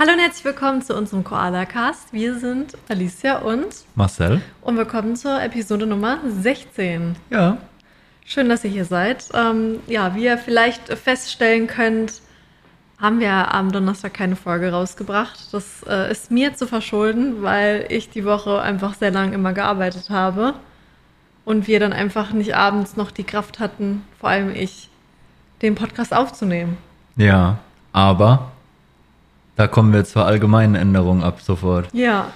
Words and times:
Hallo 0.00 0.12
und 0.12 0.18
herzlich 0.18 0.46
willkommen 0.46 0.80
zu 0.80 0.96
unserem 0.96 1.24
Koala-Cast. 1.24 2.14
Wir 2.14 2.38
sind 2.38 2.72
Alicia 2.88 3.40
und 3.40 3.66
Marcel. 3.94 4.40
Und 4.62 4.78
willkommen 4.78 5.14
zur 5.14 5.42
Episode 5.42 5.86
Nummer 5.86 6.20
16. 6.26 7.16
Ja. 7.28 7.58
Schön, 8.24 8.48
dass 8.48 8.64
ihr 8.64 8.70
hier 8.70 8.86
seid. 8.86 9.28
Ähm, 9.34 9.80
ja, 9.88 10.14
wie 10.14 10.24
ihr 10.24 10.38
vielleicht 10.38 10.88
feststellen 10.88 11.66
könnt, 11.66 12.22
haben 12.98 13.20
wir 13.20 13.52
am 13.52 13.72
Donnerstag 13.72 14.14
keine 14.14 14.36
Folge 14.36 14.72
rausgebracht. 14.72 15.52
Das 15.52 15.82
äh, 15.86 16.10
ist 16.10 16.30
mir 16.30 16.54
zu 16.54 16.66
verschulden, 16.66 17.42
weil 17.42 17.84
ich 17.90 18.08
die 18.08 18.24
Woche 18.24 18.58
einfach 18.62 18.94
sehr 18.94 19.10
lang 19.10 19.34
immer 19.34 19.52
gearbeitet 19.52 20.08
habe 20.08 20.54
und 21.44 21.66
wir 21.68 21.78
dann 21.78 21.92
einfach 21.92 22.32
nicht 22.32 22.56
abends 22.56 22.96
noch 22.96 23.10
die 23.10 23.24
Kraft 23.24 23.58
hatten, 23.58 24.02
vor 24.18 24.30
allem 24.30 24.54
ich, 24.54 24.88
den 25.60 25.74
Podcast 25.74 26.14
aufzunehmen. 26.14 26.78
Ja, 27.16 27.58
aber 27.92 28.50
da 29.60 29.68
kommen 29.68 29.92
wir 29.92 30.06
zur 30.06 30.24
allgemeinen 30.24 30.74
Änderung 30.74 31.22
ab 31.22 31.42
sofort. 31.42 31.90
Ja. 31.92 32.32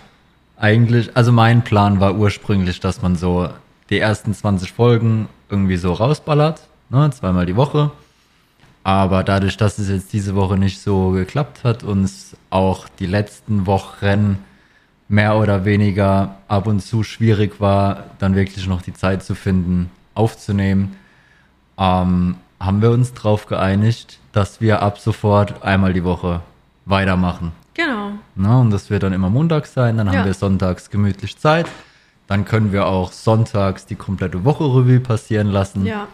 Eigentlich, 0.59 1.17
also 1.17 1.33
mein 1.33 1.65
Plan 1.65 1.99
war 1.99 2.17
ursprünglich, 2.17 2.81
dass 2.81 3.01
man 3.01 3.17
so 3.17 3.49
die 3.89 3.99
ersten 3.99 4.35
20 4.35 4.71
Folgen 4.73 5.31
irgendwie 5.49 5.79
so 5.79 5.95
rausballert, 5.95 6.69
ne, 6.91 7.09
zweimal 7.13 7.47
die 7.47 7.57
Woche. 7.57 7.93
Aber 8.83 9.25
dadurch, 9.25 9.57
dass 9.57 9.79
es 9.79 9.89
jetzt 9.89 10.13
diese 10.13 10.35
Woche 10.35 10.59
nicht 10.59 10.83
so 10.83 11.13
geklappt 11.13 11.65
hat 11.65 11.83
und 11.83 12.05
es 12.05 12.37
auch 12.51 12.91
die 12.99 13.07
letzten 13.07 13.65
Wochen 13.67 14.41
mehr 15.09 15.37
oder 15.37 15.65
weniger 15.65 16.35
ab 16.47 16.67
und 16.67 16.81
zu 16.81 17.05
schwierig 17.05 17.59
war, 17.59 18.05
dann 18.19 18.35
wirklich 18.35 18.67
noch 18.67 18.83
die 18.83 18.93
Zeit 18.93 19.23
zu 19.23 19.35
finden, 19.35 19.91
aufzunehmen, 20.15 20.97
ähm, 21.79 22.37
haben 22.61 22.83
wir 22.83 22.91
uns 22.91 23.15
darauf 23.15 23.47
geeinigt, 23.47 24.19
dass 24.33 24.61
wir 24.61 24.83
ab 24.83 24.99
sofort 24.99 25.63
einmal 25.63 25.95
die 25.95 26.05
Woche 26.05 26.43
weitermachen. 26.87 27.53
Genau. 27.75 28.13
Na, 28.37 28.61
und 28.61 28.71
das 28.71 28.91
wird 28.91 29.03
dann 29.03 29.13
immer 29.13 29.31
montags 29.31 29.75
sein, 29.75 29.97
dann 29.97 30.07
Ja. 30.07 30.19
haben 30.21 30.27
wir 30.27 30.35
sonntags 30.35 30.91
gemütlich 30.91 31.37
Zeit. 31.39 31.67
Dann 32.27 32.45
können 32.45 32.73
wir 32.73 32.87
auch 32.87 33.13
sonntags 33.13 33.85
die 33.87 33.97
komplette 33.97 34.45
Woche 34.45 34.65
Revue 34.65 35.01
passieren 35.01 35.49
lassen. 35.49 35.85
Ja. 35.85 36.07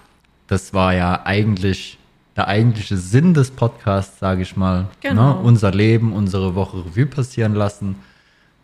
Das 0.48 0.74
war 0.74 0.94
ja 0.94 1.20
eigentlich 1.24 1.98
der 2.36 2.48
eigentliche 2.48 2.96
Sinn 2.96 3.34
des 3.34 3.50
Podcasts, 3.50 4.18
sage 4.18 4.42
ich 4.42 4.56
mal. 4.56 4.86
Genau. 5.00 5.34
Ne? 5.34 5.40
Unser 5.40 5.70
Leben, 5.72 6.12
unsere 6.12 6.54
Woche 6.54 6.78
Revue 6.84 7.06
passieren 7.06 7.54
lassen. 7.54 7.96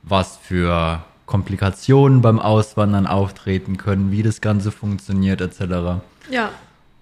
Was 0.03 0.37
für 0.39 1.03
Komplikationen 1.27 2.23
beim 2.23 2.39
Auswandern 2.39 3.07
auftreten 3.07 3.77
können, 3.77 4.11
wie 4.11 4.23
das 4.23 4.41
Ganze 4.41 4.71
funktioniert, 4.73 5.41
etc. 5.41 6.01
Ja. 6.31 6.51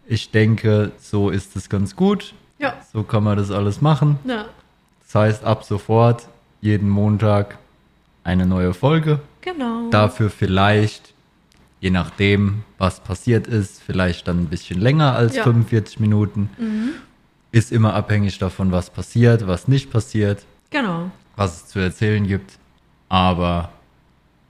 Ich 0.06 0.30
denke, 0.30 0.92
so 0.98 1.30
ist 1.30 1.56
es 1.56 1.68
ganz 1.68 1.94
gut. 1.96 2.34
Ja. 2.58 2.74
So 2.92 3.02
kann 3.02 3.22
man 3.24 3.36
das 3.38 3.50
alles 3.50 3.80
machen. 3.80 4.18
Ja. 4.26 4.46
Das 5.14 5.22
heißt, 5.22 5.44
ab 5.44 5.62
sofort, 5.62 6.26
jeden 6.60 6.88
Montag 6.88 7.58
eine 8.24 8.46
neue 8.46 8.74
Folge. 8.74 9.20
Genau. 9.42 9.88
Dafür 9.90 10.28
vielleicht, 10.28 11.14
je 11.80 11.90
nachdem, 11.90 12.64
was 12.78 12.98
passiert 12.98 13.46
ist, 13.46 13.80
vielleicht 13.80 14.26
dann 14.26 14.40
ein 14.40 14.46
bisschen 14.46 14.80
länger 14.80 15.14
als 15.14 15.36
Ja. 15.36 15.44
45 15.44 16.00
Minuten. 16.00 16.50
Ist 17.52 17.70
immer 17.70 17.94
abhängig 17.94 18.38
davon, 18.38 18.72
was 18.72 18.90
passiert, 18.90 19.46
was 19.46 19.68
nicht 19.68 19.92
passiert, 19.92 20.44
Genau. 20.70 21.12
was 21.36 21.58
es 21.62 21.66
zu 21.68 21.78
erzählen 21.78 22.26
gibt. 22.26 22.58
Aber 23.08 23.68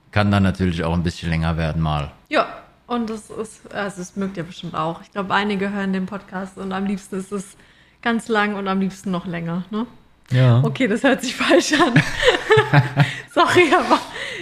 kann 0.09 0.31
dann 0.31 0.41
natürlich 0.41 0.83
auch 0.83 0.95
ein 0.95 1.03
bisschen 1.03 1.29
länger 1.29 1.57
werden 1.57 1.79
mal. 1.79 2.11
Ja. 2.27 2.47
Und 2.87 3.11
das 3.11 3.29
ist, 3.29 3.71
also 3.71 3.97
das 3.97 4.15
mögt 4.15 4.35
ihr 4.37 4.43
bestimmt 4.43 4.73
auch. 4.73 5.01
Ich 5.03 5.11
glaube, 5.11 5.31
einige 5.31 5.69
hören 5.71 5.93
den 5.93 6.07
Podcast 6.07 6.57
und 6.57 6.71
am 6.71 6.87
liebsten 6.87 7.17
ist 7.17 7.31
es 7.31 7.55
ganz 8.01 8.29
lang 8.29 8.55
und 8.55 8.67
am 8.67 8.79
liebsten 8.79 9.11
noch 9.11 9.27
länger, 9.27 9.63
ne? 9.69 9.85
Ja. 10.31 10.61
Okay, 10.63 10.87
das 10.87 11.03
hört 11.03 11.21
sich 11.21 11.35
falsch 11.35 11.73
an. 11.73 11.93
Sorry, 13.33 13.71
aber 13.73 13.99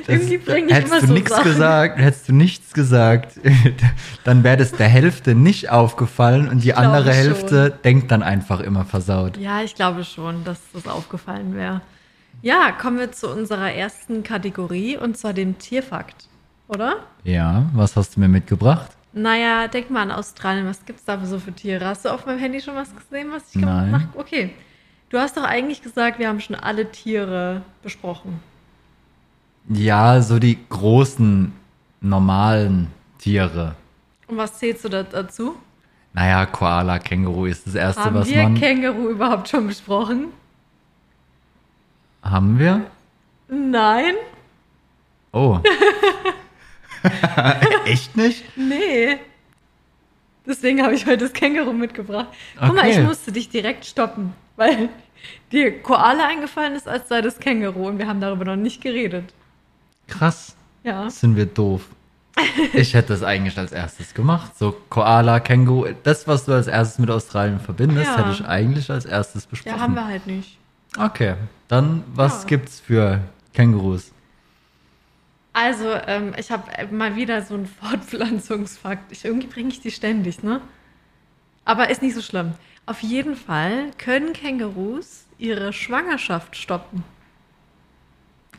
irgendwie 0.07 0.37
bringe 0.37 0.67
ich 0.67 0.73
hättest 0.73 0.91
immer 0.91 1.01
du 1.01 1.07
so 1.07 1.13
nichts 1.13 1.29
Sachen. 1.29 1.43
gesagt, 1.43 1.99
hättest 1.99 2.29
du 2.29 2.33
nichts 2.33 2.73
gesagt, 2.73 3.39
dann 4.23 4.43
wäre 4.43 4.57
das 4.57 4.71
der 4.71 4.87
Hälfte 4.87 5.35
nicht 5.35 5.69
aufgefallen 5.69 6.47
und 6.47 6.63
die 6.63 6.71
glaube 6.71 6.87
andere 6.87 7.13
schon. 7.13 7.23
Hälfte 7.23 7.79
denkt 7.83 8.11
dann 8.11 8.23
einfach 8.23 8.59
immer 8.59 8.85
versaut. 8.85 9.37
Ja, 9.37 9.61
ich 9.61 9.75
glaube 9.75 10.03
schon, 10.03 10.43
dass 10.43 10.59
das 10.73 10.87
aufgefallen 10.87 11.55
wäre. 11.55 11.81
Ja, 12.41 12.71
kommen 12.71 12.99
wir 12.99 13.11
zu 13.11 13.29
unserer 13.29 13.71
ersten 13.71 14.23
Kategorie 14.23 14.97
und 14.97 15.17
zwar 15.17 15.33
dem 15.33 15.57
Tierfakt, 15.57 16.27
oder? 16.67 16.97
Ja, 17.23 17.65
was 17.73 17.95
hast 17.95 18.15
du 18.15 18.19
mir 18.19 18.27
mitgebracht? 18.27 18.91
Naja, 19.13 19.67
denk 19.67 19.89
mal 19.91 20.01
an 20.01 20.11
Australien. 20.11 20.65
Was 20.65 20.83
gibt's 20.85 21.05
da 21.05 21.23
so 21.23 21.39
für 21.39 21.53
Tiere? 21.53 21.85
Hast 21.85 22.03
du 22.05 22.09
auf 22.09 22.25
meinem 22.25 22.39
Handy 22.39 22.59
schon 22.59 22.75
was 22.75 22.89
gesehen, 22.95 23.29
was 23.31 23.43
ich 23.53 23.61
Nein. 23.61 23.85
gemacht 23.85 24.07
habe? 24.11 24.19
Okay. 24.19 24.53
Du 25.13 25.19
hast 25.19 25.37
doch 25.37 25.43
eigentlich 25.43 25.83
gesagt, 25.83 26.17
wir 26.17 26.27
haben 26.27 26.39
schon 26.39 26.55
alle 26.55 26.91
Tiere 26.91 27.61
besprochen. 27.83 28.39
Ja, 29.69 30.19
so 30.23 30.39
die 30.39 30.57
großen, 30.69 31.53
normalen 32.01 32.87
Tiere. 33.19 33.75
Und 34.25 34.37
was 34.37 34.57
zählst 34.57 34.83
du 34.85 34.89
da 34.89 35.03
dazu? 35.03 35.55
Naja, 36.13 36.47
Koala, 36.47 36.97
Känguru 36.97 37.45
ist 37.45 37.67
das 37.67 37.75
erste, 37.75 38.05
haben 38.05 38.15
was 38.15 38.27
wir 38.27 38.41
man. 38.41 38.55
Känguru 38.55 39.09
überhaupt 39.11 39.47
schon 39.49 39.67
besprochen? 39.67 40.29
haben 42.23 42.57
wir? 42.57 42.81
Nein? 43.47 44.15
Oh. 45.31 45.59
Echt 47.85 48.17
nicht? 48.17 48.45
Nee. 48.57 49.19
Deswegen 50.47 50.81
habe 50.81 50.95
ich 50.95 51.05
heute 51.05 51.25
das 51.25 51.33
Känguru 51.33 51.71
mitgebracht. 51.71 52.29
Guck 52.59 52.73
mal, 52.73 52.79
Okay. 52.87 52.99
ich 52.99 53.05
musste 53.05 53.31
dich 53.31 53.49
direkt 53.49 53.85
stoppen, 53.85 54.33
weil 54.55 54.89
dir 55.51 55.81
Koala 55.81 56.27
eingefallen 56.27 56.73
ist, 56.75 56.87
als 56.87 57.09
sei 57.09 57.21
das 57.21 57.39
Känguru 57.39 57.87
und 57.87 57.97
wir 57.99 58.07
haben 58.07 58.21
darüber 58.21 58.45
noch 58.45 58.55
nicht 58.55 58.81
geredet. 58.81 59.33
Krass. 60.07 60.55
Ja. 60.83 61.09
Sind 61.09 61.35
wir 61.35 61.45
doof. 61.45 61.87
Ich 62.73 62.93
hätte 62.95 63.09
das 63.13 63.23
eigentlich 63.23 63.57
als 63.57 63.71
erstes 63.71 64.13
gemacht. 64.13 64.57
So 64.57 64.75
Koala, 64.89 65.39
Känguru, 65.39 65.89
das, 66.03 66.27
was 66.27 66.45
du 66.45 66.53
als 66.53 66.67
erstes 66.67 66.97
mit 66.99 67.09
Australien 67.11 67.59
verbindest, 67.59 68.07
Ja. 68.07 68.17
hätte 68.17 68.31
ich 68.31 68.45
eigentlich 68.45 68.89
als 68.89 69.05
erstes 69.05 69.45
besprochen. 69.45 69.75
Ja, 69.77 69.81
haben 69.81 69.93
wir 69.93 70.05
halt 70.07 70.25
nicht. 70.27 70.57
Okay, 70.97 71.35
dann 71.67 72.03
was 72.13 72.41
Ja. 72.43 72.47
gibt's 72.49 72.79
für 72.79 73.19
Kängurus? 73.53 74.11
Also, 75.53 75.93
ähm, 76.07 76.33
ich 76.37 76.49
habe 76.51 76.63
mal 76.91 77.15
wieder 77.15 77.41
so 77.43 77.53
einen 77.53 77.67
Fortpflanzungsfakt. 77.81 79.11
Ich, 79.11 79.23
irgendwie 79.25 79.47
bringe 79.47 79.69
ich 79.69 79.81
die 79.81 79.91
ständig, 79.91 80.41
ne? 80.43 80.61
Aber 81.65 81.89
ist 81.89 82.01
nicht 82.01 82.15
so 82.15 82.21
schlimm. 82.21 82.53
Auf 82.85 83.01
jeden 83.01 83.35
Fall 83.35 83.91
können 83.97 84.33
Kängurus 84.33 85.25
ihre 85.37 85.71
Schwangerschaft 85.71 86.55
stoppen. 86.57 87.03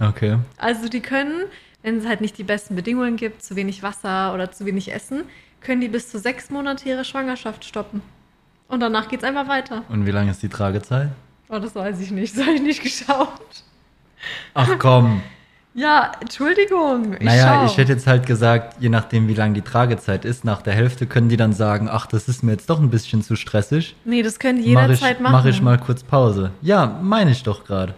Okay. 0.01 0.39
Also 0.57 0.89
die 0.89 1.01
können, 1.01 1.45
wenn 1.83 1.99
es 1.99 2.07
halt 2.07 2.21
nicht 2.21 2.39
die 2.39 2.45
besten 2.45 2.75
Bedingungen 2.75 3.17
gibt, 3.17 3.43
zu 3.43 3.57
wenig 3.57 3.83
Wasser 3.83 4.33
oder 4.35 4.51
zu 4.51 4.65
wenig 4.65 4.93
Essen, 4.93 5.25
können 5.61 5.81
die 5.81 5.89
bis 5.89 6.11
zu 6.11 6.19
sechs 6.19 6.51
Monate 6.51 6.89
ihre 6.89 7.05
Schwangerschaft 7.05 7.65
stoppen. 7.65 8.03
Und 8.69 8.81
danach 8.81 9.09
geht's 9.09 9.25
einfach 9.25 9.49
weiter. 9.49 9.85
Und 9.89 10.07
wie 10.07 10.11
lange 10.11 10.31
ist 10.31 10.43
die 10.43 10.49
Tragezeit? 10.49 11.11
Oh, 11.49 11.59
das 11.59 11.75
weiß 11.75 12.01
ich 12.01 12.11
nicht. 12.11 12.37
Das 12.37 12.45
habe 12.45 12.57
ich 12.57 12.63
nicht 12.63 12.83
geschaut. 12.83 13.65
Ach 14.55 14.79
komm. 14.79 15.23
Ja, 15.75 16.13
Entschuldigung. 16.21 17.15
Ich 17.15 17.25
naja, 17.25 17.61
schau. 17.61 17.67
ich 17.67 17.77
hätte 17.77 17.93
jetzt 17.93 18.07
halt 18.07 18.27
gesagt, 18.27 18.77
je 18.81 18.89
nachdem, 18.89 19.27
wie 19.27 19.35
lang 19.35 19.55
die 19.55 19.63
Tragezeit 19.63 20.25
ist, 20.25 20.45
nach 20.45 20.63
der 20.63 20.73
Hälfte 20.73 21.07
können 21.07 21.29
die 21.29 21.37
dann 21.37 21.53
sagen, 21.53 21.89
ach, 21.91 22.07
das 22.07 22.29
ist 22.29 22.45
mir 22.45 22.53
jetzt 22.53 22.71
doch 22.71 22.79
ein 22.79 22.91
bisschen 22.91 23.23
zu 23.23 23.35
stressig. 23.35 23.97
Nee, 24.05 24.23
das 24.23 24.39
können 24.39 24.63
die 24.63 24.73
Mach 24.73 24.83
jederzeit 24.83 25.17
ich, 25.17 25.23
machen. 25.23 25.33
mach 25.33 25.45
ich 25.47 25.61
mal 25.61 25.79
kurz 25.79 26.05
Pause. 26.05 26.53
Ja, 26.63 26.87
meine 27.03 27.33
ich 27.33 27.43
doch 27.43 27.65
gerade. 27.65 27.95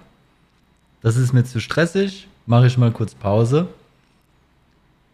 Das 1.02 1.16
ist 1.16 1.34
mir 1.34 1.44
zu 1.44 1.60
stressig, 1.60 2.28
mache 2.46 2.66
ich 2.66 2.78
mal 2.78 2.92
kurz 2.92 3.14
Pause. 3.14 3.68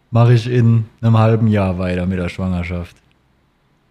Mache 0.09 0.33
ich 0.33 0.49
in 0.49 0.85
einem 1.01 1.17
halben 1.17 1.47
Jahr 1.47 1.77
weiter 1.79 2.05
mit 2.05 2.17
der 2.17 2.29
Schwangerschaft. 2.29 2.95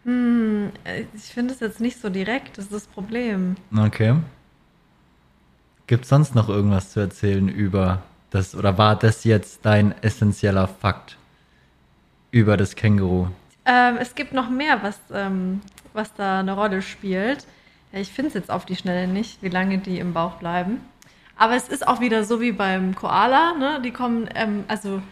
Hm, 0.05 0.71
äh, 0.85 1.03
ich 1.15 1.25
finde 1.25 1.53
es 1.53 1.61
jetzt 1.61 1.81
nicht 1.81 2.01
so 2.01 2.09
direkt, 2.09 2.57
das 2.57 2.67
ist 2.67 2.73
das 2.73 2.87
Problem. 2.87 3.57
Okay. 3.77 4.15
Gibt 5.87 6.07
sonst 6.07 6.35
noch 6.35 6.49
irgendwas 6.49 6.93
zu 6.93 7.01
erzählen 7.01 7.49
über 7.49 8.03
das, 8.33 8.55
oder 8.55 8.79
war 8.79 8.97
das 8.97 9.25
jetzt 9.25 9.65
dein 9.65 9.95
essentieller 10.03 10.67
Fakt 10.67 11.17
über 12.31 12.57
das 12.57 12.75
Känguru? 12.77 13.29
Ähm, 13.65 13.97
es 14.01 14.15
gibt 14.15 14.33
noch 14.33 14.49
mehr, 14.49 14.83
was, 14.83 14.99
ähm, 15.13 15.61
was 15.93 16.13
da 16.15 16.41
eine 16.41 16.55
Rolle 16.55 16.83
spielt. 16.83 17.47
Ja, 17.93 18.01
ich 18.01 18.11
finde 18.11 18.29
es 18.29 18.35
jetzt 18.35 18.51
auf 18.51 18.65
die 18.65 18.75
Schnelle 18.75 19.07
nicht, 19.07 19.43
wie 19.43 19.51
lange 19.51 19.79
die 19.79 19.99
im 19.99 20.13
Bauch 20.15 20.37
bleiben. 20.37 20.81
Aber 21.37 21.55
es 21.55 21.69
ist 21.69 21.87
auch 21.87 22.01
wieder 22.01 22.25
so 22.25 22.41
wie 22.41 22.53
beim 22.53 22.95
Koala, 22.95 23.55
ne? 23.59 23.81
Die 23.85 23.91
kommen, 23.91 24.29
ähm, 24.35 24.65
also 24.69 25.03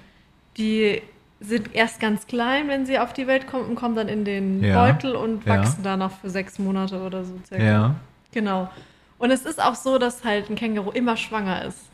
die 0.56 1.02
sind 1.40 1.74
erst 1.74 2.00
ganz 2.00 2.26
klein, 2.26 2.68
wenn 2.68 2.86
sie 2.86 2.98
auf 2.98 3.12
die 3.12 3.26
Welt 3.26 3.46
kommen 3.46 3.64
und 3.68 3.74
kommen 3.74 3.96
dann 3.96 4.08
in 4.08 4.24
den 4.24 4.62
Ja, 4.62 4.84
Beutel 4.84 5.14
und 5.14 5.44
ja. 5.44 5.56
wachsen 5.56 5.82
danach 5.82 6.12
für 6.12 6.30
sechs 6.30 6.58
Monate 6.58 7.00
oder 7.00 7.24
so 7.24 7.34
circa. 7.46 7.64
Ja. 7.64 7.94
Genau. 8.32 8.70
Und 9.18 9.30
es 9.30 9.44
ist 9.44 9.62
auch 9.62 9.74
so, 9.74 9.98
dass 9.98 10.24
halt 10.24 10.48
ein 10.50 10.56
Känguru 10.56 10.90
immer 10.90 11.16
schwanger 11.16 11.64
ist. 11.64 11.89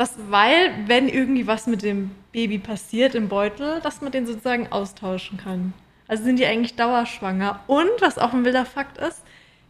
Das, 0.00 0.14
weil, 0.30 0.72
wenn 0.86 1.10
irgendwie 1.10 1.46
was 1.46 1.66
mit 1.66 1.82
dem 1.82 2.12
Baby 2.32 2.58
passiert 2.58 3.14
im 3.14 3.28
Beutel, 3.28 3.82
dass 3.82 4.00
man 4.00 4.10
den 4.10 4.26
sozusagen 4.26 4.72
austauschen 4.72 5.36
kann. 5.36 5.74
Also 6.08 6.24
sind 6.24 6.38
die 6.38 6.46
eigentlich 6.46 6.74
dauerschwanger. 6.74 7.60
Und 7.66 7.90
was 8.00 8.16
auch 8.16 8.32
ein 8.32 8.42
wilder 8.46 8.64
Fakt 8.64 8.96
ist, 8.96 9.22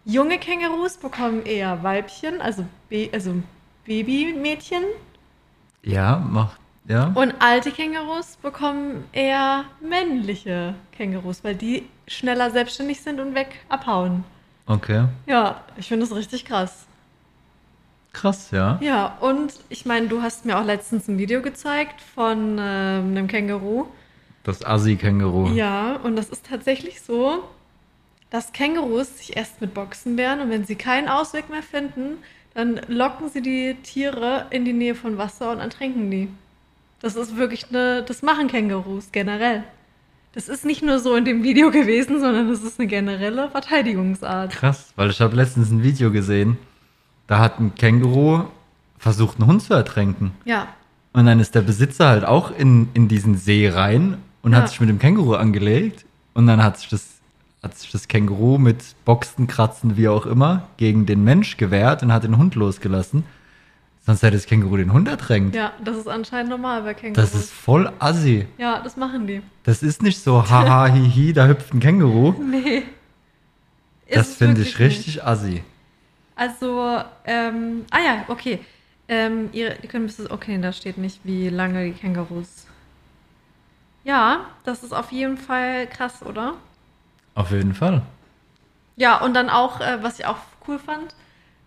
junge 0.04 0.38
Kängurus 0.38 0.98
bekommen 0.98 1.44
eher 1.44 1.82
Weibchen, 1.82 2.40
also, 2.40 2.64
Be 2.88 3.10
also 3.12 3.42
Babymädchen 3.86 4.84
Ja, 5.82 6.24
macht. 6.30 6.60
Ja. 6.86 7.10
und 7.16 7.34
alte 7.40 7.72
Kängurus 7.72 8.36
bekommen 8.36 9.06
eher 9.10 9.64
männliche 9.80 10.76
Kängurus, 10.92 11.42
weil 11.42 11.56
die 11.56 11.88
schneller 12.06 12.52
selbstständig 12.52 13.00
sind 13.00 13.18
und 13.18 13.34
weg 13.34 13.48
abhauen. 13.68 14.22
Okay. 14.66 15.06
Ja, 15.26 15.64
ich 15.76 15.88
finde 15.88 16.06
das 16.06 16.16
richtig 16.16 16.44
krass. 16.44 16.86
Krass, 18.12 18.50
ja. 18.50 18.78
Ja, 18.82 19.16
und 19.20 19.54
ich 19.68 19.86
meine, 19.86 20.08
du 20.08 20.22
hast 20.22 20.44
mir 20.44 20.58
auch 20.58 20.64
letztens 20.64 21.08
ein 21.08 21.18
Video 21.18 21.42
gezeigt 21.42 22.00
von 22.00 22.56
ähm, 22.58 23.10
einem 23.10 23.26
Känguru. 23.28 23.86
Das 24.42 24.64
Assi-Känguru. 24.64 25.52
Ja, 25.52 25.96
und 26.02 26.16
das 26.16 26.28
ist 26.30 26.46
tatsächlich 26.46 27.02
so, 27.02 27.44
dass 28.30 28.52
Kängurus 28.52 29.18
sich 29.18 29.36
erst 29.36 29.60
mit 29.60 29.74
Boxen 29.74 30.16
wehren 30.16 30.40
und 30.40 30.50
wenn 30.50 30.64
sie 30.64 30.76
keinen 30.76 31.08
Ausweg 31.08 31.50
mehr 31.50 31.62
finden, 31.62 32.18
dann 32.54 32.80
locken 32.88 33.28
sie 33.28 33.42
die 33.42 33.76
Tiere 33.82 34.46
in 34.50 34.64
die 34.64 34.72
Nähe 34.72 34.94
von 34.94 35.18
Wasser 35.18 35.52
und 35.52 35.60
ertränken 35.60 36.10
die. 36.10 36.28
Das 37.00 37.16
ist 37.16 37.36
wirklich 37.36 37.66
eine, 37.68 38.02
das 38.02 38.22
machen 38.22 38.48
Kängurus 38.48 39.12
generell. 39.12 39.64
Das 40.32 40.48
ist 40.48 40.64
nicht 40.64 40.82
nur 40.82 40.98
so 41.00 41.16
in 41.16 41.24
dem 41.24 41.42
Video 41.42 41.70
gewesen, 41.70 42.20
sondern 42.20 42.48
das 42.48 42.62
ist 42.62 42.78
eine 42.78 42.88
generelle 42.88 43.50
Verteidigungsart. 43.50 44.52
Krass, 44.52 44.92
weil 44.96 45.10
ich 45.10 45.20
habe 45.20 45.34
letztens 45.34 45.70
ein 45.70 45.82
Video 45.82 46.12
gesehen, 46.12 46.56
da 47.30 47.38
hat 47.38 47.60
ein 47.60 47.74
Känguru 47.76 48.44
versucht, 48.98 49.38
einen 49.38 49.46
Hund 49.48 49.62
zu 49.62 49.72
ertränken. 49.72 50.32
Ja, 50.44 50.66
Und 51.12 51.26
dann 51.26 51.38
ist 51.40 51.54
der 51.54 51.62
Besitzer 51.62 52.08
halt 52.08 52.24
auch 52.24 52.50
in, 52.56 52.88
in 52.92 53.06
diesen 53.08 53.36
See 53.36 53.68
rein 53.68 54.18
und 54.42 54.52
Ja. 54.52 54.58
hat 54.58 54.68
sich 54.68 54.80
mit 54.80 54.88
dem 54.88 54.98
Känguru 54.98 55.34
angelegt. 55.34 56.04
Und 56.34 56.46
dann 56.48 56.62
hat 56.62 56.78
sich 56.78 56.88
das, 56.88 57.06
hat 57.62 57.76
sich 57.78 57.90
das 57.92 58.08
Känguru 58.08 58.58
mit 58.58 58.78
Boxen, 59.04 59.46
Kratzen, 59.46 59.96
wie 59.96 60.08
auch 60.08 60.26
immer, 60.26 60.68
gegen 60.76 61.06
den 61.06 61.22
Mensch 61.24 61.56
gewehrt 61.56 62.02
und 62.02 62.12
hat 62.12 62.24
den 62.24 62.36
Hund 62.36 62.54
losgelassen. 62.56 63.24
Sonst 64.06 64.22
hätte 64.22 64.36
das 64.36 64.46
Känguru 64.46 64.76
den 64.76 64.92
Hund 64.92 65.06
ertränkt. 65.08 65.54
ja, 65.54 65.72
das 65.84 65.96
ist 65.96 66.08
anscheinend 66.08 66.50
normal 66.50 66.82
bei 66.82 66.94
Kängurus. 66.94 67.30
Das 67.32 67.40
ist 67.40 67.52
voll 67.52 67.92
assi. 68.00 68.46
ja, 68.58 68.80
das 68.82 68.96
machen 68.96 69.26
die. 69.26 69.40
Das 69.64 69.82
ist 69.82 70.02
nicht 70.02 70.18
so, 70.22 70.48
haha, 70.50 70.86
hihi, 70.88 71.32
da 71.32 71.46
hüpft 71.46 71.72
ein 71.74 71.80
Känguru. 71.80 72.32
Nee. 72.50 72.82
Ist 74.06 74.16
Das 74.16 74.34
finde 74.36 74.62
ich 74.62 74.78
wirklich 74.78 74.98
nicht. 74.98 75.06
richtig 75.16 75.24
assi. 75.24 75.62
Also, 76.40 76.98
ähm, 77.26 77.84
ah 77.90 77.98
ja, 77.98 78.24
okay. 78.28 78.60
Ähm, 79.08 79.50
ihr, 79.52 79.76
ihr 79.82 79.88
könnt 79.90 80.10
okay, 80.30 80.58
da 80.58 80.72
steht 80.72 80.96
nicht, 80.96 81.20
wie 81.22 81.50
lange 81.50 81.84
die 81.84 81.92
Kängurus. 81.92 82.66
Ja, 84.04 84.46
das 84.64 84.82
ist 84.82 84.94
auf 84.94 85.12
jeden 85.12 85.36
Fall 85.36 85.86
krass, 85.86 86.22
oder? 86.22 86.54
Auf 87.34 87.50
jeden 87.50 87.74
Fall. 87.74 88.00
Ja, 88.96 89.20
und 89.20 89.34
dann 89.34 89.50
auch, 89.50 89.82
äh, 89.82 90.02
was 90.02 90.18
ich 90.18 90.24
auch 90.24 90.38
cool 90.66 90.78
fand, 90.78 91.14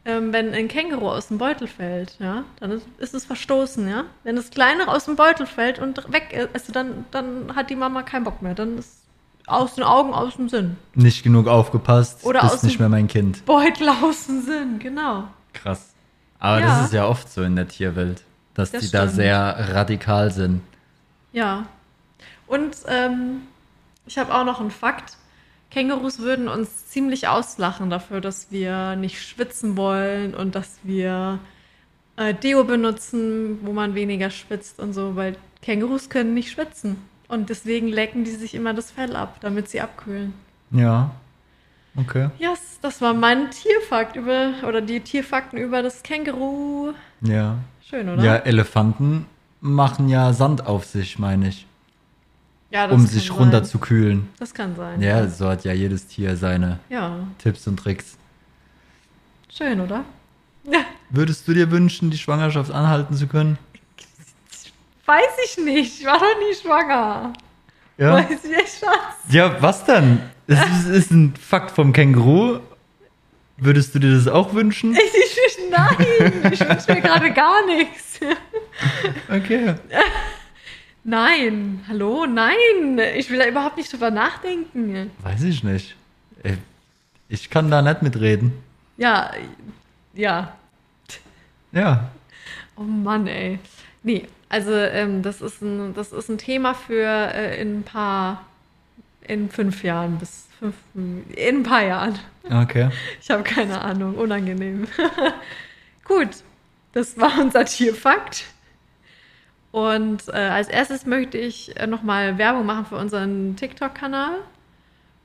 ähm, 0.05 0.33
wenn 0.33 0.51
ein 0.55 0.67
Känguru 0.67 1.07
aus 1.07 1.27
dem 1.27 1.37
Beutel 1.37 1.67
fällt, 1.67 2.17
ja, 2.17 2.43
dann 2.59 2.71
ist, 2.71 2.87
ist 2.97 3.13
es 3.13 3.25
verstoßen, 3.25 3.87
ja. 3.87 4.05
Wenn 4.23 4.35
das 4.35 4.49
Kleinere 4.49 4.89
aus 4.89 5.05
dem 5.05 5.15
Beutel 5.15 5.45
fällt 5.45 5.77
und 5.77 6.11
weg 6.11 6.33
ist, 6.33 6.49
also 6.51 6.73
dann, 6.73 7.05
dann 7.11 7.55
hat 7.55 7.69
die 7.69 7.75
Mama 7.75 8.01
keinen 8.01 8.23
Bock 8.23 8.41
mehr. 8.41 8.55
Dann 8.55 8.79
ist 8.79 9.02
aus 9.47 9.75
den 9.75 9.83
Augen, 9.83 10.13
aus 10.13 10.35
dem 10.35 10.49
Sinn. 10.49 10.77
Nicht 10.95 11.23
genug 11.23 11.47
aufgepasst, 11.47 12.23
Oder 12.23 12.43
aus 12.43 12.51
bist 12.53 12.63
nicht 12.65 12.75
dem- 12.75 12.83
mehr 12.83 12.89
mein 12.89 13.07
Kind. 13.07 13.45
Beutel 13.45 13.89
aus 13.89 14.27
dem 14.27 14.41
Sinn, 14.41 14.79
genau. 14.79 15.25
Krass. 15.53 15.93
Aber 16.39 16.59
Ja. 16.59 16.65
das 16.67 16.85
ist 16.85 16.93
ja 16.93 17.05
oft 17.07 17.29
so 17.31 17.43
in 17.43 17.55
der 17.55 17.67
Tierwelt, 17.67 18.23
dass 18.53 18.71
Das 18.71 18.81
die 18.83 18.91
da 18.91 19.01
stimmt. 19.03 19.15
sehr 19.15 19.55
radikal 19.73 20.31
sind. 20.31 20.61
Ja. 21.31 21.65
Und 22.47 22.75
ähm, 22.87 23.41
ich 24.05 24.17
habe 24.17 24.33
auch 24.33 24.43
noch 24.45 24.59
einen 24.59 24.71
Fakt. 24.71 25.17
Kängurus 25.71 26.19
würden 26.19 26.47
uns 26.47 26.87
ziemlich 26.87 27.27
auslachen 27.27 27.89
dafür, 27.89 28.21
dass 28.21 28.51
wir 28.51 28.95
nicht 28.95 29.19
schwitzen 29.21 29.75
wollen 29.75 30.35
und 30.35 30.53
dass 30.53 30.77
wir 30.83 31.39
äh, 32.15 32.33
Deo 32.35 32.63
benutzen, 32.63 33.57
wo 33.65 33.73
man 33.73 33.95
weniger 33.95 34.29
schwitzt 34.29 34.79
und 34.79 34.93
so, 34.93 35.15
weil 35.15 35.35
Kängurus 35.63 36.09
können 36.09 36.35
nicht 36.35 36.51
schwitzen. 36.51 36.97
Und 37.33 37.49
deswegen 37.49 37.87
lecken 37.87 38.23
die 38.25 38.31
sich 38.31 38.53
immer 38.53 38.75
das 38.75 38.91
Fell 38.91 39.15
ab, 39.15 39.37
damit 39.41 39.67
sie 39.67 39.81
abkühlen. 39.81 40.35
Ja. 40.69 41.09
Okay. 41.95 42.29
Ja, 42.37 42.51
yes, 42.51 42.77
das 42.81 43.01
war 43.01 43.15
mein 43.15 43.49
Tierfakt 43.49 44.15
über, 44.15 44.51
oder 44.67 44.81
die 44.81 44.99
Tierfakten 44.99 45.57
über 45.57 45.81
das 45.81 46.03
Känguru. 46.03 46.93
Ja. 47.21 47.57
Schön, 47.83 48.07
oder? 48.07 48.23
Ja, 48.23 48.35
Elefanten 48.35 49.25
machen 49.61 50.09
ja 50.09 50.31
Sand 50.33 50.67
auf 50.67 50.85
sich, 50.85 51.17
meine 51.17 51.47
ich, 51.47 51.65
Ja, 52.69 52.85
das 52.85 52.95
um 52.95 53.07
sich 53.07 53.27
sein. 53.27 53.37
runter 53.37 53.63
zu 53.63 53.79
kühlen. 53.79 54.29
Das 54.37 54.53
kann 54.53 54.75
sein. 54.75 55.01
Ja, 55.01 55.27
so 55.27 55.49
hat 55.49 55.63
ja 55.63 55.73
jedes 55.73 56.05
Tier 56.05 56.37
seine 56.37 56.79
Ja, 56.89 57.17
Tipps 57.39 57.65
und 57.67 57.77
Tricks. 57.77 58.15
schön, 59.49 59.79
oder? 59.81 60.05
Ja. 60.71 60.81
Würdest 61.09 61.47
du 61.47 61.53
dir 61.53 61.71
wünschen, 61.71 62.11
die 62.11 62.17
Schwangerschaft 62.19 62.71
anhalten 62.71 63.15
zu 63.15 63.25
können? 63.27 63.57
Weiß 65.05 65.37
ich 65.45 65.57
nicht. 65.57 65.99
Ich 65.99 66.05
war 66.05 66.19
doch 66.19 66.39
nie 66.39 66.55
schwanger. 66.55 67.33
Ja. 67.97 68.13
Weiß 68.13 68.43
ich 68.43 68.57
echt, 68.57 68.79
Schatz. 68.79 69.15
Ja, 69.29 69.61
was 69.61 69.83
dann? 69.85 70.29
Das 70.47 70.59
ist, 70.69 70.85
ist 70.87 71.11
ein 71.11 71.35
Fakt 71.35 71.71
vom 71.71 71.93
Känguru. 71.93 72.59
Würdest 73.57 73.93
du 73.95 73.99
dir 73.99 74.13
das 74.15 74.27
auch 74.27 74.53
wünschen? 74.53 74.93
Ich, 74.93 74.99
ich, 74.99 75.57
nein, 75.69 76.51
ich 76.51 76.59
wünsche 76.59 76.91
mir 76.93 77.01
gerade 77.01 77.31
gar 77.31 77.65
nichts. 77.67 78.19
Okay. 79.31 79.75
Nein, 81.03 81.83
hallo, 81.87 82.25
nein. 82.25 82.99
Ich 83.15 83.29
will 83.29 83.39
da 83.39 83.45
überhaupt 83.47 83.77
nicht 83.77 83.91
drüber 83.91 84.09
nachdenken. 84.09 85.11
Weiß 85.21 85.43
ich 85.43 85.63
nicht. 85.63 85.95
Äh, 86.43 86.53
Ich 87.29 87.49
kann 87.49 87.69
da 87.69 87.81
nicht 87.81 88.01
mitreden. 88.01 88.53
Ja, 88.97 89.31
ja. 90.13 90.55
Ja. 91.71 92.09
Oh 92.75 92.81
Mann, 92.83 93.27
ey. 93.27 93.59
Nee, 94.03 94.27
also 94.49 94.71
ähm, 94.71 95.23
das, 95.23 95.41
ist 95.41 95.61
ein, 95.61 95.93
das 95.93 96.11
ist 96.11 96.29
ein 96.29 96.37
Thema 96.37 96.73
für 96.73 97.07
äh, 97.33 97.59
in 97.61 97.79
ein 97.79 97.83
paar, 97.83 98.45
in 99.25 99.49
fünf 99.49 99.83
Jahren 99.83 100.17
bis 100.17 100.47
fünf, 100.59 100.75
in 100.93 101.57
ein 101.57 101.63
paar 101.63 101.83
Jahren. 101.83 102.19
Okay. 102.49 102.89
Ich 103.21 103.31
habe 103.31 103.43
keine 103.43 103.81
Ahnung, 103.81 104.15
unangenehm. 104.15 104.87
Gut, 106.03 106.29
das 106.91 107.17
war 107.17 107.39
unser 107.39 107.65
Tierfakt. 107.65 108.45
Und 109.71 110.27
äh, 110.27 110.33
als 110.33 110.67
erstes 110.67 111.05
möchte 111.05 111.37
ich 111.37 111.75
äh, 111.79 111.87
nochmal 111.87 112.37
Werbung 112.37 112.65
machen 112.65 112.85
für 112.85 112.97
unseren 112.97 113.55
TikTok-Kanal, 113.55 114.35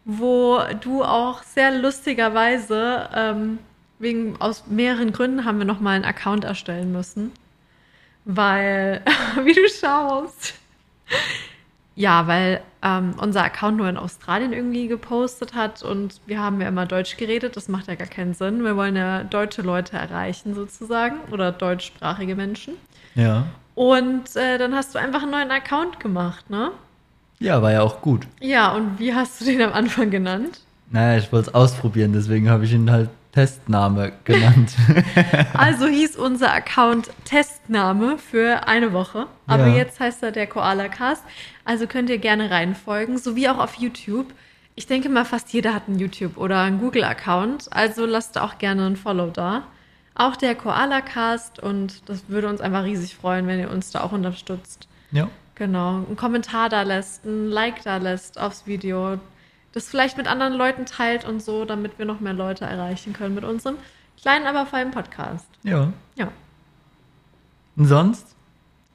wo 0.07 0.61
du 0.81 1.05
auch 1.05 1.43
sehr 1.43 1.71
lustigerweise, 1.73 3.11
ähm, 3.15 3.59
wegen 3.99 4.41
aus 4.41 4.67
mehreren 4.69 5.13
Gründen 5.13 5.45
haben 5.45 5.59
wir 5.59 5.67
nochmal 5.67 5.97
einen 5.97 6.07
Account 6.07 6.45
erstellen 6.45 6.93
müssen. 6.93 7.33
Weil, 8.31 9.03
wie 9.45 9.55
du 9.55 9.67
schaust. 9.69 10.53
Ja, 11.97 12.27
weil 12.27 12.61
ähm, 12.83 13.15
unser 13.19 13.43
Account 13.43 13.79
nur 13.79 13.89
in 13.89 13.97
Australien 13.97 14.53
irgendwie 14.53 14.87
gepostet 14.87 15.55
hat 15.55 15.83
und 15.83 16.21
wir 16.27 16.39
haben 16.39 16.61
ja 16.61 16.69
immer 16.69 16.85
Deutsch 16.85 17.17
geredet. 17.17 17.57
Das 17.57 17.69
macht 17.69 17.89
ja 17.89 17.95
gar 17.95 18.07
keinen 18.07 18.35
Sinn. 18.35 18.63
Wir 18.63 18.77
wollen 18.77 18.97
ja 18.97 19.25
deutsche 19.25 19.63
Leute 19.63 19.97
erreichen 19.97 20.55
sozusagen 20.55 21.17
oder 21.33 21.51
deutschsprachige 21.53 22.37
Menschen. 22.37 22.75
Ja. 23.15 23.47
Und 23.75 24.37
äh, 24.37 24.59
dann 24.59 24.75
hast 24.75 24.95
du 24.95 24.99
einfach 24.99 25.23
einen 25.23 25.33
neuen 25.33 25.51
Account 25.51 25.99
gemacht, 25.99 26.51
ne? 26.51 26.71
Ja, 27.41 27.63
war 27.63 27.73
ja 27.73 27.81
auch 27.81 28.03
gut. 28.03 28.27
Ja, 28.41 28.75
und 28.75 28.99
wie 28.99 29.15
hast 29.15 29.41
du 29.41 29.47
den 29.47 29.63
am 29.63 29.73
Anfang 29.73 30.11
genannt? 30.11 30.61
Naja, 30.91 31.19
ich 31.19 31.33
wollte 31.33 31.49
es 31.49 31.55
ausprobieren, 31.55 32.13
deswegen 32.13 32.51
habe 32.51 32.67
ich 32.67 32.73
ihn 32.73 32.91
halt 32.91 33.09
Testname 33.43 34.13
genannt. 34.25 34.73
Also 35.55 35.87
hieß 35.87 36.17
unser 36.17 36.53
Account 36.53 37.11
Testname 37.25 38.19
für 38.19 38.67
eine 38.67 38.93
Woche. 38.93 39.27
Aber 39.47 39.69
Ja. 39.69 39.77
jetzt 39.77 40.01
heißt 40.01 40.25
er 40.25 40.33
der 40.33 40.49
Koala 40.49 40.89
Cast. 40.89 41.23
Also 41.65 41.87
könnt 41.87 42.11
ihr 42.11 42.19
gerne 42.19 42.51
reinfolgen, 42.51 43.17
sowie 43.17 43.49
auch 43.49 43.59
auf 43.59 43.75
YouTube. 43.75 44.27
Ich 44.75 44.87
denke 44.89 45.09
mal, 45.09 45.25
fast 45.25 45.53
jeder 45.53 45.73
hat 45.73 45.85
einen 45.87 46.01
YouTube- 46.01 46.37
oder 46.37 46.61
einen 46.63 46.81
Google-Account. 46.81 47.69
Also 47.73 48.07
lasst 48.07 48.39
auch 48.39 48.59
gerne 48.59 48.87
ein 48.87 48.97
Follow 48.97 49.31
da. 49.31 49.63
Auch 50.17 50.35
der 50.35 50.57
Koala 50.57 51.01
Cast. 51.01 51.61
Und 51.61 52.09
das 52.09 52.25
würde 52.29 52.49
uns 52.49 52.61
einfach 52.61 52.83
riesig 52.83 53.15
freuen, 53.15 53.47
wenn 53.47 53.61
ihr 53.61 53.71
uns 53.71 53.91
da 53.93 54.01
auch 54.03 54.11
unterstützt. 54.13 54.89
ja. 55.13 55.29
Genau, 55.55 55.97
einen 56.07 56.15
Kommentar 56.17 56.69
da 56.69 56.83
lässt, 56.83 57.25
ein 57.25 57.49
Like 57.49 57.83
da 57.83 57.97
lässt 57.97 58.39
aufs 58.41 58.69
Video, 58.69 59.19
das 59.73 59.89
vielleicht 59.89 60.17
mit 60.17 60.27
anderen 60.27 60.55
Leuten 60.55 60.87
teilt 60.87 61.25
und 61.25 61.43
so, 61.43 61.65
damit 61.65 61.99
wir 61.99 62.07
noch 62.07 62.21
mehr 62.21 62.33
Leute 62.33 62.65
erreichen 62.65 63.13
können 63.13 63.35
mit 63.35 63.45
unserem 63.45 63.77
kleinen, 64.21 64.47
aber 64.47 64.67
feinen 64.67 64.91
Podcast. 64.91 65.47
Ja. 65.63 65.93
Ja. 66.17 66.29
Und 67.77 67.87
sonst? 67.87 68.35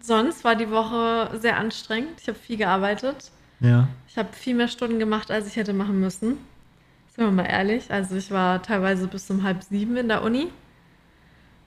Sonst 0.01 0.43
war 0.43 0.55
die 0.55 0.69
Woche 0.69 1.29
sehr 1.39 1.57
anstrengend. 1.57 2.19
Ich 2.21 2.27
habe 2.27 2.37
viel 2.37 2.57
gearbeitet. 2.57 3.31
Ja. 3.61 3.87
Ich 4.07 4.17
habe 4.17 4.33
viel 4.33 4.55
mehr 4.55 4.67
Stunden 4.67 4.99
gemacht, 4.99 5.31
als 5.31 5.47
ich 5.47 5.55
hätte 5.55 5.73
machen 5.73 5.99
müssen. 5.99 6.37
Sind 7.15 7.25
wir 7.25 7.31
mal 7.31 7.45
ehrlich. 7.45 7.89
Also 7.91 8.15
ich 8.15 8.31
war 8.31 8.61
teilweise 8.61 9.07
bis 9.07 9.29
um 9.29 9.43
halb 9.43 9.63
sieben 9.63 9.95
in 9.95 10.09
der 10.09 10.23
Uni 10.23 10.49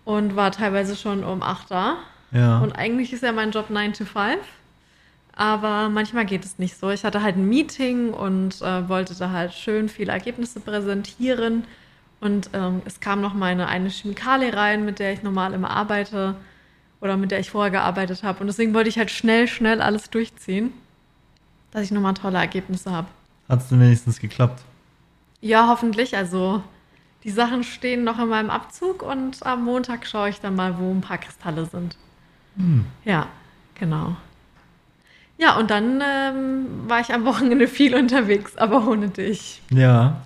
und 0.05 0.37
war 0.37 0.51
teilweise 0.53 0.97
schon 0.97 1.25
um 1.25 1.43
acht 1.43 1.71
da. 1.71 1.97
Ja. 2.33 2.59
Und 2.59 2.73
eigentlich 2.73 3.13
ist 3.13 3.23
ja 3.23 3.33
mein 3.33 3.53
Job 3.53 3.71
9 3.71 3.95
to 3.95 4.05
5. 4.05 4.39
Aber 5.37 5.91
manchmal 5.91 6.25
geht 6.25 6.45
es 6.47 6.59
nicht 6.59 6.79
so. 6.79 6.91
Ich 6.91 7.05
hatte 7.05 7.23
halt 7.23 7.37
ein 7.37 7.47
Meeting 7.47 8.13
und 8.15 8.61
äh, 8.63 8.89
wollte 8.89 9.15
da 9.15 9.31
halt 9.31 9.53
schön 9.53 9.91
viele 9.91 10.11
Ergebnisse 10.11 10.61
präsentieren. 10.61 11.65
Und 12.21 12.49
ähm, 12.55 12.81
es 12.87 13.01
kam 13.01 13.21
noch 13.21 13.35
meine 13.35 13.69
eine 13.69 13.91
Chemikalie 13.91 14.53
rein, 14.55 14.87
mit 14.87 14.99
der 14.99 15.13
ich 15.13 15.23
normal 15.23 15.53
immer 15.53 15.71
arbeite 15.71 16.37
oder 17.03 17.19
mit 17.19 17.31
der 17.31 17.41
ich 17.41 17.51
vorher 17.51 17.71
gearbeitet 17.71 18.23
habe. 18.23 18.41
Und 18.41 18.47
deswegen 18.47 18.73
wollte 18.73 18.89
ich 18.89 18.97
halt 18.97 19.11
schnell, 19.11 19.47
schnell 19.47 19.83
alles 19.83 20.09
durchziehen, 20.09 20.73
dass 21.71 21.83
ich 21.83 21.91
nochmal 21.91 22.15
tolle 22.15 22.39
Ergebnisse 22.39 22.91
habe. 22.91 23.09
Hat 23.47 23.61
es 23.61 23.69
denn 23.69 23.79
wenigstens 23.79 24.19
geklappt? 24.19 24.63
Ja, 25.43 25.69
hoffentlich. 25.69 26.17
Also 26.17 26.63
die 27.25 27.31
Sachen 27.31 27.63
stehen 27.63 28.05
noch 28.05 28.19
in 28.19 28.29
meinem 28.29 28.49
Abzug 28.49 29.03
und 29.03 29.45
am 29.45 29.65
Montag 29.65 30.07
schaue 30.07 30.31
ich 30.31 30.41
dann 30.41 30.57
mal, 30.57 30.79
wo 30.79 30.91
ein 30.91 31.03
paar 31.03 31.19
Kristalle 31.19 31.67
sind. 31.67 31.99
Hm. 32.57 32.87
Ja, 33.05 33.27
genau. 33.75 34.17
Ja, 35.39 35.57
und 35.59 35.71
dann 35.71 36.03
ähm, 36.03 36.67
war 36.89 37.01
ich 37.01 37.13
am 37.13 37.25
Wochenende 37.27 37.69
viel 37.69 37.95
unterwegs, 37.95 38.57
aber 38.57 38.89
ohne 38.89 39.09
dich. 39.09 39.61
Ja. 39.71 40.23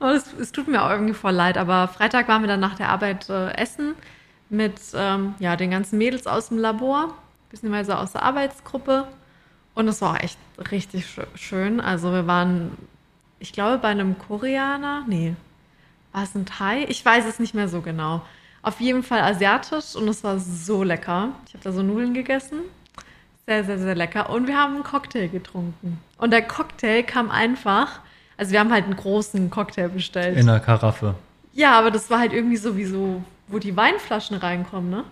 Und 0.00 0.10
es, 0.10 0.32
es 0.34 0.52
tut 0.52 0.68
mir 0.68 0.82
auch 0.82 0.90
irgendwie 0.90 1.14
voll 1.14 1.32
leid, 1.32 1.56
aber 1.56 1.88
Freitag 1.88 2.28
waren 2.28 2.42
wir 2.42 2.48
dann 2.48 2.60
nach 2.60 2.74
der 2.74 2.88
Arbeit 2.88 3.28
äh, 3.28 3.54
essen 3.54 3.94
mit 4.50 4.80
ähm, 4.94 5.34
ja, 5.38 5.56
den 5.56 5.70
ganzen 5.70 5.98
Mädels 5.98 6.26
aus 6.26 6.48
dem 6.48 6.58
Labor, 6.58 7.14
beziehungsweise 7.50 7.98
aus 7.98 8.12
der 8.12 8.22
Arbeitsgruppe. 8.22 9.06
Und 9.74 9.86
es 9.86 10.00
war 10.00 10.14
auch 10.14 10.20
echt 10.20 10.38
richtig 10.72 11.06
sch 11.06 11.20
schön. 11.36 11.80
Also 11.80 12.12
wir 12.12 12.26
waren, 12.26 12.72
ich 13.38 13.52
glaube, 13.52 13.78
bei 13.78 13.88
einem 13.88 14.18
Koreaner. 14.18 15.04
Nee, 15.06 15.36
war 16.12 16.24
es 16.24 16.34
ein 16.34 16.46
Thai? 16.46 16.84
Ich 16.88 17.04
weiß 17.04 17.26
es 17.26 17.38
nicht 17.38 17.54
mehr 17.54 17.68
so 17.68 17.80
genau. 17.80 18.22
Auf 18.62 18.80
jeden 18.80 19.02
Fall 19.04 19.20
asiatisch 19.20 19.94
und 19.94 20.08
es 20.08 20.24
war 20.24 20.38
so 20.40 20.82
lecker. 20.82 21.30
Ich 21.46 21.54
habe 21.54 21.62
da 21.62 21.70
so 21.72 21.82
Nudeln 21.82 22.12
gegessen. 22.12 22.58
Sehr, 23.48 23.64
sehr, 23.64 23.78
sehr 23.78 23.94
lecker. 23.94 24.28
Und 24.28 24.46
wir 24.46 24.58
haben 24.58 24.74
einen 24.74 24.84
Cocktail 24.84 25.26
getrunken. 25.28 25.98
Und 26.18 26.32
der 26.32 26.42
Cocktail 26.42 27.02
kam 27.02 27.30
einfach. 27.30 28.00
Also 28.36 28.52
wir 28.52 28.60
haben 28.60 28.70
halt 28.70 28.84
einen 28.84 28.94
großen 28.96 29.48
Cocktail 29.48 29.88
bestellt. 29.88 30.36
In 30.36 30.46
einer 30.50 30.60
Karaffe. 30.60 31.14
Ja, 31.54 31.78
aber 31.78 31.90
das 31.90 32.10
war 32.10 32.18
halt 32.18 32.34
irgendwie 32.34 32.58
sowieso, 32.58 33.22
wo 33.46 33.58
die 33.58 33.74
Weinflaschen 33.74 34.36
reinkommen, 34.36 34.90
ne? 34.90 35.04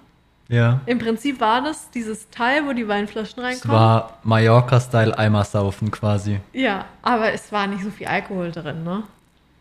Ja. 0.49 0.81
Im 0.85 0.99
Prinzip 0.99 1.41
war 1.41 1.63
das 1.63 1.91
dieses 1.91 2.29
Teil, 2.29 2.67
wo 2.67 2.75
die 2.75 2.87
Weinflaschen 2.87 3.43
Es 3.43 3.45
reinkommen. 3.45 3.75
war 3.75 4.19
Mallorca-Style 4.23 5.17
Eimer 5.19 5.43
saufen 5.43 5.91
quasi. 5.91 6.39
Ja, 6.53 6.85
aber 7.01 7.33
es 7.33 7.51
war 7.53 7.67
nicht 7.67 7.85
so 7.85 7.91
viel 7.91 8.07
Alkohol 8.07 8.53
drin, 8.53 8.85
ne? 8.85 9.03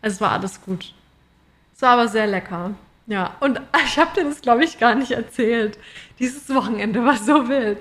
Also 0.02 0.16
es 0.16 0.20
war 0.20 0.32
alles 0.32 0.60
gut. 0.60 0.92
Es 1.74 1.80
war 1.80 1.92
aber 1.92 2.08
sehr 2.08 2.26
lecker. 2.26 2.72
Ja, 3.06 3.30
und 3.40 3.58
ich 3.86 3.98
habe 3.98 4.10
dir 4.14 4.28
das, 4.28 4.42
glaube 4.42 4.64
ich, 4.64 4.78
gar 4.78 4.94
nicht 4.94 5.12
erzählt. 5.12 5.78
Dieses 6.18 6.54
Wochenende 6.54 7.02
war 7.02 7.16
so 7.16 7.48
wild. 7.48 7.78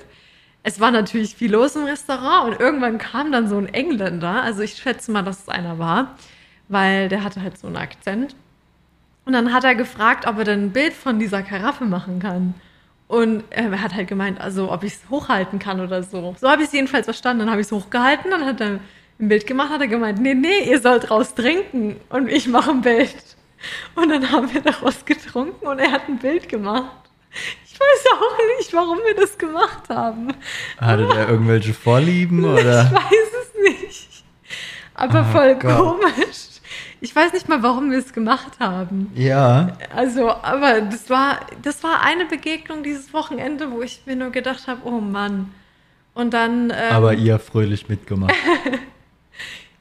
Es 0.67 0.79
war 0.79 0.89
natürlich 0.89 1.35
viel 1.35 1.51
los 1.51 1.75
im 1.75 1.83
Restaurant 1.83 2.47
und 2.47 2.59
irgendwann 2.59 2.97
kam 2.97 3.31
dann 3.31 3.47
so 3.47 3.55
ein 3.55 3.71
Engländer. 3.71 4.41
Also 4.41 4.63
ich 4.63 4.73
schätze 4.73 5.11
mal, 5.11 5.21
dass 5.21 5.43
es 5.43 5.47
einer 5.47 5.77
war, 5.77 6.15
weil 6.69 7.07
der 7.07 7.23
hatte 7.23 7.43
halt 7.43 7.55
so 7.59 7.67
einen 7.67 7.77
Akzent. 7.77 8.35
Und 9.25 9.33
dann 9.33 9.53
hat 9.53 9.63
er 9.63 9.75
gefragt, 9.75 10.25
ob 10.25 10.39
er 10.39 10.43
denn 10.43 10.65
ein 10.65 10.71
Bild 10.71 10.93
von 10.93 11.19
dieser 11.19 11.43
Karaffe 11.43 11.85
machen 11.85 12.17
kann. 12.17 12.55
Und 13.07 13.43
er 13.51 13.79
hat 13.79 13.93
halt 13.93 14.07
gemeint, 14.07 14.41
also 14.41 14.71
ob 14.71 14.83
ich 14.83 14.93
es 14.93 15.09
hochhalten 15.11 15.59
kann 15.59 15.79
oder 15.81 16.01
so. 16.01 16.35
So 16.41 16.49
habe 16.49 16.63
ich 16.63 16.69
es 16.69 16.73
jedenfalls 16.73 17.05
verstanden. 17.05 17.41
Dann 17.41 17.51
habe 17.51 17.61
ich 17.61 17.67
es 17.67 17.71
hochgehalten, 17.71 18.31
dann 18.31 18.43
hat 18.43 18.59
er 18.59 18.79
ein 19.19 19.27
Bild 19.27 19.45
gemacht, 19.45 19.69
hat 19.69 19.81
er 19.81 19.87
gemeint, 19.87 20.19
nee, 20.19 20.33
nee, 20.33 20.67
ihr 20.67 20.81
sollt 20.81 21.11
raus 21.11 21.35
trinken 21.35 21.97
und 22.09 22.27
ich 22.27 22.47
mache 22.47 22.71
ein 22.71 22.81
Bild. 22.81 23.13
Und 23.93 24.09
dann 24.09 24.31
haben 24.31 24.51
wir 24.51 24.61
daraus 24.61 25.05
getrunken 25.05 25.67
und 25.67 25.77
er 25.77 25.91
hat 25.91 26.09
ein 26.09 26.17
Bild 26.17 26.49
gemacht. 26.49 27.05
Ich 27.75 27.79
weiß 27.81 28.05
auch 28.21 28.37
nicht, 28.57 28.73
warum 28.73 28.99
wir 28.99 29.15
das 29.15 29.37
gemacht 29.37 29.89
haben. 29.89 30.29
Hatte 30.77 31.07
der 31.07 31.27
irgendwelche 31.27 31.73
Vorlieben 31.73 32.39
Ich 32.57 32.63
oder? 32.63 32.89
weiß 32.89 33.31
es 33.43 33.61
nicht. 33.81 34.23
Aber 34.93 35.25
Oh 35.29 35.31
voll 35.37 35.55
Gott. 35.55 35.77
komisch. 35.77 36.37
Ich 37.01 37.13
weiß 37.13 37.33
nicht 37.33 37.49
mal, 37.49 37.61
warum 37.61 37.91
wir 37.91 37.99
es 37.99 38.13
gemacht 38.13 38.53
haben. 38.61 39.11
Ja. 39.13 39.77
Also, 39.93 40.31
aber 40.31 40.79
das 40.81 41.09
war, 41.09 41.41
das 41.63 41.83
war 41.83 42.01
eine 42.01 42.25
Begegnung 42.25 42.81
dieses 42.81 43.13
Wochenende, 43.13 43.69
wo 43.71 43.81
ich 43.81 44.03
mir 44.05 44.15
nur 44.15 44.29
gedacht 44.29 44.67
habe, 44.67 44.79
oh 44.85 45.01
Mann. 45.01 45.53
Und 46.13 46.33
dann. 46.33 46.69
Ähm, 46.69 46.93
Aber 46.93 47.13
ihr 47.13 47.39
fröhlich 47.39 47.89
mitgemacht. 47.89 48.33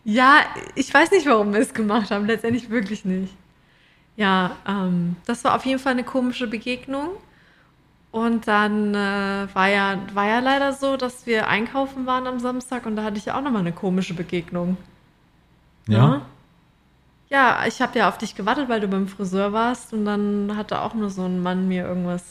Ja, 0.07 0.41
ich 0.75 0.93
weiß 0.93 1.13
nicht, 1.13 1.25
warum 1.27 1.55
wir 1.55 1.61
es 1.61 1.73
gemacht 1.73 2.11
haben. 2.11 2.27
Letztendlich 2.27 2.69
wirklich 2.69 3.07
nicht. 3.07 3.33
Ja, 4.17 4.57
ähm, 4.69 5.17
das 5.25 5.43
war 5.45 5.55
auf 5.57 5.65
jeden 5.65 5.79
Fall 5.79 5.93
eine 5.93 6.05
komische 6.05 6.47
Begegnung. 6.47 7.09
Und 8.15 8.47
dann 8.47 8.95
äh, 8.95 9.49
war, 9.55 9.69
ja, 9.69 9.99
war 10.13 10.29
ja 10.29 10.39
leider 10.39 10.73
so, 10.73 10.97
dass 10.97 11.27
wir 11.27 11.49
einkaufen 11.49 12.07
waren 12.07 12.29
am 12.29 12.39
Samstag 12.39 12.87
und 12.87 12.95
da 12.95 13.03
hatte 13.03 13.17
ich 13.17 13.25
ja 13.25 13.37
auch 13.37 13.43
nochmal 13.43 13.63
eine 13.63 13.73
komische 13.73 14.15
Begegnung. 14.15 14.77
Ja. 15.89 16.23
Ja, 17.29 17.65
ich 17.67 17.83
habe 17.83 17.99
ja 17.99 18.09
auf 18.09 18.17
dich 18.17 18.37
gewartet, 18.37 18.69
weil 18.69 18.79
du 18.79 18.87
beim 18.87 19.09
Friseur 19.09 19.53
warst 19.53 19.93
und 19.93 20.05
dann 20.05 20.57
hatte 20.57 20.81
auch 20.83 20.95
nur 20.95 21.11
so 21.11 21.25
ein 21.25 21.43
Mann 21.43 21.67
mir 21.67 21.89
irgendwas 21.89 22.23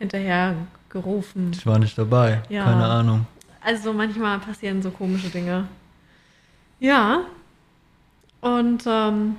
hinterher 0.00 0.56
gerufen. 0.88 1.52
Ich 1.54 1.64
war 1.66 1.78
nicht 1.78 1.96
dabei. 1.96 2.42
Ja. 2.48 2.64
Keine 2.64 2.84
Ahnung. 2.84 3.26
Also 3.60 3.92
manchmal 3.92 4.40
passieren 4.40 4.82
so 4.82 4.90
komische 4.90 5.28
Dinge. 5.28 5.68
Ja. 6.80 7.20
Und 8.40 8.82
ähm, 8.88 9.36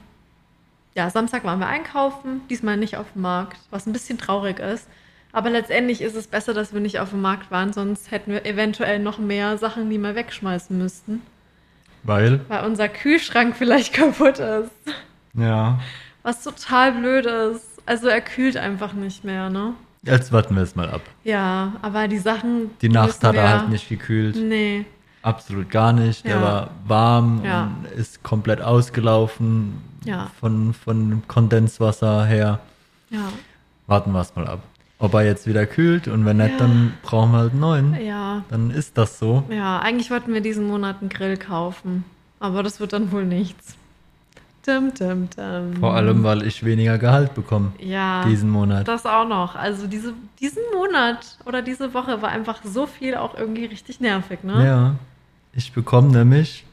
ja, 0.96 1.10
Samstag 1.10 1.44
waren 1.44 1.60
wir 1.60 1.68
einkaufen, 1.68 2.40
diesmal 2.50 2.78
nicht 2.78 2.96
auf 2.96 3.12
dem 3.12 3.24
Markt, 3.24 3.60
was 3.70 3.86
ein 3.86 3.92
bisschen 3.92 4.18
traurig 4.18 4.60
ist. 4.60 4.88
Aber 5.34 5.50
letztendlich 5.50 6.02
ist 6.02 6.16
es 6.16 6.28
besser, 6.28 6.54
dass 6.54 6.74
wir 6.74 6.80
nicht 6.80 7.00
auf 7.00 7.10
dem 7.10 7.22
Markt 7.22 7.50
waren, 7.52 7.74
sonst 7.74 8.12
hätten 8.12 8.32
wir 8.32 8.46
eventuell 8.46 9.00
noch 9.00 9.18
mehr 9.18 9.58
Sachen, 9.58 9.90
die 9.90 9.98
wir 9.98 10.16
wegschmeißen 10.16 10.78
müssten, 10.78 11.22
Weil? 12.04 12.40
weil 12.48 12.64
unser 12.66 12.88
Kühlschrank 12.88 13.56
vielleicht 13.58 13.94
kaputt 13.94 14.40
ist. 14.40 14.72
Ja. 15.34 15.80
Was 16.22 16.44
total 16.44 16.94
blöd 16.94 17.26
ist. 17.26 17.82
Also 17.86 18.08
er 18.08 18.22
kühlt 18.22 18.56
einfach 18.56 18.94
nicht 18.94 19.24
mehr, 19.26 19.50
ne? 19.50 19.74
Jetzt 20.04 20.32
warten 20.32 20.56
wir 20.56 20.62
es 20.64 20.76
mal 20.76 20.90
ab. 20.90 21.02
Ja, 21.24 21.74
aber 21.82 22.08
die 22.08 22.20
Sachen. 22.20 22.70
Die 22.82 22.90
Nacht 22.90 23.24
hat 23.24 23.36
er 23.36 23.50
halt 23.60 23.70
nicht 23.70 23.90
gekühlt. 23.90 24.36
Nee. 24.36 24.86
Absolut 25.22 25.70
gar 25.70 25.94
nicht. 25.94 26.26
Der 26.26 26.36
Ja. 26.36 26.42
war 26.42 26.70
warm 26.86 27.42
Ja. 27.44 27.64
und 27.64 27.86
ist 27.98 28.22
komplett 28.24 28.62
ausgelaufen 28.62 29.82
Ja. 30.06 30.30
von, 30.40 30.74
von 30.74 31.24
Kondenswasser 31.28 32.26
her. 32.26 32.60
Ja. 33.10 33.30
Warten 33.88 34.12
wir 34.12 34.22
es 34.22 34.36
mal 34.36 34.48
ab. 34.48 34.60
Ob 35.04 35.14
er 35.16 35.26
jetzt 35.26 35.48
wieder 35.48 35.66
kühlt 35.66 36.08
und 36.08 36.26
wenn 36.26 36.38
nicht, 36.38 36.52
Ja. 36.52 36.58
dann 36.60 36.94
brauchen 37.02 37.32
wir 37.34 37.40
halt 37.40 37.52
einen 37.52 37.60
neuen. 37.60 38.02
Ja. 38.06 38.44
Dann 38.50 38.72
ist 38.72 38.98
das 38.98 39.20
so. 39.20 39.44
Ja, 39.50 39.80
eigentlich 39.80 40.10
wollten 40.12 40.34
wir 40.34 40.40
diesen 40.40 40.66
Monat 40.66 40.98
einen 41.02 41.10
Grill 41.10 41.36
kaufen. 41.36 42.06
Aber 42.40 42.64
das 42.64 42.80
wird 42.80 42.94
dann 42.94 43.12
wohl 43.12 43.26
nichts. 43.26 43.76
Dum, 44.66 44.94
dum, 44.98 45.28
dum. 45.36 45.74
Vor 45.82 45.94
allem, 45.94 46.24
weil 46.24 46.44
ich 46.48 46.64
weniger 46.64 46.98
Gehalt 46.98 47.34
bekomme 47.34 47.74
ja, 47.80 48.24
diesen 48.26 48.50
Monat. 48.50 48.88
das 48.88 49.06
auch 49.06 49.28
noch. 49.28 49.56
Also 49.56 49.88
diese, 49.88 50.14
diesen 50.40 50.64
Monat 50.74 51.38
oder 51.46 51.62
diese 51.62 51.94
Woche 51.94 52.22
war 52.22 52.30
einfach 52.30 52.62
so 52.64 52.86
viel 52.88 53.16
auch 53.16 53.36
irgendwie 53.38 53.66
richtig 53.66 54.00
nervig, 54.00 54.42
ne? 54.46 54.66
Ja. 54.66 54.96
Ich 55.52 55.74
bekomme 55.74 56.14
nämlich 56.14 56.66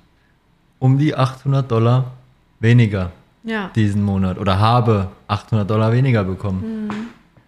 um 0.79 0.99
die 0.99 1.17
800 1.17 1.69
Dollar 1.69 2.13
weniger 2.61 3.11
Ja. 3.43 3.71
diesen 3.75 4.05
Monat 4.05 4.39
oder 4.39 4.61
habe 4.61 5.09
800 5.27 5.69
Dollar 5.69 5.93
weniger 5.93 6.23
bekommen. 6.23 6.87
Mhm. 6.87 6.91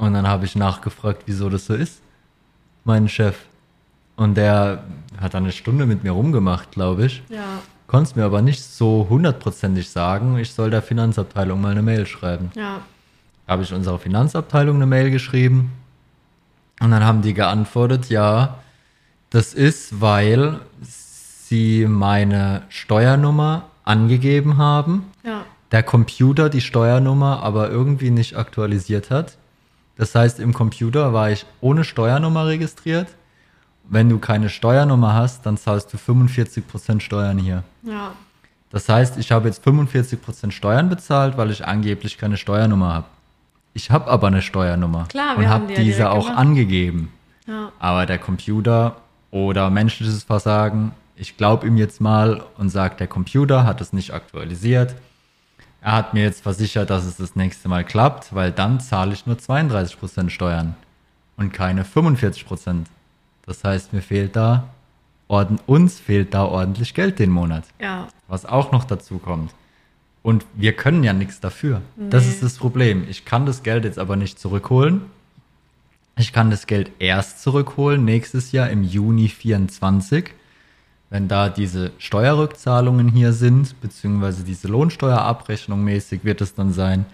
Und 0.02 0.14
dann 0.14 0.26
habe 0.26 0.44
ich 0.46 0.56
nachgefragt, 0.56 1.22
wieso 1.26 1.48
das 1.48 1.66
so 1.66 1.74
ist. 1.74 2.00
Mein 2.82 3.08
Chef. 3.08 3.36
Und 4.16 4.34
der 4.36 4.82
hat 5.20 5.34
dann 5.34 5.44
eine 5.44 5.52
Stunde 5.52 5.86
mit 5.86 6.02
mir 6.02 6.10
rumgemacht, 6.10 6.72
glaube 6.72 7.06
ich. 7.06 7.22
Ja. 7.28 7.60
Konnte 7.86 8.10
es 8.10 8.16
mir 8.16 8.24
aber 8.24 8.42
nicht 8.42 8.64
so 8.64 9.06
hundertprozentig 9.08 9.88
sagen. 9.88 10.38
Ich 10.38 10.52
soll 10.54 10.70
der 10.70 10.82
Finanzabteilung 10.82 11.60
mal 11.60 11.70
eine 11.70 11.82
Mail 11.82 12.06
schreiben. 12.06 12.50
Ja. 12.56 12.80
Habe 13.46 13.62
ich 13.62 13.72
unserer 13.72 14.00
Finanzabteilung 14.00 14.74
eine 14.74 14.86
Mail 14.86 15.12
geschrieben. 15.12 15.70
Und 16.80 16.90
dann 16.90 17.04
haben 17.04 17.22
die 17.22 17.32
geantwortet, 17.34 18.08
ja, 18.08 18.58
das 19.30 19.54
ist, 19.54 20.00
weil 20.00 20.58
sie 20.80 21.86
meine 21.88 22.62
Steuernummer 22.70 23.66
angegeben 23.84 24.56
haben 24.58 25.04
Ja. 25.22 25.44
der 25.70 25.84
Computer 25.84 26.48
die 26.48 26.60
Steuernummer 26.60 27.40
aber 27.44 27.70
irgendwie 27.70 28.10
nicht 28.10 28.36
aktualisiert 28.36 29.10
hat. 29.10 29.36
Das 30.02 30.16
heißt, 30.16 30.40
im 30.40 30.52
Computer 30.52 31.12
war 31.12 31.30
ich 31.30 31.46
ohne 31.60 31.84
Steuernummer 31.84 32.46
registriert. 32.48 33.06
Wenn 33.84 34.08
du 34.08 34.18
keine 34.18 34.48
Steuernummer 34.48 35.14
hast, 35.14 35.46
dann 35.46 35.56
zahlst 35.56 35.92
du 35.92 35.96
45% 35.96 36.98
Steuern 36.98 37.38
hier. 37.38 37.62
Ja. 37.84 38.10
Das 38.70 38.88
heißt, 38.88 39.16
ich 39.18 39.30
habe 39.30 39.46
jetzt 39.46 39.64
45% 39.64 40.50
Steuern 40.50 40.88
bezahlt, 40.88 41.36
weil 41.36 41.52
ich 41.52 41.64
angeblich 41.64 42.18
keine 42.18 42.36
Steuernummer 42.36 42.92
habe. 42.92 43.06
Ich 43.74 43.92
habe 43.92 44.10
aber 44.10 44.26
eine 44.26 44.42
Steuernummer 44.42 45.06
Klar, 45.08 45.38
wir 45.38 45.44
und 45.44 45.48
habe 45.48 45.66
die 45.68 45.74
ja 45.74 45.80
diese 45.82 46.10
auch 46.10 46.24
gemacht. 46.24 46.36
angegeben. 46.36 47.12
Ja. 47.46 47.70
Aber 47.78 48.04
der 48.04 48.18
Computer 48.18 48.96
oder 49.30 49.70
menschliches 49.70 50.24
Versagen, 50.24 50.90
ich 51.14 51.36
glaube 51.36 51.64
ihm 51.68 51.76
jetzt 51.76 52.00
mal 52.00 52.42
und 52.58 52.70
sage, 52.70 52.96
der 52.96 53.06
Computer 53.06 53.64
hat 53.64 53.80
es 53.80 53.92
nicht 53.92 54.12
aktualisiert. 54.12 54.96
Er 55.82 55.92
hat 55.92 56.14
mir 56.14 56.22
jetzt 56.22 56.42
versichert, 56.42 56.90
dass 56.90 57.04
es 57.04 57.16
das 57.16 57.34
nächste 57.34 57.68
Mal 57.68 57.84
klappt, 57.84 58.34
weil 58.34 58.52
dann 58.52 58.78
zahle 58.80 59.12
ich 59.12 59.26
nur 59.26 59.36
32% 59.36 60.30
Steuern 60.30 60.76
und 61.36 61.52
keine 61.52 61.82
45%. 61.84 62.84
Das 63.44 63.64
heißt, 63.64 63.92
mir 63.92 64.02
fehlt 64.02 64.36
da, 64.36 64.68
orden, 65.26 65.58
uns 65.66 65.98
fehlt 65.98 66.34
da 66.34 66.44
ordentlich 66.44 66.94
Geld 66.94 67.18
den 67.18 67.30
Monat. 67.30 67.64
Ja. 67.80 68.06
Was 68.28 68.46
auch 68.46 68.70
noch 68.70 68.84
dazu 68.84 69.18
kommt. 69.18 69.52
Und 70.22 70.46
wir 70.54 70.72
können 70.74 71.02
ja 71.02 71.12
nichts 71.12 71.40
dafür. 71.40 71.82
Das 71.96 72.24
Nee. 72.26 72.30
ist 72.30 72.42
das 72.44 72.54
Problem. 72.58 73.04
Ich 73.10 73.24
kann 73.24 73.44
das 73.44 73.64
Geld 73.64 73.84
jetzt 73.84 73.98
aber 73.98 74.14
nicht 74.14 74.38
zurückholen. 74.38 75.02
Ich 76.16 76.32
kann 76.32 76.50
das 76.50 76.68
Geld 76.68 76.92
erst 77.00 77.42
zurückholen 77.42 78.04
nächstes 78.04 78.52
Jahr 78.52 78.70
im 78.70 78.84
Juni 78.84 79.28
24, 79.28 80.32
wenn 81.12 81.28
da 81.28 81.50
diese 81.50 81.92
Steuerrückzahlungen 81.98 83.06
hier 83.06 83.34
sind, 83.34 83.78
beziehungsweise 83.82 84.44
diese 84.44 84.66
Lohnsteuerabrechnung 84.68 85.84
mäßig 85.84 86.24
wird 86.24 86.40
es 86.40 86.54
dann 86.54 86.72
sein. 86.72 87.04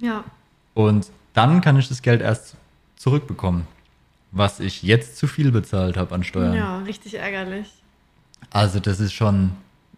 Ja. 0.00 0.24
Und 0.74 1.12
dann 1.32 1.60
kann 1.60 1.78
ich 1.78 1.88
das 1.88 2.02
Geld 2.02 2.22
erst 2.22 2.56
zurückbekommen, 2.96 3.68
was 4.32 4.58
ich 4.58 4.82
jetzt 4.82 5.16
zu 5.16 5.28
viel 5.28 5.52
bezahlt 5.52 5.96
habe 5.96 6.12
an 6.12 6.24
Steuern. 6.24 6.54
Ja, 6.54 6.78
richtig 6.80 7.14
ärgerlich. 7.14 7.72
Also 8.50 8.80
das 8.80 8.98
ist 8.98 9.12
schon 9.12 9.52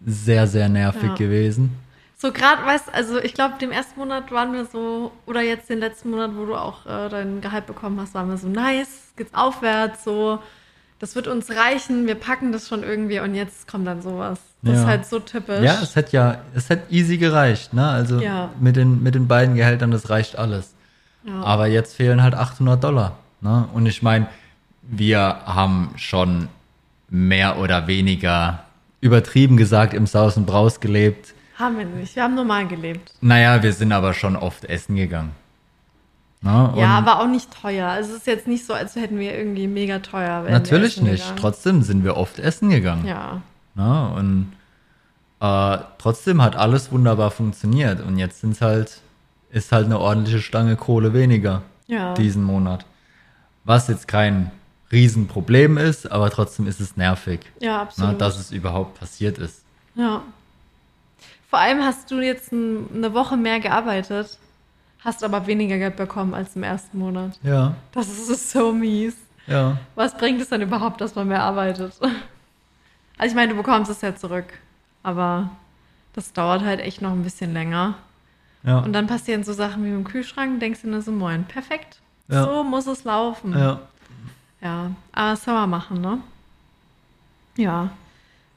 sehr, 0.05 0.47
sehr 0.47 0.69
nervig 0.69 1.05
Ja. 1.09 1.15
gewesen. 1.15 1.75
So 2.19 2.33
gerade, 2.33 2.67
weißt 2.67 2.93
also 2.93 3.19
ich 3.19 3.33
glaube, 3.33 3.55
dem 3.59 3.71
ersten 3.71 3.99
Monat 3.99 4.31
waren 4.31 4.53
wir 4.53 4.67
so, 4.67 5.11
oder 5.25 5.41
jetzt 5.41 5.71
den 5.71 5.79
letzten 5.79 6.11
Monat, 6.11 6.33
wo 6.37 6.45
du 6.45 6.55
auch 6.55 6.85
äh, 6.85 7.09
dein 7.09 7.41
Gehalt 7.41 7.67
bekommen 7.67 7.99
hast, 7.99 8.13
waren 8.13 8.29
wir 8.29 8.37
so, 8.37 8.47
nice, 8.49 9.15
geht's 9.17 9.33
aufwärts, 9.33 10.05
so, 10.05 10.39
das 10.99 11.15
wird 11.15 11.27
uns 11.29 11.51
reichen, 11.51 12.07
wir 12.07 12.15
packen 12.17 12.53
das 12.53 12.69
schon 12.69 12.83
irgendwie 12.83 13.21
und 13.21 13.35
jetzt 13.35 13.69
kommt 13.69 13.87
dann 13.87 14.03
sowas. 14.03 14.39
Das 14.63 14.75
Ja. 14.75 14.81
ist 14.83 14.87
halt 14.87 15.07
so 15.07 15.19
typisch. 15.21 15.63
Ja, 15.63 15.79
es 15.83 15.95
hätte 15.95 16.13
ja, 16.17 16.39
es 16.55 16.69
hätte 16.69 16.93
easy 16.93 17.17
gereicht, 17.19 17.73
ne? 17.73 17.89
Also 17.89 18.21
Ja. 18.21 18.51
mit, 18.59 18.77
den, 18.77 19.03
mit 19.03 19.15
den 19.15 19.29
beiden 19.29 19.55
Gehältern, 19.55 19.91
das 19.91 20.11
reicht 20.11 20.37
alles. 20.37 20.75
Ja. 21.25 21.43
Aber 21.43 21.67
jetzt 21.67 21.95
fehlen 21.97 22.23
halt 22.23 22.35
800 22.35 22.83
Dollar. 22.83 23.17
Ne? 23.41 23.69
Und 23.73 23.87
ich 23.87 24.03
meine, 24.03 24.27
wir 24.83 25.19
haben 25.45 25.91
schon 25.97 26.49
mehr 27.09 27.59
oder 27.59 27.87
weniger 27.87 28.65
übertrieben 29.01 29.57
gesagt 29.57 29.95
im 29.95 30.07
Saus 30.07 30.37
und 30.37 30.47
Braus 30.47 30.81
gelebt. 30.81 31.35
Haben 31.57 31.79
wir 31.79 31.85
nicht, 31.85 32.17
wir 32.17 32.23
haben 32.25 32.35
normal 32.35 32.67
gelebt. 32.67 33.13
Naja, 33.21 33.63
wir 33.63 33.73
sind 33.73 33.93
aber 33.93 34.15
schon 34.15 34.35
oft 34.37 34.65
essen 34.65 34.97
gegangen. 34.97 35.31
Ne? 36.41 36.71
Und 36.73 36.79
Ja, 36.79 36.99
aber 36.99 37.21
auch 37.21 37.27
nicht 37.27 37.51
teuer. 37.51 37.89
Also 37.89 38.11
es 38.13 38.19
ist 38.19 38.27
jetzt 38.27 38.47
nicht 38.47 38.65
so, 38.65 38.73
als 38.73 38.95
hätten 38.97 39.19
wir 39.19 39.37
irgendwie 39.37 39.67
mega 39.67 39.99
teuer. 39.99 40.43
natürlich 40.49 41.01
nicht. 41.01 41.23
gegangen. 41.23 41.37
Trotzdem 41.41 41.83
sind 41.83 42.05
wir 42.05 42.17
oft 42.17 42.39
essen 42.39 42.71
gegangen. 42.71 43.07
Ja. 43.07 43.43
Ne? 43.75 44.09
Und 44.17 44.53
äh, 45.41 45.79
trotzdem 45.99 46.41
hat 46.43 46.57
alles 46.57 46.93
wunderbar 46.93 47.31
funktioniert. 47.31 48.01
Und 48.01 48.19
jetzt 48.19 48.41
sind's 48.41 48.61
halt, 48.61 49.01
ist 49.51 49.73
halt 49.73 49.87
eine 49.87 49.99
ordentliche 49.99 50.41
Stange 50.41 50.77
Kohle 50.77 51.13
weniger 51.13 51.63
Ja. 51.87 52.15
diesen 52.15 52.45
Monat. 52.45 52.85
Was 53.65 53.89
jetzt 53.89 54.07
kein 54.09 54.51
Riesenproblem 54.93 55.77
ist, 55.77 56.11
aber 56.11 56.31
trotzdem 56.31 56.67
ist 56.67 56.81
es 56.81 56.97
nervig, 56.97 57.41
Ja, 57.61 57.73
ne, 57.77 57.81
absolut. 57.81 58.21
dass 58.21 58.39
es 58.39 58.51
überhaupt 58.53 58.99
passiert 58.99 59.39
ist. 59.39 59.63
Ja. 59.95 60.23
Vor 61.51 61.59
allem 61.59 61.83
hast 61.83 62.11
du 62.11 62.21
jetzt 62.21 62.53
ein, 62.53 62.87
eine 62.95 63.13
Woche 63.15 63.37
mehr 63.37 63.61
gearbeitet, 63.61 64.39
hast 65.05 65.23
aber 65.25 65.47
weniger 65.47 65.79
Geld 65.79 65.97
bekommen 65.97 66.35
als 66.35 66.57
im 66.57 66.63
ersten 66.63 66.99
Monat. 66.99 67.39
Ja, 67.43 67.75
Das 67.93 68.09
ist 68.09 68.51
so 68.51 68.73
mies. 68.73 69.17
ja. 69.47 69.79
Was 69.95 70.17
bringt 70.17 70.41
es 70.41 70.49
denn 70.49 70.61
überhaupt, 70.63 71.01
dass 71.01 71.15
man 71.15 71.29
mehr 71.29 71.43
arbeitet? 71.43 71.95
Also 72.01 73.31
ich 73.33 73.35
meine, 73.35 73.53
du 73.53 73.57
bekommst 73.57 73.91
es 73.91 74.01
ja 74.01 74.15
zurück, 74.15 74.47
aber 75.03 75.51
das 76.15 76.33
dauert 76.33 76.63
halt 76.63 76.81
echt 76.81 77.03
noch 77.03 77.13
ein 77.13 77.23
bisschen 77.23 77.53
länger. 77.53 77.95
Ja, 78.65 78.79
Und 78.81 78.93
dann 78.93 79.07
passieren 79.07 79.45
so 79.45 79.53
Sachen 79.53 79.85
wie 79.85 79.89
im 79.91 80.05
Kühlschrank, 80.05 80.61
denkst 80.61 80.83
du 80.83 80.89
nur 80.89 81.01
so, 81.03 81.13
moin, 81.13 81.45
perfekt. 81.45 82.01
Ja. 82.29 82.45
So 82.45 82.63
muss 82.65 82.87
es 82.87 83.05
laufen. 83.05 83.53
ja. 83.59 83.81
Ja, 84.61 84.91
aber 85.13 85.33
was 85.33 85.45
soll 85.45 85.55
man 85.55 85.71
machen, 85.71 86.01
ne? 86.01 86.19
Ja, 87.57 87.91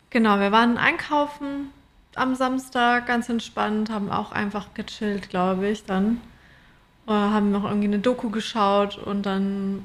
genau. 0.09 0.39
Wir 0.39 0.51
waren 0.51 0.77
einkaufen 0.79 1.69
am 2.15 2.33
Samstag, 2.35 3.05
ganz 3.05 3.29
entspannt, 3.29 3.89
haben 3.91 4.11
auch 4.11 4.31
einfach 4.31 4.73
gechillt, 4.73 5.29
glaube 5.29 5.67
ich, 5.69 5.85
dann. 5.85 6.19
Äh, 7.11 7.13
haben 7.13 7.51
noch 7.51 7.65
irgendwie 7.65 7.87
eine 7.87 7.99
Doku 7.99 8.29
geschaut 8.29 8.97
und 8.97 9.25
dann 9.25 9.83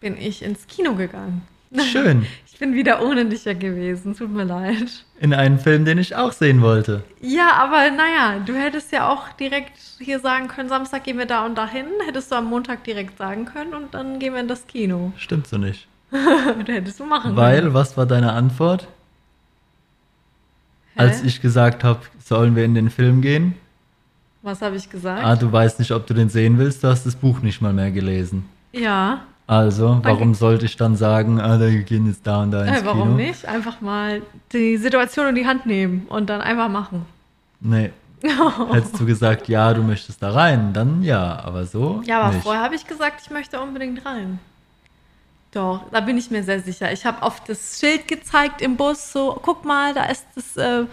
bin 0.00 0.16
ich 0.16 0.42
ins 0.42 0.66
Kino 0.66 0.94
gegangen. 0.94 1.42
Schön. 1.90 2.26
Ich 2.54 2.68
bin 2.68 2.76
wieder 2.76 3.02
ohne 3.02 3.24
dich 3.26 3.44
ja 3.44 3.54
gewesen, 3.54 4.14
tut 4.14 4.30
mir 4.30 4.44
leid. 4.44 5.04
In 5.18 5.34
einen 5.34 5.58
Film, 5.58 5.84
den 5.84 5.98
ich 5.98 6.14
auch 6.14 6.30
sehen 6.30 6.62
wollte. 6.62 7.02
Ja, 7.20 7.54
aber 7.54 7.90
naja, 7.90 8.38
du 8.38 8.54
hättest 8.54 8.92
ja 8.92 9.08
auch 9.08 9.30
direkt 9.32 9.72
hier 9.98 10.20
sagen 10.20 10.46
können, 10.46 10.68
Samstag 10.68 11.02
gehen 11.02 11.18
wir 11.18 11.26
da 11.26 11.44
und 11.44 11.58
dahin. 11.58 11.86
Hättest 12.06 12.30
du 12.30 12.36
am 12.36 12.44
Montag 12.44 12.84
direkt 12.84 13.18
sagen 13.18 13.46
können 13.46 13.74
und 13.74 13.94
dann 13.94 14.20
gehen 14.20 14.34
wir 14.34 14.40
in 14.40 14.46
das 14.46 14.68
Kino. 14.68 15.12
Stimmt 15.16 15.48
so 15.48 15.58
nicht. 15.58 15.88
Das 16.12 16.68
hättest 16.68 17.00
du 17.00 17.04
machen 17.04 17.34
können. 17.34 17.36
Weil, 17.36 17.74
was 17.74 17.96
war 17.96 18.06
deine 18.06 18.32
Antwort? 18.32 18.86
Hä? 20.94 21.00
Als 21.00 21.24
ich 21.24 21.40
gesagt 21.40 21.82
habe, 21.82 22.02
sollen 22.20 22.54
wir 22.54 22.64
in 22.64 22.76
den 22.76 22.90
Film 22.90 23.22
gehen? 23.22 23.56
Was 24.42 24.60
habe 24.60 24.76
ich 24.76 24.90
gesagt? 24.90 25.24
Ah, 25.24 25.36
du 25.36 25.50
weißt 25.50 25.78
nicht, 25.78 25.92
ob 25.92 26.06
du 26.06 26.14
den 26.14 26.28
sehen 26.28 26.58
willst, 26.58 26.82
du 26.82 26.88
hast 26.88 27.06
das 27.06 27.14
Buch 27.14 27.40
nicht 27.40 27.60
mal 27.62 27.72
mehr 27.72 27.90
gelesen. 27.92 28.44
Ja, 28.72 29.20
Also, 29.46 30.00
warum 30.02 30.34
sollte 30.34 30.64
ich 30.64 30.76
dann 30.76 30.96
sagen, 30.96 31.40
ah, 31.40 31.58
da 31.58 31.68
gehen 31.70 32.06
jetzt 32.06 32.26
da 32.26 32.42
und 32.42 32.50
da 32.52 32.64
ins 32.64 32.80
äh, 32.80 32.84
warum 32.84 33.02
Kino? 33.02 33.14
nicht? 33.16 33.44
Einfach 33.46 33.80
mal 33.80 34.22
die 34.52 34.76
Situation 34.78 35.28
in 35.28 35.34
die 35.36 35.46
Hand 35.46 35.66
nehmen 35.66 36.06
und 36.08 36.28
dann 36.30 36.40
einfach 36.40 36.68
machen. 36.68 37.04
Nee. 37.60 37.90
Hättest 38.72 38.98
du 39.00 39.04
gesagt, 39.06 39.48
ja, 39.48 39.74
du 39.74 39.82
möchtest 39.82 40.22
da 40.22 40.30
rein, 40.30 40.72
dann 40.72 41.02
ja, 41.02 41.40
aber 41.44 41.66
so 41.66 42.02
Ja, 42.04 42.20
aber 42.22 42.34
nicht. 42.34 42.42
vorher 42.44 42.62
habe 42.62 42.74
ich 42.76 42.86
gesagt, 42.86 43.20
ich 43.24 43.30
möchte 43.30 43.60
unbedingt 43.60 44.04
rein. 44.06 44.38
Doch, 45.52 45.82
da 45.90 46.00
bin 46.00 46.16
ich 46.16 46.30
mir 46.30 46.42
sehr 46.42 46.60
sicher. 46.60 46.90
Ich 46.92 47.04
habe 47.04 47.22
auf 47.22 47.42
das 47.44 47.78
Schild 47.78 48.08
gezeigt 48.08 48.62
im 48.62 48.76
Bus, 48.76 49.12
so, 49.12 49.38
guck 49.42 49.64
mal, 49.64 49.92
da 49.92 50.04
ist 50.04 50.24
das, 50.34 50.56
äh, 50.56 50.84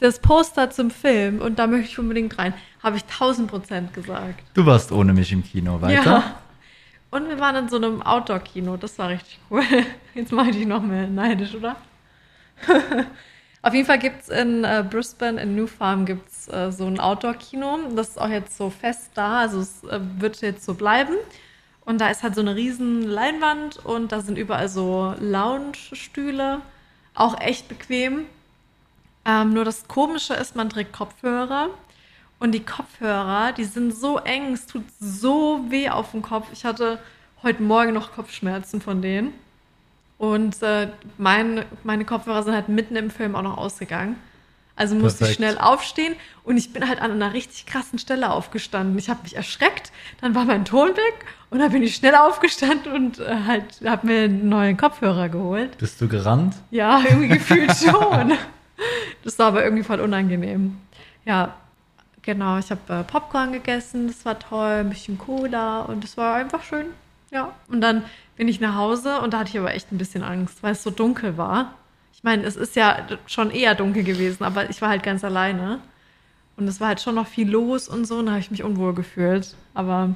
das 0.00 0.18
Poster 0.18 0.70
zum 0.70 0.90
Film 0.90 1.40
und 1.40 1.58
da 1.58 1.66
möchte 1.66 1.88
ich 1.88 1.98
unbedingt 1.98 2.38
rein. 2.38 2.54
Habe 2.82 2.96
ich 2.96 3.04
tausend 3.04 3.50
Prozent 3.50 3.94
gesagt. 3.94 4.42
Du 4.54 4.66
warst 4.66 4.90
ohne 4.92 5.12
mich 5.12 5.30
im 5.32 5.44
Kino, 5.44 5.80
weiter? 5.80 6.04
Ja. 6.04 6.34
Und 7.10 7.28
wir 7.28 7.38
waren 7.40 7.56
in 7.56 7.68
so 7.68 7.76
einem 7.76 8.02
Outdoor-Kino, 8.02 8.76
das 8.76 8.98
war 8.98 9.10
richtig 9.10 9.38
cool. 9.50 9.62
Jetzt 10.14 10.32
mache 10.32 10.50
ich 10.50 10.56
dich 10.56 10.66
noch 10.66 10.82
mehr 10.82 11.06
neidisch, 11.06 11.54
oder? 11.54 11.76
Auf 13.62 13.74
jeden 13.74 13.86
Fall 13.86 13.98
gibt 13.98 14.22
es 14.22 14.28
in 14.30 14.64
äh, 14.64 14.84
Brisbane, 14.88 15.40
in 15.40 15.54
New 15.54 15.66
Farm, 15.66 16.06
gibt 16.06 16.30
es 16.30 16.48
äh, 16.48 16.70
so 16.72 16.86
ein 16.86 16.98
Outdoor-Kino. 16.98 17.78
Das 17.94 18.10
ist 18.10 18.20
auch 18.20 18.28
jetzt 18.28 18.56
so 18.56 18.70
fest 18.70 19.10
da, 19.14 19.40
also 19.40 19.60
es 19.60 19.84
äh, 19.84 20.00
wird 20.18 20.40
jetzt 20.40 20.64
so 20.64 20.74
bleiben. 20.74 21.14
Und 21.84 22.00
da 22.00 22.08
ist 22.08 22.22
halt 22.22 22.34
so 22.34 22.40
eine 22.40 22.54
riesen 22.54 23.02
Leinwand 23.02 23.84
und 23.84 24.12
da 24.12 24.20
sind 24.20 24.38
überall 24.38 24.68
so 24.68 25.14
Lounge-Stühle, 25.18 26.60
auch 27.14 27.38
echt 27.40 27.68
bequem. 27.68 28.26
Ähm, 29.24 29.52
nur 29.52 29.64
das 29.64 29.86
Komische 29.86 30.34
ist, 30.34 30.56
man 30.56 30.70
trägt 30.70 30.92
Kopfhörer 30.92 31.68
und 32.38 32.52
die 32.52 32.64
Kopfhörer, 32.64 33.52
die 33.52 33.64
sind 33.64 33.94
so 33.94 34.18
eng, 34.18 34.54
es 34.54 34.66
tut 34.66 34.84
so 34.98 35.64
weh 35.68 35.90
auf 35.90 36.12
dem 36.12 36.22
Kopf. 36.22 36.46
Ich 36.52 36.64
hatte 36.64 36.98
heute 37.42 37.62
Morgen 37.62 37.92
noch 37.92 38.12
Kopfschmerzen 38.12 38.80
von 38.80 39.02
denen. 39.02 39.32
Und 40.18 40.62
äh, 40.62 40.88
mein, 41.16 41.64
meine 41.84 42.04
Kopfhörer 42.04 42.42
sind 42.42 42.54
halt 42.54 42.68
mitten 42.68 42.96
im 42.96 43.10
Film 43.10 43.34
auch 43.34 43.42
noch 43.42 43.56
ausgegangen. 43.56 44.16
Also 44.76 44.94
musste 44.94 45.24
ich 45.24 45.36
Perfekt. 45.36 45.36
schnell 45.36 45.58
aufstehen 45.58 46.14
und 46.42 46.56
ich 46.56 46.72
bin 46.72 46.88
halt 46.88 47.02
an 47.02 47.10
einer 47.10 47.34
richtig 47.34 47.66
krassen 47.66 47.98
Stelle 47.98 48.30
aufgestanden. 48.30 48.98
Ich 48.98 49.10
habe 49.10 49.20
mich 49.22 49.36
erschreckt, 49.36 49.92
dann 50.22 50.34
war 50.34 50.46
mein 50.46 50.64
Ton 50.64 50.88
weg 50.88 51.26
und 51.50 51.58
dann 51.58 51.70
bin 51.70 51.82
ich 51.82 51.94
schnell 51.96 52.14
aufgestanden 52.14 52.90
und 52.90 53.18
äh, 53.18 53.44
halt 53.46 53.82
habe 53.84 54.06
mir 54.06 54.22
einen 54.24 54.48
neuen 54.48 54.78
Kopfhörer 54.78 55.28
geholt. 55.28 55.76
Bist 55.76 56.00
du 56.00 56.08
gerannt? 56.08 56.54
Ja, 56.70 57.02
irgendwie 57.06 57.28
gefühlt 57.28 57.70
schon. 57.76 58.32
Das 59.22 59.38
war 59.38 59.48
aber 59.48 59.64
irgendwie 59.64 59.84
voll 59.84 60.00
unangenehm. 60.00 60.78
Ja, 61.24 61.54
genau. 62.22 62.58
Ich 62.58 62.70
habe 62.70 62.80
äh, 62.88 63.04
Popcorn 63.04 63.52
gegessen, 63.52 64.06
das 64.06 64.24
war 64.24 64.38
toll, 64.38 64.80
ein 64.80 64.90
bisschen 64.90 65.18
Cola 65.18 65.82
und 65.82 66.04
es 66.04 66.16
war 66.16 66.34
einfach 66.34 66.62
schön. 66.62 66.86
Ja, 67.30 67.52
und 67.68 67.80
dann 67.80 68.04
bin 68.36 68.48
ich 68.48 68.60
nach 68.60 68.74
Hause 68.74 69.20
und 69.20 69.32
da 69.34 69.40
hatte 69.40 69.50
ich 69.50 69.58
aber 69.58 69.74
echt 69.74 69.92
ein 69.92 69.98
bisschen 69.98 70.22
Angst, 70.22 70.62
weil 70.62 70.72
es 70.72 70.82
so 70.82 70.90
dunkel 70.90 71.36
war. 71.36 71.74
Ich 72.12 72.24
meine, 72.24 72.44
es 72.44 72.56
ist 72.56 72.76
ja 72.76 73.06
schon 73.26 73.50
eher 73.50 73.74
dunkel 73.74 74.02
gewesen, 74.02 74.44
aber 74.44 74.68
ich 74.68 74.82
war 74.82 74.88
halt 74.88 75.02
ganz 75.02 75.24
alleine. 75.24 75.80
Und 76.56 76.68
es 76.68 76.80
war 76.80 76.88
halt 76.88 77.00
schon 77.00 77.14
noch 77.14 77.26
viel 77.26 77.48
los 77.48 77.88
und 77.88 78.04
so, 78.04 78.18
und 78.18 78.26
da 78.26 78.32
habe 78.32 78.40
ich 78.40 78.50
mich 78.50 78.62
unwohl 78.62 78.92
gefühlt. 78.94 79.54
Aber 79.72 80.14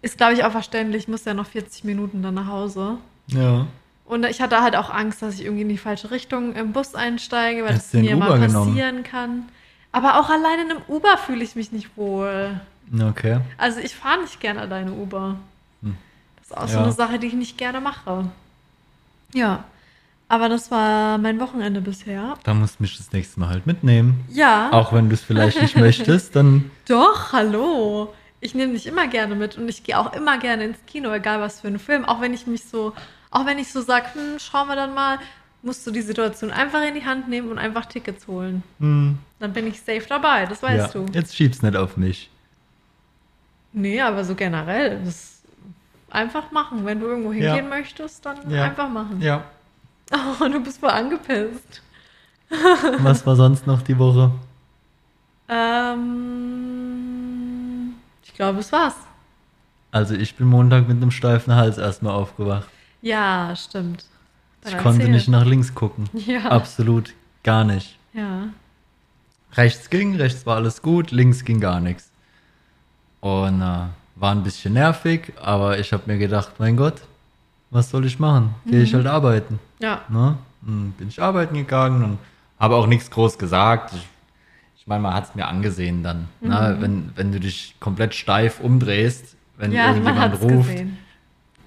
ist, 0.00 0.16
glaube 0.16 0.34
ich, 0.34 0.44
auch 0.44 0.52
verständlich. 0.52 1.02
Ich 1.02 1.08
muss 1.08 1.24
ja 1.24 1.34
noch 1.34 1.46
40 1.46 1.84
Minuten 1.84 2.22
dann 2.22 2.34
nach 2.34 2.46
Hause. 2.46 2.98
Ja. 3.26 3.66
Und 4.06 4.24
ich 4.24 4.40
hatte 4.40 4.60
halt 4.62 4.76
auch 4.76 4.88
Angst, 4.88 5.20
dass 5.20 5.34
ich 5.34 5.42
irgendwie 5.44 5.62
in 5.62 5.68
die 5.68 5.78
falsche 5.78 6.10
Richtung 6.12 6.54
im 6.54 6.72
Bus 6.72 6.94
einsteige, 6.94 7.62
weil 7.64 7.70
Hättest 7.74 7.92
das 7.94 8.00
mir 8.00 8.16
Uber 8.16 8.28
mal 8.28 8.40
genommen? 8.40 8.68
passieren 8.74 9.02
kann. 9.02 9.48
Aber 9.92 10.20
auch 10.20 10.30
alleine 10.30 10.62
in 10.62 10.70
einem 10.70 10.82
Uber 10.88 11.18
fühle 11.18 11.42
ich 11.42 11.56
mich 11.56 11.72
nicht 11.72 11.96
wohl. 11.96 12.60
Okay. 13.00 13.40
Also 13.58 13.80
ich 13.80 13.94
fahre 13.96 14.20
nicht 14.20 14.38
gerne 14.40 14.60
alleine 14.60 14.92
Uber. 14.92 15.36
Hm. 15.82 15.96
Das 16.38 16.46
ist 16.46 16.56
auch 16.56 16.68
so 16.68 16.76
Ja. 16.78 16.82
eine 16.84 16.92
Sache, 16.92 17.18
die 17.18 17.26
ich 17.26 17.32
nicht 17.34 17.58
gerne 17.58 17.80
mache. 17.80 18.26
Ja. 19.34 19.64
Aber 20.28 20.48
das 20.48 20.70
war 20.70 21.18
mein 21.18 21.38
Wochenende 21.40 21.80
bisher. 21.80 22.34
Da 22.44 22.52
musst 22.54 22.78
du 22.78 22.82
mich 22.84 22.96
das 22.96 23.12
nächste 23.12 23.38
Mal 23.40 23.48
halt 23.48 23.66
mitnehmen. 23.66 24.24
Ja. 24.30 24.70
Auch 24.72 24.92
wenn 24.92 25.08
du 25.08 25.14
es 25.14 25.22
vielleicht 25.22 25.60
nicht 25.60 25.76
möchtest, 25.76 26.34
dann 26.36 26.70
Doch, 26.88 27.32
hallo. 27.32 28.12
Ich 28.40 28.54
nehme 28.54 28.72
dich 28.74 28.86
immer 28.86 29.06
gerne 29.08 29.34
mit 29.34 29.56
und 29.56 29.68
ich 29.68 29.82
gehe 29.82 29.98
auch 29.98 30.12
immer 30.12 30.38
gerne 30.38 30.64
ins 30.64 30.78
Kino, 30.86 31.12
egal 31.12 31.40
was 31.40 31.60
für 31.60 31.68
ein 31.68 31.78
Film. 31.78 32.04
Auch 32.04 32.20
wenn 32.20 32.34
ich 32.34 32.46
mich 32.46 32.64
so, 32.64 32.92
auch 33.36 33.44
wenn 33.46 33.58
ich 33.58 33.70
so 33.70 33.80
sage, 33.82 34.06
hm, 34.14 34.38
schauen 34.38 34.66
wir 34.68 34.76
dann 34.76 34.94
mal. 34.94 35.18
musst 35.62 35.84
du 35.86 35.90
die 35.90 36.00
Situation 36.02 36.50
einfach 36.52 36.82
in 36.86 36.94
die 36.94 37.04
Hand 37.04 37.28
nehmen 37.28 37.50
und 37.50 37.58
einfach 37.58 37.86
Tickets 37.86 38.26
holen. 38.28 38.62
Hm, 38.78 39.18
Dann 39.40 39.52
bin 39.52 39.66
ich 39.66 39.80
safe 39.80 40.04
dabei, 40.08 40.46
das 40.46 40.62
weißt 40.62 40.94
ja. 40.94 41.00
du. 41.00 41.06
Jetzt 41.12 41.34
schieb's 41.34 41.60
nicht 41.60 41.76
auf 41.76 41.96
mich. 41.96 42.30
Nee, 43.72 44.00
aber 44.00 44.24
so 44.24 44.34
generell. 44.36 45.00
Einfach 46.10 46.50
machen. 46.52 46.84
Wenn 46.86 47.00
du 47.00 47.06
irgendwo 47.06 47.32
Ja. 47.32 47.52
hingehen 47.54 47.68
möchtest, 47.68 48.24
dann 48.24 48.48
Ja. 48.48 48.62
einfach 48.64 48.88
machen. 48.88 49.20
Ja. 49.20 49.44
Oh, 50.40 50.44
du 50.48 50.60
bist 50.60 50.78
voll 50.78 50.90
angepisst. 50.90 51.82
Was 53.00 53.26
war 53.26 53.34
sonst 53.34 53.66
noch 53.66 53.82
die 53.82 53.98
Woche? 53.98 54.30
Ähm, 56.66 57.94
ich 58.24 58.32
glaube, 58.34 58.60
es 58.60 58.70
war's. 58.72 58.94
Also 59.90 60.14
ich 60.14 60.36
bin 60.36 60.46
Montag 60.46 60.86
mit 60.88 60.96
einem 60.98 61.10
steifen 61.10 61.54
Hals 61.56 61.76
erstmal 61.78 62.14
aufgewacht. 62.14 62.68
Ja, 63.06 63.54
stimmt. 63.54 64.04
Dann 64.62 64.72
Ich 64.72 64.78
konnte 64.78 65.08
nicht 65.08 65.28
nach 65.28 65.44
links 65.44 65.74
gucken. 65.74 66.08
Ja. 66.26 66.46
Absolut 66.50 67.14
gar 67.44 67.62
nicht. 67.64 67.96
Ja. 68.12 68.48
Rechts 69.52 69.88
ging, 69.90 70.16
rechts 70.16 70.44
war 70.44 70.56
alles 70.56 70.82
gut, 70.82 71.12
links 71.12 71.44
ging 71.44 71.60
gar 71.60 71.78
nichts. 71.80 72.10
Und 73.20 73.60
äh, 73.62 73.84
war 74.16 74.32
ein 74.32 74.42
bisschen 74.42 74.72
nervig, 74.74 75.32
aber 75.40 75.78
ich 75.78 75.92
habe 75.92 76.02
mir 76.06 76.18
gedacht, 76.18 76.54
mein 76.58 76.76
Gott, 76.76 77.00
was 77.70 77.90
soll 77.90 78.04
ich 78.06 78.18
machen? 78.18 78.54
Gehe 78.66 78.82
ich 78.82 78.92
halt 78.94 79.06
arbeiten. 79.06 79.60
Ja. 79.78 80.00
Ne? 80.08 80.36
Dann 80.62 80.92
bin 80.98 81.08
ich 81.08 81.22
arbeiten 81.22 81.54
gegangen 81.54 82.02
und 82.02 82.18
habe 82.58 82.74
auch 82.74 82.86
nichts 82.88 83.08
groß 83.10 83.38
gesagt. 83.38 83.92
Ich, 83.94 84.06
ich 84.78 84.86
meine, 84.88 85.02
man 85.02 85.14
hat 85.14 85.28
es 85.28 85.34
mir 85.36 85.46
angesehen 85.46 86.02
dann. 86.02 86.28
Ne? 86.40 86.76
Wenn, 86.80 87.12
wenn 87.14 87.30
du 87.30 87.38
dich 87.38 87.76
komplett 87.78 88.14
steif 88.14 88.58
umdrehst, 88.60 89.36
wenn 89.58 89.70
Ja, 89.72 89.88
man 89.88 89.96
irgendjemand 89.96 90.40
ruft, 90.42 90.70
gesehen. 90.70 90.98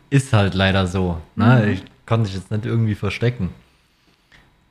Ist 0.09 0.33
halt 0.33 0.53
leider 0.53 0.87
so. 0.87 1.17
Ne? 1.35 1.71
Ich 1.71 1.83
konnte 2.05 2.25
dich 2.25 2.35
jetzt 2.35 2.51
nicht 2.51 2.65
irgendwie 2.65 2.95
verstecken. 2.95 3.49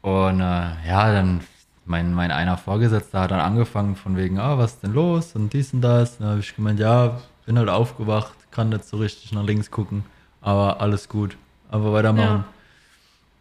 Und 0.03 0.41
äh, 0.41 0.71
ja, 0.87 1.13
dann 1.13 1.41
mein, 1.85 2.13
mein 2.15 2.31
einer 2.31 2.57
Vorgesetzter 2.57 3.21
hat 3.21 3.31
dann 3.31 3.41
angefangen 3.41 3.97
von 3.97 4.17
wegen, 4.17 4.39
ah, 4.39 4.59
was 4.59 4.75
ist 4.75 4.83
denn 4.83 4.93
los 4.93 5.35
und 5.35 5.53
dies 5.53 5.73
und 5.73 5.81
das. 5.81 6.19
Dann 6.19 6.29
habe 6.29 6.41
ich 6.41 6.55
gemeint, 6.55 6.79
ja, 6.81 7.21
bin 7.47 7.59
halt 7.59 7.69
aufgewacht, 7.69 8.35
kann 8.51 8.69
nicht 8.69 8.85
so 8.85 8.99
richtig 8.99 9.33
nach 9.33 9.45
links 9.45 9.71
gucken, 9.71 10.05
aber 10.43 10.81
alles 10.81 11.09
gut, 11.09 11.37
aber 11.71 11.93
weitermachen. 11.93 12.45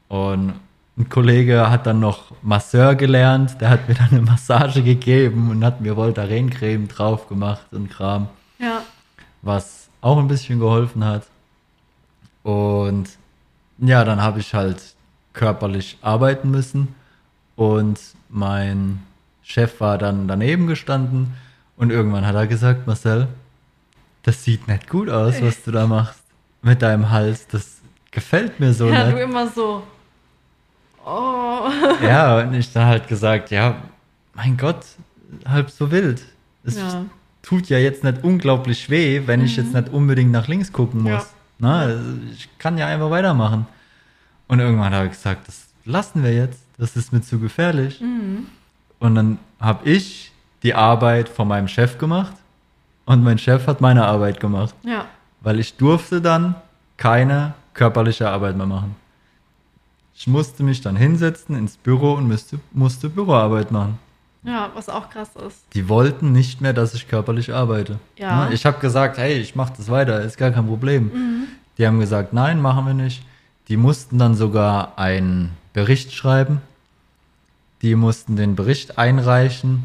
Und 0.07 0.53
ein 0.97 1.09
Kollege 1.09 1.69
hat 1.69 1.85
dann 1.85 1.99
noch 1.99 2.31
Masseur 2.41 2.95
gelernt, 2.95 3.59
der 3.59 3.69
hat 3.69 3.87
mir 3.87 3.95
dann 3.95 4.09
eine 4.11 4.21
Massage 4.21 4.81
gegeben 4.81 5.51
und 5.51 5.63
hat 5.63 5.81
mir 5.81 5.95
Voltaren-Creme 5.97 6.87
drauf 6.87 7.27
gemacht 7.27 7.67
und 7.71 7.89
Kram 7.89 8.29
Ja. 8.59 8.81
was 9.41 9.89
auch 10.01 10.17
ein 10.17 10.27
bisschen 10.27 10.59
geholfen 10.59 11.03
hat. 11.03 11.23
Und 12.43 13.09
ja, 13.79 14.03
dann 14.03 14.21
habe 14.21 14.39
ich 14.39 14.53
halt 14.53 14.81
körperlich 15.33 15.97
arbeiten 16.01 16.49
müssen 16.49 16.95
und 17.55 17.99
mein 18.29 19.03
Chef 19.43 19.79
war 19.79 19.97
dann 19.97 20.27
daneben 20.27 20.67
gestanden 20.67 21.33
und 21.77 21.91
irgendwann 21.91 22.25
hat 22.25 22.35
er 22.35 22.47
gesagt, 22.47 22.87
Marcel, 22.87 23.27
das 24.23 24.43
sieht 24.43 24.67
nicht 24.67 24.89
gut 24.89 25.09
aus, 25.09 25.35
was 25.41 25.63
du 25.63 25.71
da 25.71 25.85
machst 25.87 26.23
mit 26.61 26.81
deinem 26.81 27.09
Hals. 27.11 27.47
Das 27.47 27.77
gefällt 28.11 28.59
mir 28.59 28.73
so 28.73 28.87
ja, 28.89 29.05
du 29.05 29.13
nicht. 29.15 29.23
immer 29.23 29.47
so. 29.47 29.83
Oh. 31.05 31.69
Ja, 32.03 32.39
und 32.39 32.53
ich 32.53 32.71
dann 32.73 32.85
halt 32.87 33.07
gesagt, 33.07 33.51
ja, 33.51 33.75
mein 34.33 34.57
Gott, 34.57 34.85
halb 35.47 35.69
so 35.69 35.89
wild. 35.91 36.21
Es 36.63 36.75
Ja. 36.77 37.05
tut 37.41 37.69
ja 37.69 37.77
jetzt 37.77 38.03
nicht 38.03 38.23
unglaublich 38.23 38.89
weh, 38.89 39.21
wenn 39.25 39.41
ich 39.41 39.55
jetzt 39.55 39.73
nicht 39.73 39.89
unbedingt 39.89 40.31
nach 40.31 40.47
links 40.47 40.73
gucken 40.73 41.03
muss. 41.03 41.11
Ja. 41.11 41.25
Na, 41.59 41.89
ich 42.33 42.49
kann 42.59 42.77
ja 42.77 42.87
einfach 42.87 43.09
weitermachen. 43.09 43.65
Und 44.47 44.59
irgendwann 44.59 44.93
habe 44.93 45.05
ich 45.05 45.11
gesagt, 45.11 45.47
das 45.47 45.67
lassen 45.85 46.23
wir 46.23 46.33
jetzt. 46.33 46.61
Das 46.77 46.95
ist 46.95 47.11
mir 47.11 47.21
zu 47.21 47.39
gefährlich. 47.39 48.01
Und 48.99 49.15
dann 49.15 49.39
habe 49.59 49.89
ich 49.89 50.31
die 50.63 50.73
Arbeit 50.75 51.27
von 51.29 51.47
meinem 51.47 51.67
Chef 51.67 51.97
gemacht 51.97 52.33
und 53.05 53.23
mein 53.23 53.37
Chef 53.37 53.65
hat 53.67 53.81
meine 53.81 54.05
Arbeit 54.05 54.39
gemacht, 54.39 54.75
Ja. 54.83 55.05
weil 55.41 55.59
ich 55.59 55.75
durfte 55.77 56.21
dann 56.21 56.55
keine 56.97 57.53
körperliche 57.73 58.29
Arbeit 58.29 58.55
mehr 58.57 58.65
machen. 58.65 58.95
Ich 60.15 60.27
musste 60.27 60.63
mich 60.63 60.81
dann 60.81 60.95
hinsetzen 60.95 61.55
ins 61.55 61.77
Büro 61.77 62.13
und 62.13 62.27
müsste, 62.27 62.59
musste 62.73 63.07
Büroarbeit 63.09 63.71
machen. 63.71 63.99
Ja, 64.43 64.69
was 64.75 64.87
auch 64.89 65.09
krass 65.09 65.29
ist. 65.47 65.57
Die 65.73 65.89
wollten 65.89 66.31
nicht 66.31 66.61
mehr, 66.61 66.73
dass 66.73 66.93
ich 66.93 67.07
körperlich 67.07 67.53
arbeite. 67.53 67.99
Ja. 68.17 68.45
Ne? 68.45 68.53
Ich 68.53 68.65
habe 68.65 68.79
gesagt, 68.79 69.17
hey, 69.17 69.33
ich 69.39 69.55
mache 69.55 69.73
das 69.75 69.89
weiter, 69.89 70.21
ist 70.21 70.37
gar 70.37 70.51
kein 70.51 70.67
Problem. 70.67 71.11
Die 71.77 71.85
haben 71.85 71.99
gesagt, 71.99 72.33
nein, 72.33 72.61
machen 72.61 72.85
wir 72.85 72.93
nicht. 72.93 73.23
Die 73.67 73.77
mussten 73.77 74.17
dann 74.17 74.35
sogar 74.35 74.97
einen 74.97 75.51
Bericht 75.73 76.13
schreiben. 76.13 76.61
Die 77.81 77.95
mussten 77.95 78.35
den 78.35 78.55
Bericht 78.55 78.97
einreichen, 78.97 79.83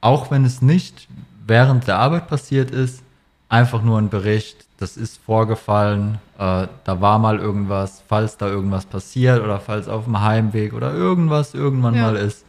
auch 0.00 0.30
wenn 0.30 0.44
es 0.44 0.60
nicht 0.60 1.08
während 1.46 1.86
der 1.86 1.98
Arbeit 1.98 2.26
passiert 2.28 2.70
ist. 2.70 3.02
Einfach 3.48 3.80
nur 3.82 3.98
ein 3.98 4.10
Bericht, 4.10 4.66
das 4.78 4.98
ist 4.98 5.18
vorgefallen, 5.24 6.18
äh, 6.38 6.66
da 6.84 7.00
war 7.00 7.18
mal 7.18 7.38
irgendwas, 7.38 8.02
falls 8.06 8.36
da 8.36 8.46
irgendwas 8.46 8.84
passiert 8.84 9.42
oder 9.42 9.58
falls 9.58 9.88
auf 9.88 10.04
dem 10.04 10.20
Heimweg 10.20 10.74
oder 10.74 10.92
irgendwas 10.92 11.54
irgendwann 11.54 11.94
Ja. 11.94 12.02
mal 12.02 12.16
ist, 12.16 12.44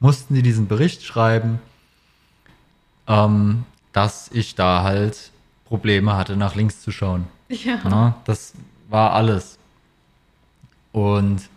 mussten 0.00 0.34
die 0.34 0.42
diesen 0.42 0.68
Bericht 0.68 1.02
schreiben, 1.04 1.60
ähm, 3.06 3.64
dass 3.92 4.30
ich 4.32 4.54
da 4.54 4.82
halt 4.82 5.30
Probleme 5.64 6.16
hatte, 6.16 6.36
nach 6.36 6.54
links 6.54 6.80
zu 6.82 6.90
schauen. 6.90 7.26
Ja. 7.48 7.78
Na, 7.84 8.14
das 8.24 8.54
war 8.88 9.12
alles. 9.12 9.58
Und 10.92 11.48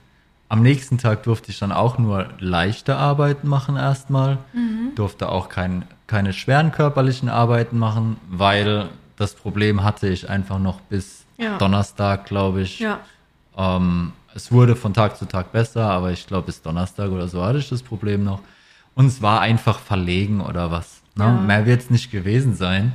am 0.49 0.61
nächsten 0.61 0.97
Tag 0.97 1.23
durfte 1.23 1.51
ich 1.51 1.59
dann 1.59 1.71
auch 1.71 1.97
nur 1.97 2.29
leichte 2.39 2.97
Arbeiten 2.97 3.47
machen 3.47 3.77
erstmal. 3.77 4.37
Durfte 4.95 5.29
auch 5.29 5.47
kein, 5.47 5.85
keine 6.07 6.33
schweren 6.33 6.71
körperlichen 6.71 7.29
Arbeiten 7.29 7.77
machen, 7.79 8.17
weil 8.29 8.89
das 9.15 9.33
Problem 9.33 9.83
hatte 9.83 10.09
ich 10.09 10.29
einfach 10.29 10.59
noch 10.59 10.81
bis 10.81 11.23
Ja. 11.37 11.57
Donnerstag, 11.57 12.25
glaube 12.25 12.61
ich. 12.61 12.79
Ja. 12.79 12.99
Ähm, 13.57 14.11
es 14.33 14.51
wurde 14.51 14.75
von 14.75 14.93
Tag 14.93 15.17
zu 15.17 15.25
Tag 15.25 15.51
besser, 15.51 15.89
aber 15.89 16.11
ich 16.11 16.27
glaube, 16.27 16.47
bis 16.47 16.61
Donnerstag 16.61 17.11
oder 17.11 17.27
so 17.27 17.43
hatte 17.43 17.59
ich 17.59 17.69
das 17.69 17.83
Problem 17.83 18.23
noch. 18.23 18.41
Und 18.95 19.05
es 19.05 19.21
war 19.21 19.41
einfach 19.41 19.79
verlegen 19.79 20.41
oder 20.41 20.71
was. 20.71 21.01
Ne? 21.15 21.25
Ja. 21.25 21.31
Mehr 21.31 21.65
wird 21.65 21.81
es 21.81 21.89
nicht 21.89 22.11
gewesen 22.11 22.55
sein. 22.55 22.93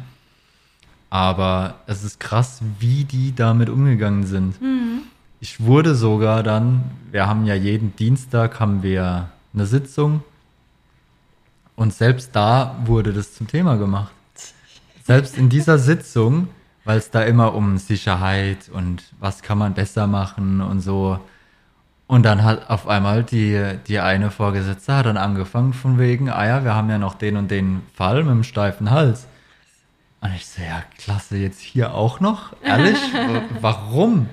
Aber 1.11 1.77
es 1.87 2.03
ist 2.05 2.21
krass, 2.21 2.61
wie 2.79 3.05
die 3.05 3.35
damit 3.35 3.71
umgegangen 3.71 4.27
sind. 4.27 4.57
Ich 5.41 5.61
wurde 5.61 5.95
sogar 5.95 6.43
dann, 6.43 6.83
wir 7.11 7.27
haben 7.27 7.47
ja 7.47 7.55
jeden 7.55 7.95
Dienstag 7.97 8.59
haben 8.59 8.83
wir 8.83 9.29
eine 9.55 9.67
Sitzung 9.67 10.23
und 11.77 11.95
selbst 11.95 12.31
da 12.35 12.77
wurde 12.85 13.13
das 13.13 13.35
zum 13.35 13.47
Thema 13.47 13.77
gemacht. 13.77 14.13
Selbst 15.05 15.39
in 15.39 15.49
dieser 15.49 15.79
Sitzung, 15.79 16.49
weil 16.87 16.99
es 16.99 17.11
da 17.11 17.23
immer 17.23 17.55
um 17.55 17.79
Sicherheit 17.79 18.71
und 18.73 19.03
was 19.19 19.43
kann 19.43 19.59
man 19.59 19.75
besser 19.75 20.07
machen 20.07 20.61
und 20.61 20.81
so. 20.81 21.19
Und 22.07 22.23
dann 22.23 22.45
hat 22.45 22.71
auf 22.71 22.87
einmal 22.87 23.25
die, 23.25 23.61
die 23.89 23.99
eine 23.99 24.31
Vorgesetzte 24.31 24.95
hat 24.95 25.07
dann 25.07 25.17
angefangen 25.17 25.73
von 25.73 25.99
wegen, 25.99 26.31
ah 26.31 26.47
ja, 26.47 26.63
wir 26.63 26.77
haben 26.77 26.89
ja 26.89 26.99
noch 26.99 27.15
den 27.15 27.37
und 27.37 27.51
den 27.51 27.83
Fall 27.93 28.23
mit 28.23 28.33
dem 28.33 28.45
steifen 28.45 28.93
Hals. 28.93 29.27
Und 30.21 30.33
ich 30.37 30.47
so, 30.47 30.63
ja, 30.63 30.85
klasse, 30.97 31.37
jetzt 31.37 31.61
hier 31.61 31.93
auch 31.93 32.21
noch? 32.21 32.55
Ehrlich? 32.63 32.99
Warum? 33.61 34.29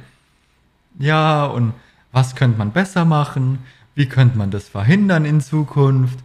Ja, 0.99 1.45
und 1.45 1.73
was 2.11 2.35
könnte 2.35 2.59
man 2.59 2.71
besser 2.71 3.03
machen? 3.03 3.65
Wie 3.95 4.07
könnte 4.07 4.37
man 4.37 4.51
das 4.51 4.69
verhindern 4.69 5.25
in 5.25 5.41
Zukunft? 5.41 6.19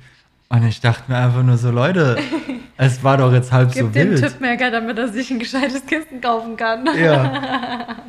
Und 0.50 0.62
ich 0.62 0.82
dachte 0.82 1.10
mir 1.10 1.16
einfach 1.16 1.42
nur 1.42 1.56
so, 1.56 1.70
Leute, 1.70 2.18
es 2.78 3.04
war 3.04 3.16
doch 3.18 3.32
jetzt 3.32 3.52
halb 3.52 3.72
Gib 3.72 3.82
so 3.82 3.88
dem 3.88 4.10
wild. 4.12 4.22
Tippmerker, 4.22 4.70
damit 4.70 4.96
er 4.98 5.08
sich 5.08 5.30
ein 5.30 5.38
gescheites 5.38 5.84
Kissen 5.84 6.20
kaufen 6.22 6.56
kann. 6.56 6.88
Ja. 6.98 7.96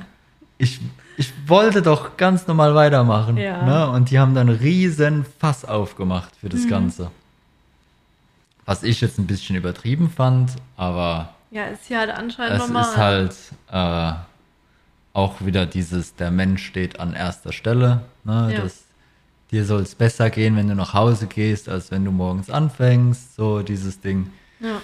Ich, 0.62 0.82
ich 1.16 1.32
wollte 1.48 1.82
doch 1.82 2.18
ganz 2.18 2.46
normal 2.46 2.76
weitermachen. 2.76 3.38
Ja. 3.38 3.64
Ne? 3.64 3.90
Und 3.92 4.12
die 4.12 4.20
haben 4.20 4.36
dann 4.36 4.50
riesen 4.50 5.26
Fass 5.40 5.64
aufgemacht 5.64 6.36
für 6.36 6.50
das 6.50 6.68
Ganze. 6.68 7.12
Was 8.66 8.84
ich 8.84 9.00
jetzt 9.00 9.18
ein 9.20 9.26
bisschen 9.26 9.56
übertrieben 9.56 10.10
fand, 10.10 10.52
aber 10.76 11.30
Ja, 11.50 11.64
ist 11.68 11.86
hier 11.86 12.00
halt 12.00 12.10
anscheinend 12.12 12.62
es 12.62 12.68
normal. 12.68 12.84
ist 12.84 12.98
halt 12.98 13.36
äh, 13.72 14.20
auch 15.14 15.36
wieder 15.40 15.66
dieses, 15.66 16.16
der 16.16 16.30
Mensch 16.30 16.66
steht 16.66 17.00
an 17.00 17.14
erster 17.14 17.54
Stelle. 17.54 18.02
Ne? 18.26 18.52
Ja. 18.54 18.62
Das, 18.64 18.84
dir 19.52 19.64
soll 19.64 19.84
es 19.84 19.96
besser 19.96 20.30
gehen, 20.30 20.58
wenn 20.58 20.68
du 20.68 20.76
nach 20.76 20.94
Hause 20.94 21.28
gehst, 21.28 21.70
als 21.70 21.90
wenn 21.90 22.04
du 22.04 22.12
morgens 22.12 22.50
anfängst. 22.50 23.38
So 23.38 23.62
dieses 23.62 24.02
Ding. 24.02 24.30
Ja. 24.60 24.82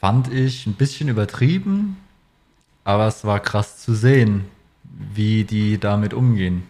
Fand 0.00 0.32
ich 0.32 0.66
ein 0.66 0.74
bisschen 0.74 1.08
übertrieben, 1.08 1.96
aber 2.84 3.06
es 3.06 3.24
war 3.24 3.40
krass 3.40 3.78
zu 3.78 3.94
sehen, 3.94 4.44
wie 4.82 5.44
die 5.44 5.78
damit 5.78 6.14
umgehen. 6.14 6.62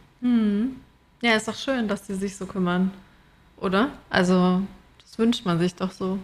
ja, 1.22 1.34
ist 1.34 1.48
doch 1.48 1.54
schön, 1.54 1.88
dass 1.88 2.02
die 2.04 2.14
sich 2.14 2.36
so 2.36 2.46
kümmern. 2.46 2.90
Oder? 3.58 3.90
Also, 4.08 4.62
das 5.02 5.18
wünscht 5.18 5.44
man 5.44 5.58
sich 5.58 5.74
doch 5.74 5.90
so. 5.92 6.18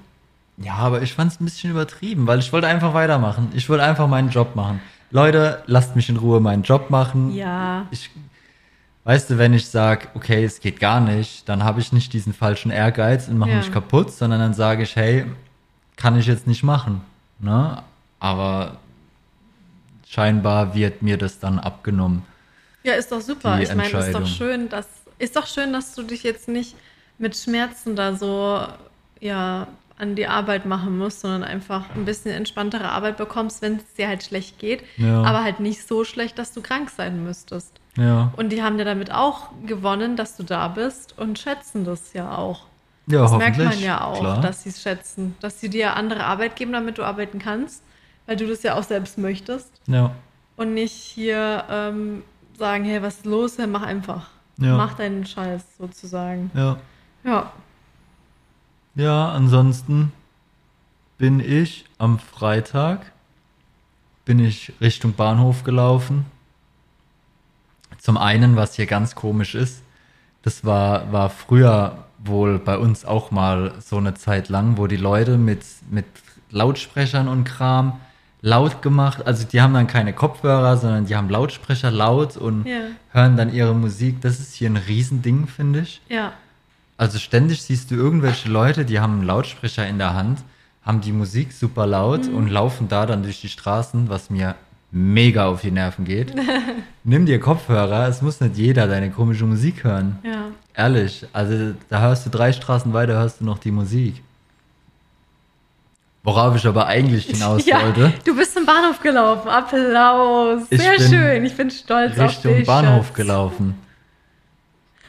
Ja, 0.57 0.75
aber 0.75 1.03
ich 1.03 1.13
fand 1.15 1.33
es 1.33 1.41
ein 1.41 1.45
bisschen 1.45 1.71
übertrieben, 1.73 2.27
weil 2.27 2.39
ich 2.39 2.53
wollte 2.53 2.69
einfach 2.69 2.95
weitermachen. 2.95 3.51
Ich 3.55 3.69
wollte 3.69 3.83
einfach 3.85 4.07
meinen 4.07 4.31
Job 4.31 4.55
machen. 4.55 4.81
Leute, 5.11 5.63
lasst 5.67 5.97
mich 5.97 6.09
in 6.09 6.17
Ruhe 6.17 6.41
meinen 6.41 6.63
Job 6.63 6.91
machen. 6.91 7.33
Ja. 7.35 7.87
Ich, 7.91 8.11
weißt 9.05 9.31
du, 9.31 9.39
wenn 9.39 9.53
ich 9.53 9.67
sage, 9.67 10.09
okay, 10.15 10.45
es 10.45 10.61
geht 10.61 10.79
gar 10.81 11.01
nicht, 11.01 11.49
dann 11.49 11.65
habe 11.65 11.81
ich 11.81 11.93
nicht 11.93 12.13
diesen 12.13 12.33
falschen 12.33 12.71
Ehrgeiz 12.71 13.29
und 13.29 13.37
mache 13.39 13.51
Ja. 13.51 13.57
mich 13.59 13.73
kaputt, 13.73 14.13
sondern 14.13 14.41
dann 14.41 14.55
sage 14.55 14.85
ich, 14.85 14.95
hey, 14.97 15.25
kann 15.97 16.19
ich 16.19 16.27
jetzt 16.27 16.47
nicht 16.47 16.63
machen. 16.63 17.01
Ne? 17.39 17.83
Aber 18.21 18.77
scheinbar 20.07 20.75
wird 20.75 21.03
mir 21.03 21.19
das 21.19 21.39
dann 21.39 21.59
abgenommen. 21.59 22.25
Ja, 22.83 22.95
ist 22.95 23.11
doch 23.13 23.21
super. 23.21 23.57
Die 23.57 23.65
ich 23.65 23.75
meine, 23.75 23.99
ist 23.99 24.15
doch 24.15 24.27
schön, 24.27 24.69
dass 24.69 24.87
ist 25.19 25.37
doch 25.37 25.47
schön, 25.47 25.73
dass 25.73 25.95
du 25.95 26.03
dich 26.03 26.23
jetzt 26.23 26.49
nicht 26.49 26.75
mit 27.19 27.37
Schmerzen 27.37 27.97
da 27.97 28.15
so 28.17 28.67
ja 29.21 29.69
an 29.97 30.17
die 30.17 30.27
Arbeit 30.27 30.67
machen 30.67 30.99
musst, 30.99 31.21
sondern 31.21 31.45
einfach 31.45 31.85
ein 31.95 32.05
bisschen 32.05 32.33
entspanntere 32.33 32.89
Arbeit 32.91 33.17
bekommst, 33.17 33.63
wenn 33.63 33.77
es 33.77 33.95
dir 33.95 34.09
halt 34.09 34.25
schlecht 34.25 34.59
geht, 34.59 34.83
Ja. 34.97 35.23
aber 35.23 35.45
halt 35.45 35.61
nicht 35.61 35.87
so 35.87 36.05
schlecht, 36.05 36.37
dass 36.37 36.53
du 36.53 36.63
krank 36.63 36.91
sein 36.91 37.23
müsstest. 37.23 37.79
Ja, 37.97 38.33
Und 38.37 38.51
die 38.51 38.61
haben 38.63 38.77
ja 38.77 38.85
damit 38.85 39.13
auch 39.13 39.51
gewonnen, 39.67 40.17
dass 40.17 40.37
du 40.37 40.43
da 40.43 40.67
bist 40.67 41.17
und 41.17 41.39
schätzen 41.39 41.85
das 41.85 42.13
ja 42.13 42.37
auch. 42.37 42.67
Ja 43.07 43.23
Das 43.23 43.33
merkt 43.33 43.59
man 43.59 43.81
ja 43.81 44.05
auch, 44.05 44.21
klar. 44.21 44.41
dass 44.41 44.63
sie 44.63 44.71
es 44.71 44.83
schätzen, 44.83 45.37
dass 45.41 45.61
sie 45.61 45.69
dir 45.69 45.97
andere 45.97 46.25
Arbeit 46.25 46.57
geben, 46.57 46.73
damit 46.73 46.99
du 46.99 47.03
arbeiten 47.05 47.39
kannst, 47.39 47.83
weil 48.27 48.37
du 48.37 48.47
das 48.47 48.63
ja 48.63 48.75
auch 48.75 48.83
selbst 48.83 49.19
möchtest 49.19 49.71
ja. 49.87 50.13
und 50.57 50.75
nicht 50.75 50.93
hier 50.93 51.65
ähm, 51.71 52.23
sagen, 52.59 52.85
hey, 52.85 53.03
was 53.03 53.17
ist 53.17 53.27
los? 53.27 53.57
Ja, 53.57 53.67
mach 53.67 53.83
einfach. 53.83 54.29
Ja. 54.59 54.77
Mach 54.77 54.95
deinen 54.95 55.27
Scheiß 55.27 55.63
sozusagen. 55.79 56.51
ja. 56.55 56.79
Ja. 57.25 57.53
Ja, 58.97 59.31
ansonsten 59.31 60.13
bin 61.19 61.41
ich 61.41 61.85
am 61.99 62.21
Freitag 62.21 63.11
bin 64.25 64.39
ich 64.39 64.73
Richtung 64.81 65.15
Bahnhof 65.15 65.65
gelaufen. 65.65 66.27
Zum 67.99 68.17
einen, 68.17 68.57
was 68.57 68.75
hier 68.75 68.87
ganz 68.87 69.15
komisch 69.15 69.55
ist, 69.55 69.83
das 70.43 70.65
war, 70.65 71.13
war 71.13 71.31
früher 71.31 72.05
wohl 72.25 72.59
bei 72.59 72.79
uns 72.79 73.05
auch 73.05 73.31
mal 73.31 73.73
so 73.81 73.97
eine 73.99 74.15
Zeit 74.15 74.49
lang, 74.49 74.77
wo 74.79 74.87
die 74.87 74.97
Leute 74.97 75.37
mit, 75.39 75.63
mit 75.91 76.07
Lautsprechern 76.51 77.29
und 77.29 77.45
Kram 77.45 78.01
laut 78.41 78.83
gemacht, 78.83 79.27
also 79.27 79.47
die 79.47 79.61
haben 79.63 79.73
dann 79.75 79.87
keine 79.87 80.13
Kopfhörer, 80.13 80.77
sondern 80.77 81.07
die 81.07 81.17
haben 81.17 81.31
Lautsprecher 81.31 81.91
laut 81.91 82.37
und 82.37 82.67
Ja. 82.67 82.81
hören 83.11 83.37
dann 83.37 83.53
ihre 83.53 83.75
Musik. 83.75 84.21
Das 84.21 84.39
ist 84.39 84.55
hier 84.55 84.69
ein 84.69 84.77
Riesending, 84.77 85.47
finde 85.47 85.81
ich. 85.81 86.03
Ja. 86.11 86.33
Also 86.99 87.19
ständig 87.19 87.63
siehst 87.63 87.91
du 87.91 87.95
irgendwelche 87.95 88.49
Leute, 88.51 88.85
die 88.85 89.01
haben 89.01 89.15
einen 89.15 89.23
Lautsprecher 89.25 89.87
in 89.89 89.99
der 89.99 90.15
Hand, 90.15 90.41
haben 90.83 91.01
die 91.01 91.13
Musik 91.13 91.53
super 91.53 91.87
laut 91.87 92.29
Mhm. 92.29 92.35
und 92.37 92.49
laufen 92.49 92.89
da 92.89 93.07
dann 93.07 93.23
durch 93.23 93.41
die 93.41 93.49
Straßen, 93.49 94.09
was 94.11 94.29
mir 94.31 94.55
mega 94.93 95.47
auf 95.47 95.63
die 95.63 95.71
Nerven 95.73 96.05
geht. 96.05 96.35
Nimm 97.05 97.25
dir 97.27 97.41
Kopfhörer, 97.41 98.07
es 98.09 98.21
muss 98.23 98.41
nicht 98.41 98.57
jeder 98.57 98.87
deine 98.87 99.11
komische 99.11 99.45
Musik 99.47 99.83
hören. 99.85 100.19
Ja. 100.23 100.45
Ehrlich, 100.77 101.25
also 101.33 101.75
da 101.89 102.01
hörst 102.01 102.27
du 102.27 102.31
drei 102.31 102.53
Straßen 102.53 102.93
weiter, 102.93 103.15
hörst 103.15 103.41
du 103.41 103.45
noch 103.45 103.59
die 103.59 103.71
Musik. 103.71 104.23
Worauf 106.25 106.57
ich 106.57 106.67
aber 106.67 106.87
eigentlich 106.87 107.27
hinaus 107.27 107.65
ja. 107.67 107.83
wollte, 107.83 108.13
Du 108.25 108.35
bist 108.35 108.55
zum 108.55 108.65
Bahnhof 108.67 108.99
gelaufen. 109.01 109.49
Applaus. 109.49 110.63
Ich 110.71 110.81
Sehr 110.81 110.99
schön. 110.99 111.45
Ich 111.45 111.55
bin 111.57 111.71
stolz 111.71 112.19
auf 112.19 112.31
Richtung 112.31 112.57
dich. 112.57 112.67
Bahnhof 112.67 113.07
Schatz. 113.09 113.17
gelaufen. 113.17 113.79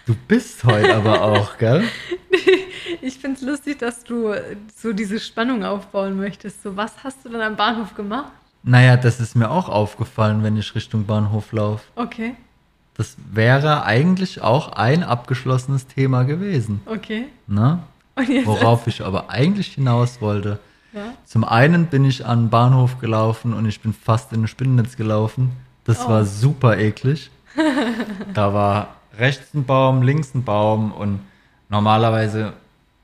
Du 0.06 0.14
bist 0.28 0.64
heute 0.66 0.96
aber 0.96 1.22
auch, 1.24 1.58
gell? 1.58 1.84
Ich 3.02 3.18
finde 3.20 3.38
es 3.38 3.42
lustig, 3.46 3.80
dass 3.80 4.04
du 4.04 4.34
so 4.76 4.94
diese 4.94 5.20
Spannung 5.20 5.64
aufbauen 5.64 6.18
möchtest. 6.18 6.64
So, 6.64 6.76
was 6.76 6.92
hast 7.04 7.24
du 7.24 7.30
denn 7.30 7.42
am 7.42 7.56
Bahnhof 7.56 7.94
gemacht? 7.96 8.32
Naja, 8.64 8.98
das 8.98 9.20
ist 9.20 9.36
mir 9.36 9.50
auch 9.52 9.70
aufgefallen, 9.70 10.42
wenn 10.44 10.58
ich 10.58 10.74
Richtung 10.74 11.06
Bahnhof 11.06 11.52
laufe. 11.52 11.84
Okay. 11.96 12.36
Das 12.98 13.18
wäre 13.32 13.84
eigentlich 13.84 14.42
auch 14.42 14.72
ein 14.74 15.04
abgeschlossenes 15.04 15.88
Thema 15.88 16.24
gewesen. 16.24 16.82
Okay. 16.86 17.26
Ne? 17.48 17.80
Worauf 18.46 18.88
ich 18.88 19.04
aber 19.04 19.30
eigentlich 19.30 19.74
hinaus 19.74 20.22
wollte. 20.22 20.60
Ja. 20.94 21.14
Zum 21.26 21.44
einen 21.44 21.88
bin 21.88 22.06
ich 22.06 22.26
an 22.26 22.44
den 22.46 22.50
Bahnhof 22.50 23.00
gelaufen 23.00 23.54
und 23.54 23.66
ich 23.66 23.82
bin 23.82 23.94
fast 23.94 24.32
in 24.32 24.44
ein 24.44 24.48
Spinnennetz 24.48 24.96
gelaufen. 24.96 25.52
Das 25.84 26.06
Oh. 26.06 26.10
war 26.10 26.24
super 26.26 26.78
eklig. 26.78 27.30
da 28.34 28.54
war 28.54 28.96
rechts 29.18 29.54
ein 29.54 29.66
Baum, 29.66 30.02
links 30.02 30.34
ein 30.34 30.44
Baum 30.46 30.92
und 30.94 31.20
normalerweise 31.68 32.54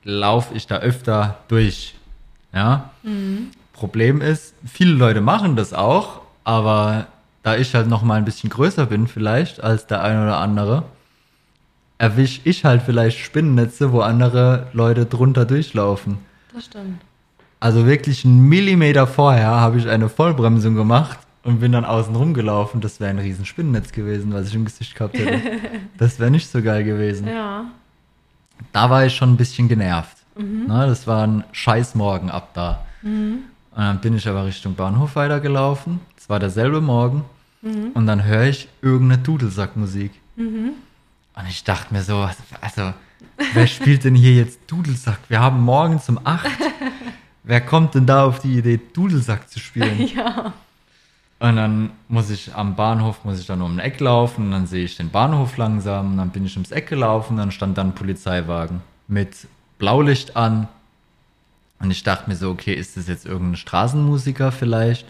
laufe 0.04 0.54
ich 0.54 0.66
da 0.66 0.76
öfter 0.78 1.38
durch. 1.48 1.94
Ja. 2.54 2.90
Problem 3.74 4.20
ist, 4.22 4.54
viele 4.64 4.92
Leute 4.94 5.20
machen 5.20 5.56
das 5.56 5.72
auch, 5.74 6.20
aber 6.44 7.06
da 7.42 7.56
ich 7.56 7.74
halt 7.74 7.88
noch 7.88 8.02
mal 8.02 8.16
ein 8.16 8.24
bisschen 8.24 8.50
größer 8.50 8.86
bin 8.86 9.06
vielleicht 9.06 9.62
als 9.62 9.86
der 9.86 10.02
ein 10.02 10.22
oder 10.22 10.38
andere, 10.38 10.84
erwisch 11.98 12.40
ich 12.44 12.64
halt 12.64 12.82
vielleicht 12.82 13.18
Spinnennetze, 13.18 13.92
wo 13.92 14.00
andere 14.00 14.66
Leute 14.72 15.06
drunter 15.06 15.44
durchlaufen. 15.44 16.18
Das 16.54 16.66
stimmt. 16.66 17.00
Also 17.60 17.86
wirklich 17.86 18.24
einen 18.24 18.48
Millimeter 18.48 19.06
vorher 19.06 19.48
habe 19.48 19.78
ich 19.78 19.88
eine 19.88 20.08
Vollbremsung 20.08 20.74
gemacht 20.74 21.18
und 21.44 21.60
bin 21.60 21.72
dann 21.72 21.84
außen 21.84 22.14
rumgelaufen. 22.14 22.80
Das 22.80 22.98
wäre 22.98 23.10
ein 23.10 23.18
riesen 23.18 23.44
Spinnennetz 23.44 23.92
gewesen, 23.92 24.32
was 24.32 24.48
ich 24.48 24.54
im 24.54 24.64
Gesicht 24.64 24.94
gehabt 24.94 25.18
hätte. 25.18 25.40
Das 25.98 26.18
wäre 26.18 26.30
nicht 26.30 26.50
so 26.50 26.60
geil 26.60 26.82
gewesen. 26.82 27.28
Ja. 27.28 27.66
Da 28.72 28.90
war 28.90 29.06
ich 29.06 29.14
schon 29.14 29.32
ein 29.32 29.36
bisschen 29.36 29.68
genervt. 29.68 30.16
Na, 30.66 30.86
das 30.86 31.06
war 31.06 31.24
ein 31.26 31.44
scheiß 31.52 31.94
Morgen 31.94 32.30
ab 32.30 32.48
da. 32.54 32.84
Und 33.02 33.44
dann 33.76 34.00
bin 34.00 34.16
ich 34.16 34.26
aber 34.26 34.46
Richtung 34.46 34.74
Bahnhof 34.74 35.14
weitergelaufen. 35.14 36.00
Es 36.16 36.28
war 36.28 36.40
derselbe 36.40 36.80
Morgen. 36.80 37.24
Und 37.62 38.06
dann 38.06 38.24
höre 38.24 38.44
ich 38.44 38.68
irgendeine 38.80 39.22
Dudelsackmusik. 39.22 40.10
Und 41.34 41.48
ich 41.48 41.64
dachte 41.64 41.94
mir 41.94 42.02
so, 42.02 42.28
also, 42.60 42.92
wer 43.54 43.66
spielt 43.66 44.04
denn 44.04 44.14
hier 44.14 44.34
jetzt 44.34 44.58
Dudelsack? 44.66 45.20
Wir 45.28 45.40
haben 45.40 45.60
morgens 45.60 46.08
um 46.08 46.18
8. 46.22 46.46
wer 47.44 47.60
kommt 47.60 47.94
denn 47.94 48.06
da 48.06 48.24
auf 48.24 48.40
die 48.40 48.58
Idee, 48.58 48.80
Dudelsack 48.92 49.48
zu 49.48 49.58
spielen? 49.58 50.10
Ja. 50.14 50.52
Und 51.38 51.56
dann 51.56 51.90
muss 52.06 52.30
ich 52.30 52.54
am 52.54 52.76
Bahnhof, 52.76 53.24
muss 53.24 53.40
ich 53.40 53.46
dann 53.46 53.62
um 53.62 53.74
ein 53.74 53.80
Eck 53.80 53.98
laufen, 53.98 54.44
und 54.44 54.50
dann 54.52 54.68
sehe 54.68 54.84
ich 54.84 54.96
den 54.96 55.10
Bahnhof 55.10 55.56
langsam, 55.56 56.12
und 56.12 56.16
dann 56.18 56.30
bin 56.30 56.46
ich 56.46 56.54
ums 56.54 56.70
Eck 56.70 56.88
gelaufen, 56.88 57.36
dann 57.36 57.50
stand 57.50 57.76
dann 57.76 57.88
ein 57.88 57.94
Polizeiwagen 57.96 58.80
mit 59.08 59.48
Blaulicht 59.76 60.36
an. 60.36 60.68
Und 61.80 61.90
ich 61.90 62.04
dachte 62.04 62.30
mir 62.30 62.36
so, 62.36 62.48
okay, 62.48 62.74
ist 62.74 62.96
das 62.96 63.08
jetzt 63.08 63.26
irgendein 63.26 63.56
Straßenmusiker 63.56 64.52
vielleicht, 64.52 65.04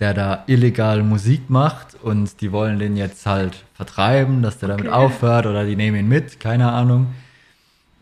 der 0.00 0.12
da 0.14 0.44
illegal 0.46 1.02
Musik 1.02 1.48
macht 1.48 1.96
und 2.02 2.40
die 2.40 2.52
wollen 2.52 2.78
den 2.78 2.96
jetzt 2.96 3.24
halt 3.26 3.64
vertreiben, 3.74 4.42
dass 4.42 4.58
der 4.58 4.68
damit 4.68 4.86
Okay. 4.86 4.94
aufhört 4.94 5.46
oder 5.46 5.64
die 5.64 5.76
nehmen 5.76 5.98
ihn 5.98 6.08
mit, 6.08 6.38
keine 6.38 6.70
Ahnung. 6.72 7.14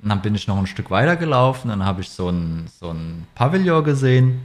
Und 0.03 0.09
dann 0.09 0.21
bin 0.21 0.35
ich 0.35 0.47
noch 0.49 0.59
ein 0.59 0.67
Stück 0.67 0.91
weiter 0.91 1.17
gelaufen, 1.17 1.69
dann 1.69 1.85
habe 1.85 2.01
ich 2.03 2.11
so 2.11 2.29
ein, 2.29 2.67
so 2.81 2.91
ein 2.91 3.27
Pavillon 3.35 3.85
gesehen, 3.85 4.41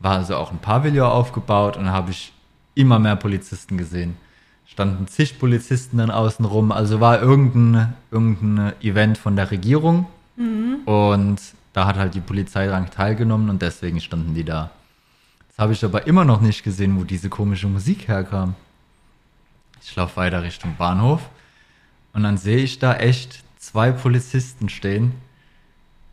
war 0.00 0.16
also 0.16 0.36
auch 0.36 0.50
ein 0.50 0.58
Pavillon 0.58 1.06
aufgebaut 1.08 1.76
und 1.76 1.84
dann 1.84 1.92
habe 1.94 2.10
ich 2.10 2.32
immer 2.74 2.98
mehr 2.98 3.16
Polizisten 3.16 3.76
gesehen. 3.78 4.16
Standen 4.66 5.06
zig 5.06 5.38
Polizisten 5.38 5.98
dann 5.98 6.10
außen 6.10 6.44
rum, 6.44 6.72
also 6.72 7.00
war 7.00 7.22
irgendein, 7.22 7.94
irgendein 8.10 8.72
Event 8.82 9.16
von 9.16 9.36
der 9.36 9.50
Regierung 9.50 10.06
und 10.86 11.38
da 11.72 11.86
hat 11.86 11.96
halt 11.96 12.14
die 12.14 12.20
Polizei 12.20 12.66
dran 12.66 12.90
teilgenommen 12.90 13.48
und 13.48 13.62
deswegen 13.62 14.00
standen 14.00 14.34
die 14.34 14.44
da. 14.44 14.70
Das 15.56 15.62
habe 15.62 15.72
ich 15.72 15.82
aber 15.86 16.06
immer 16.06 16.26
noch 16.26 16.42
nicht 16.42 16.64
gesehen, 16.64 17.00
wo 17.00 17.04
diese 17.04 17.30
komische 17.30 17.66
Musik 17.66 18.08
herkam. 18.08 18.54
Ich 19.82 19.96
laufe 19.96 20.16
weiter 20.16 20.42
Richtung 20.42 20.76
Bahnhof 20.76 21.22
und 22.12 22.24
dann 22.24 22.36
sehe 22.36 22.58
ich 22.58 22.78
da 22.78 22.94
echt 22.96 23.42
zwei 23.56 23.90
Polizisten 23.90 24.68
stehen, 24.68 25.14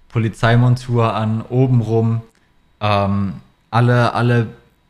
Polizeimontur 0.08 1.13
an, 1.13 1.41
obenrum, 1.41 2.21
ähm, 2.79 3.41
alle, 3.69 4.13
alle 4.13 4.47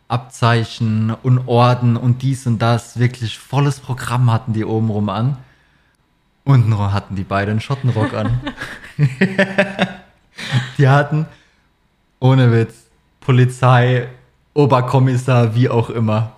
Abzeichen 0.08 1.10
und 1.24 1.48
Orden 1.48 1.98
und 1.98 2.22
dies 2.22 2.46
und 2.46 2.60
das, 2.60 3.00
wirklich 3.00 3.40
volles 3.40 3.80
Programm 3.80 4.32
hatten 4.32 4.54
die 4.54 4.66
obenrum 4.66 5.10
an. 5.10 5.38
Untenrum 6.44 6.94
hatten 6.94 7.16
die 7.16 7.24
beide 7.24 7.50
einen 7.50 7.60
Schottenrock 7.60 8.14
an. 8.14 8.40
die 10.78 10.88
hatten, 10.88 11.26
ohne 12.20 12.52
Witz, 12.52 12.86
Polizei, 13.20 14.10
Oberkommissar, 14.54 15.56
wie 15.56 15.70
auch 15.70 15.90
immer, 15.90 16.32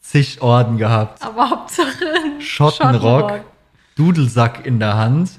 zig 0.00 0.42
Orden 0.42 0.76
gehabt. 0.78 1.22
Aber 1.22 1.50
Hauptsache 1.50 2.04
ein 2.24 2.40
Schottenrock, 2.40 3.40
Dudelsack 3.96 4.66
in 4.66 4.78
der 4.78 4.96
Hand, 4.96 5.30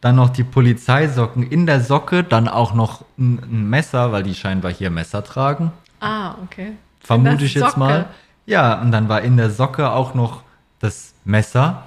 dann 0.00 0.16
noch 0.16 0.30
die 0.30 0.44
Polizeisocken 0.44 1.42
in 1.42 1.66
der 1.66 1.80
Socke, 1.80 2.24
dann 2.24 2.48
auch 2.48 2.74
noch 2.74 3.04
ein, 3.18 3.38
ein 3.42 3.70
Messer, 3.70 4.12
weil 4.12 4.22
die 4.22 4.34
scheinbar 4.34 4.72
hier 4.72 4.90
Messer 4.90 5.22
tragen, 5.24 5.72
Ah, 6.00 6.34
okay. 6.42 6.72
vermute 7.00 7.44
ich 7.44 7.54
jetzt 7.54 7.76
mal. 7.76 8.06
Ja, 8.46 8.80
und 8.80 8.90
dann 8.90 9.08
war 9.08 9.22
in 9.22 9.36
der 9.36 9.50
Socke 9.50 9.90
auch 9.90 10.14
noch 10.14 10.42
das 10.80 11.14
Messer. 11.24 11.84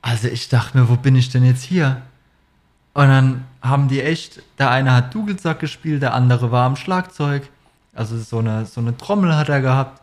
Also 0.00 0.28
ich 0.28 0.48
dachte 0.48 0.78
mir, 0.78 0.88
wo 0.88 0.96
bin 0.96 1.14
ich 1.16 1.28
denn 1.30 1.44
jetzt 1.44 1.62
hier? 1.62 2.00
Und 2.94 3.08
dann 3.08 3.44
haben 3.60 3.88
die 3.88 4.00
echt, 4.00 4.40
der 4.58 4.70
eine 4.70 4.92
hat 4.94 5.12
Dudelsack 5.14 5.58
gespielt, 5.60 6.00
der 6.02 6.14
andere 6.14 6.50
war 6.50 6.64
am 6.64 6.76
Schlagzeug. 6.76 7.42
Also 7.94 8.18
so 8.18 8.38
eine, 8.38 8.66
so 8.66 8.80
eine 8.80 8.96
Trommel 8.96 9.36
hat 9.36 9.48
er 9.48 9.60
gehabt. 9.60 10.00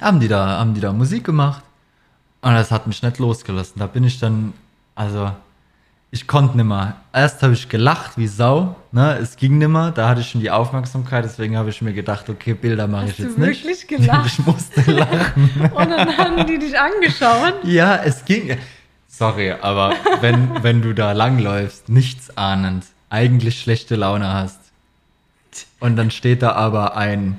Haben 0.00 0.20
die 0.20 0.28
da, 0.28 0.58
haben 0.58 0.74
die 0.74 0.80
da 0.80 0.92
Musik 0.92 1.24
gemacht. 1.24 1.62
Und 2.42 2.54
das 2.54 2.70
hat 2.70 2.86
mich 2.86 3.02
nicht 3.02 3.18
losgelassen. 3.18 3.78
Da 3.78 3.86
bin 3.86 4.04
ich 4.04 4.18
dann, 4.18 4.54
also, 4.94 5.32
ich 6.10 6.26
konnte 6.26 6.56
nimmer. 6.56 6.94
Erst 7.12 7.42
habe 7.42 7.52
ich 7.52 7.68
gelacht 7.68 8.16
wie 8.16 8.26
Sau, 8.26 8.76
ne? 8.92 9.18
Es 9.18 9.36
ging 9.36 9.58
nimmer, 9.58 9.90
da 9.90 10.08
hatte 10.08 10.22
ich 10.22 10.30
schon 10.30 10.40
die 10.40 10.50
Aufmerksamkeit, 10.50 11.24
deswegen 11.24 11.56
habe 11.56 11.68
ich 11.70 11.82
mir 11.82 11.92
gedacht, 11.92 12.28
okay, 12.30 12.54
Bilder 12.54 12.86
mache 12.88 13.04
ich 13.06 13.10
Hast 13.10 13.18
du 13.18 13.22
jetzt 13.24 13.38
nicht. 13.38 13.64
wirklich 13.64 13.86
gelacht? 13.88 14.26
Ich 14.38 14.46
musste 14.46 14.90
lachen. 14.90 15.50
Und 15.74 15.90
dann 15.90 16.16
haben 16.16 16.46
die 16.46 16.58
dich 16.58 16.78
angeschaut. 16.80 17.54
ja, 17.64 17.96
es 17.96 18.24
ging. 18.24 18.56
Sorry, 19.06 19.52
aber 19.52 19.92
wenn, 20.20 20.62
wenn 20.62 20.80
du 20.82 20.94
da 20.94 21.12
langläufst, 21.12 21.88
nichts 21.90 22.36
ahnend, 22.38 22.86
eigentlich 23.10 23.60
schlechte 23.60 23.96
Laune 23.96 24.32
hast, 24.32 24.59
und 25.80 25.96
dann 25.96 26.10
steht 26.10 26.42
da 26.42 26.52
aber 26.52 26.96
ein, 26.96 27.38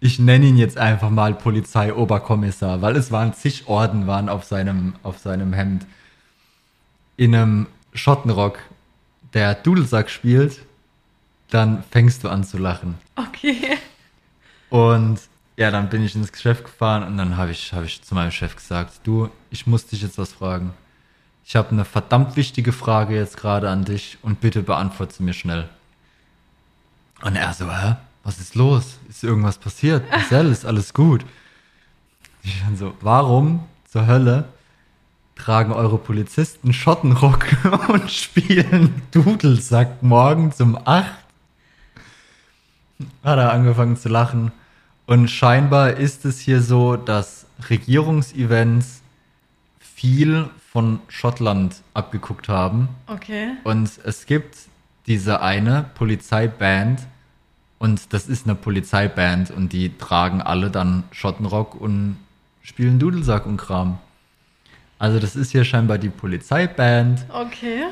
ich 0.00 0.18
nenne 0.18 0.46
ihn 0.46 0.56
jetzt 0.56 0.78
einfach 0.78 1.10
mal 1.10 1.34
Polizeioberkommissar, 1.34 2.82
weil 2.82 2.96
es 2.96 3.12
waren 3.12 3.32
zig 3.34 3.68
Orden 3.68 4.06
waren 4.06 4.28
auf 4.28 4.44
seinem, 4.44 4.94
auf 5.02 5.18
seinem 5.18 5.52
Hemd, 5.52 5.86
in 7.16 7.34
einem 7.34 7.66
Schottenrock, 7.92 8.58
der 9.34 9.54
Dudelsack 9.54 10.10
spielt, 10.10 10.60
dann 11.50 11.84
fängst 11.90 12.24
du 12.24 12.28
an 12.28 12.44
zu 12.44 12.58
lachen. 12.58 12.96
Okay. 13.14 13.78
Und 14.70 15.20
ja, 15.56 15.70
dann 15.70 15.88
bin 15.88 16.04
ich 16.04 16.16
ins 16.16 16.32
Geschäft 16.32 16.64
gefahren 16.64 17.04
und 17.04 17.16
dann 17.16 17.36
habe 17.36 17.52
ich, 17.52 17.72
hab 17.72 17.84
ich 17.84 18.02
zu 18.02 18.14
meinem 18.14 18.32
Chef 18.32 18.56
gesagt, 18.56 19.00
du, 19.04 19.30
ich 19.50 19.66
muss 19.66 19.86
dich 19.86 20.02
jetzt 20.02 20.18
was 20.18 20.32
fragen. 20.32 20.72
Ich 21.44 21.54
habe 21.54 21.70
eine 21.70 21.84
verdammt 21.84 22.36
wichtige 22.36 22.72
Frage 22.72 23.14
jetzt 23.14 23.36
gerade 23.36 23.70
an 23.70 23.84
dich 23.84 24.18
und 24.22 24.40
bitte 24.40 24.62
beantworte 24.62 25.14
sie 25.14 25.22
mir 25.22 25.34
schnell. 25.34 25.68
Und 27.24 27.36
er 27.36 27.54
so, 27.54 27.70
hä? 27.70 27.96
Was 28.22 28.38
ist 28.38 28.54
los? 28.54 28.98
Ist 29.08 29.24
irgendwas 29.24 29.56
passiert? 29.56 30.08
Marcel, 30.10 30.52
ist 30.52 30.66
alles 30.66 30.92
gut? 30.92 31.24
Ich 32.42 32.60
dann 32.62 32.76
so, 32.76 32.94
warum 33.00 33.64
zur 33.90 34.06
Hölle 34.06 34.44
tragen 35.34 35.72
eure 35.72 35.96
Polizisten 35.96 36.74
Schottenrock 36.74 37.46
und 37.88 38.10
spielen 38.10 39.02
Dudelsack 39.10 40.02
morgens 40.02 40.60
um 40.60 40.76
8? 40.76 41.04
Hat 43.24 43.38
er 43.38 43.52
angefangen 43.52 43.96
zu 43.96 44.10
lachen. 44.10 44.52
Und 45.06 45.28
scheinbar 45.28 45.94
ist 45.94 46.26
es 46.26 46.40
hier 46.40 46.60
so, 46.60 46.96
dass 46.96 47.46
Regierungsevents 47.70 49.00
viel 49.78 50.50
von 50.70 51.00
Schottland 51.08 51.76
abgeguckt 51.94 52.50
haben. 52.50 52.88
Okay. 53.06 53.52
Und 53.64 53.90
es 54.04 54.26
gibt 54.26 54.56
diese 55.06 55.40
eine 55.40 55.86
Polizeiband 55.94 57.00
und 57.78 58.12
das 58.12 58.28
ist 58.28 58.46
eine 58.46 58.54
Polizeiband 58.54 59.50
und 59.50 59.72
die 59.72 59.96
tragen 59.98 60.40
alle 60.42 60.70
dann 60.70 61.04
Schottenrock 61.10 61.74
und 61.80 62.16
spielen 62.62 62.98
Dudelsack 62.98 63.46
und 63.46 63.56
Kram. 63.58 63.98
Also 64.98 65.18
das 65.18 65.36
ist 65.36 65.50
hier 65.52 65.64
scheinbar 65.64 65.98
die 65.98 66.08
Polizeiband, 66.08 67.26
Okay. 67.28 67.84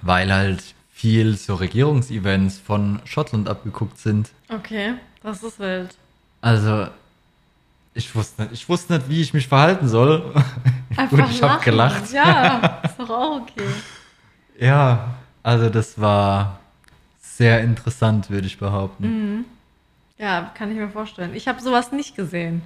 weil 0.00 0.32
halt 0.32 0.62
viel 0.92 1.36
so 1.36 1.54
Regierungsevents 1.56 2.58
von 2.58 3.00
Schottland 3.04 3.48
abgeguckt 3.48 3.98
sind. 3.98 4.30
Okay. 4.48 4.94
Das 5.22 5.42
ist 5.42 5.58
wild. 5.58 5.96
Also 6.40 6.88
ich 7.94 8.14
wusste 8.14 8.42
nicht, 8.42 8.52
ich 8.54 8.68
wusste 8.68 8.94
nicht, 8.94 9.08
wie 9.08 9.20
ich 9.20 9.34
mich 9.34 9.48
verhalten 9.48 9.86
soll. 9.88 10.32
Einfach 10.96 11.18
Gut, 11.18 11.30
ich 11.30 11.42
habe 11.42 11.62
gelacht. 11.62 12.12
Ja, 12.12 12.80
ist 12.84 12.98
doch 12.98 13.10
auch 13.10 13.40
okay. 13.42 13.68
Ja, 14.58 15.14
also 15.42 15.68
das 15.68 16.00
war 16.00 16.58
sehr 17.36 17.62
interessant, 17.62 18.30
würde 18.30 18.46
ich 18.46 18.58
behaupten. 18.58 19.04
Ja, 20.18 20.52
kann 20.54 20.70
ich 20.70 20.76
mir 20.76 20.88
vorstellen. 20.88 21.34
Ich 21.34 21.48
habe 21.48 21.60
sowas 21.60 21.92
nicht 21.92 22.14
gesehen. 22.14 22.62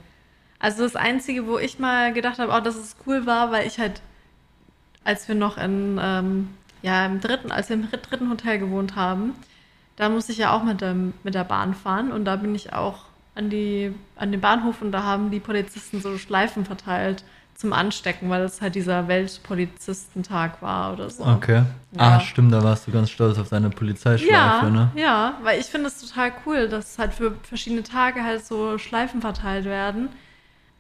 Also 0.59 0.83
das 0.83 0.97
Einzige, 0.97 1.47
wo 1.47 1.59
ich 1.59 1.79
mal 1.79 2.13
gedacht 2.13 2.39
habe, 2.39 2.53
oh, 2.53 2.61
dass 2.61 2.77
es 2.77 2.97
cool 3.07 3.27
war, 3.27 3.53
weil 3.53 3.67
ich 3.67 3.79
halt, 3.79 4.03
als 5.05 5.29
wir 5.29 5.35
noch 5.35 5.59
in, 5.59 6.01
ähm, 6.03 6.49
ja, 6.83 7.07
im 7.07 7.21
dritten, 7.21 7.53
als 7.53 7.69
wir 7.69 7.77
im 7.77 7.91
dritten 7.91 8.31
Hotel 8.31 8.59
gewohnt 8.59 8.97
haben, 8.97 9.35
da 9.97 10.09
musste 10.09 10.33
ich 10.33 10.39
ja 10.39 10.53
auch 10.53 10.65
mit, 10.65 10.81
dem, 10.81 11.15
mit 11.23 11.35
der 11.35 11.45
Bahn 11.45 11.75
fahren 11.75 12.13
und 12.13 12.25
da 12.25 12.37
bin 12.37 12.55
ich 12.55 12.73
auch 12.73 13.05
an, 13.35 13.51
die, 13.51 13.95
an 14.17 14.33
den 14.33 14.41
Bahnhof 14.41 14.83
und 14.83 14.93
da 14.93 15.03
haben 15.03 15.31
die 15.31 15.41
Polizisten 15.41 16.01
so 16.01 16.19
Schleifen 16.19 16.65
verteilt 16.65 17.25
zum 17.57 17.73
Anstecken, 17.73 18.29
weil 18.29 18.43
es 18.43 18.61
halt 18.61 18.75
dieser 18.75 19.09
Weltpolizistentag 19.09 20.61
war 20.63 20.93
oder 20.93 21.09
so. 21.11 21.25
Okay. 21.25 21.63
Ja. 21.93 21.99
Ah, 22.17 22.21
stimmt, 22.21 22.53
da 22.53 22.63
warst 22.63 22.87
du 22.87 22.93
ganz 22.93 23.11
stolz 23.11 23.39
auf 23.39 23.49
deine 23.49 23.71
Polizeischleife, 23.71 24.33
Ja, 24.67 24.71
ne? 24.71 24.91
ja, 24.95 25.35
weil 25.43 25.59
ich 25.59 25.67
finde 25.67 25.87
es 25.89 25.99
total 26.01 26.33
cool, 26.45 26.69
dass 26.69 26.99
halt 26.99 27.15
für 27.15 27.33
verschiedene 27.43 27.83
Tage 27.83 28.23
halt 28.23 28.45
so 28.45 28.77
Schleifen 28.79 29.21
verteilt 29.23 29.65
werden. 29.65 30.11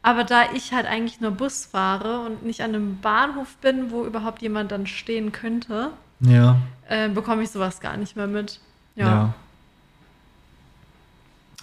Aber 0.02 0.22
da 0.22 0.52
ich 0.54 0.72
halt 0.72 0.86
eigentlich 0.86 1.20
nur 1.20 1.32
Bus 1.32 1.64
fahre 1.66 2.20
und 2.20 2.44
nicht 2.44 2.60
an 2.60 2.74
einem 2.74 3.00
Bahnhof 3.00 3.56
bin, 3.56 3.90
wo 3.90 4.04
überhaupt 4.04 4.42
jemand 4.42 4.70
dann 4.70 4.86
stehen 4.86 5.32
könnte, 5.32 5.90
Ja. 6.20 6.56
äh, 6.88 7.08
bekomme 7.08 7.42
ich 7.42 7.50
sowas 7.50 7.80
gar 7.80 7.96
nicht 7.96 8.14
mehr 8.16 8.26
mit. 8.28 8.60
Ja. 8.94 9.06
Ja. 9.06 9.34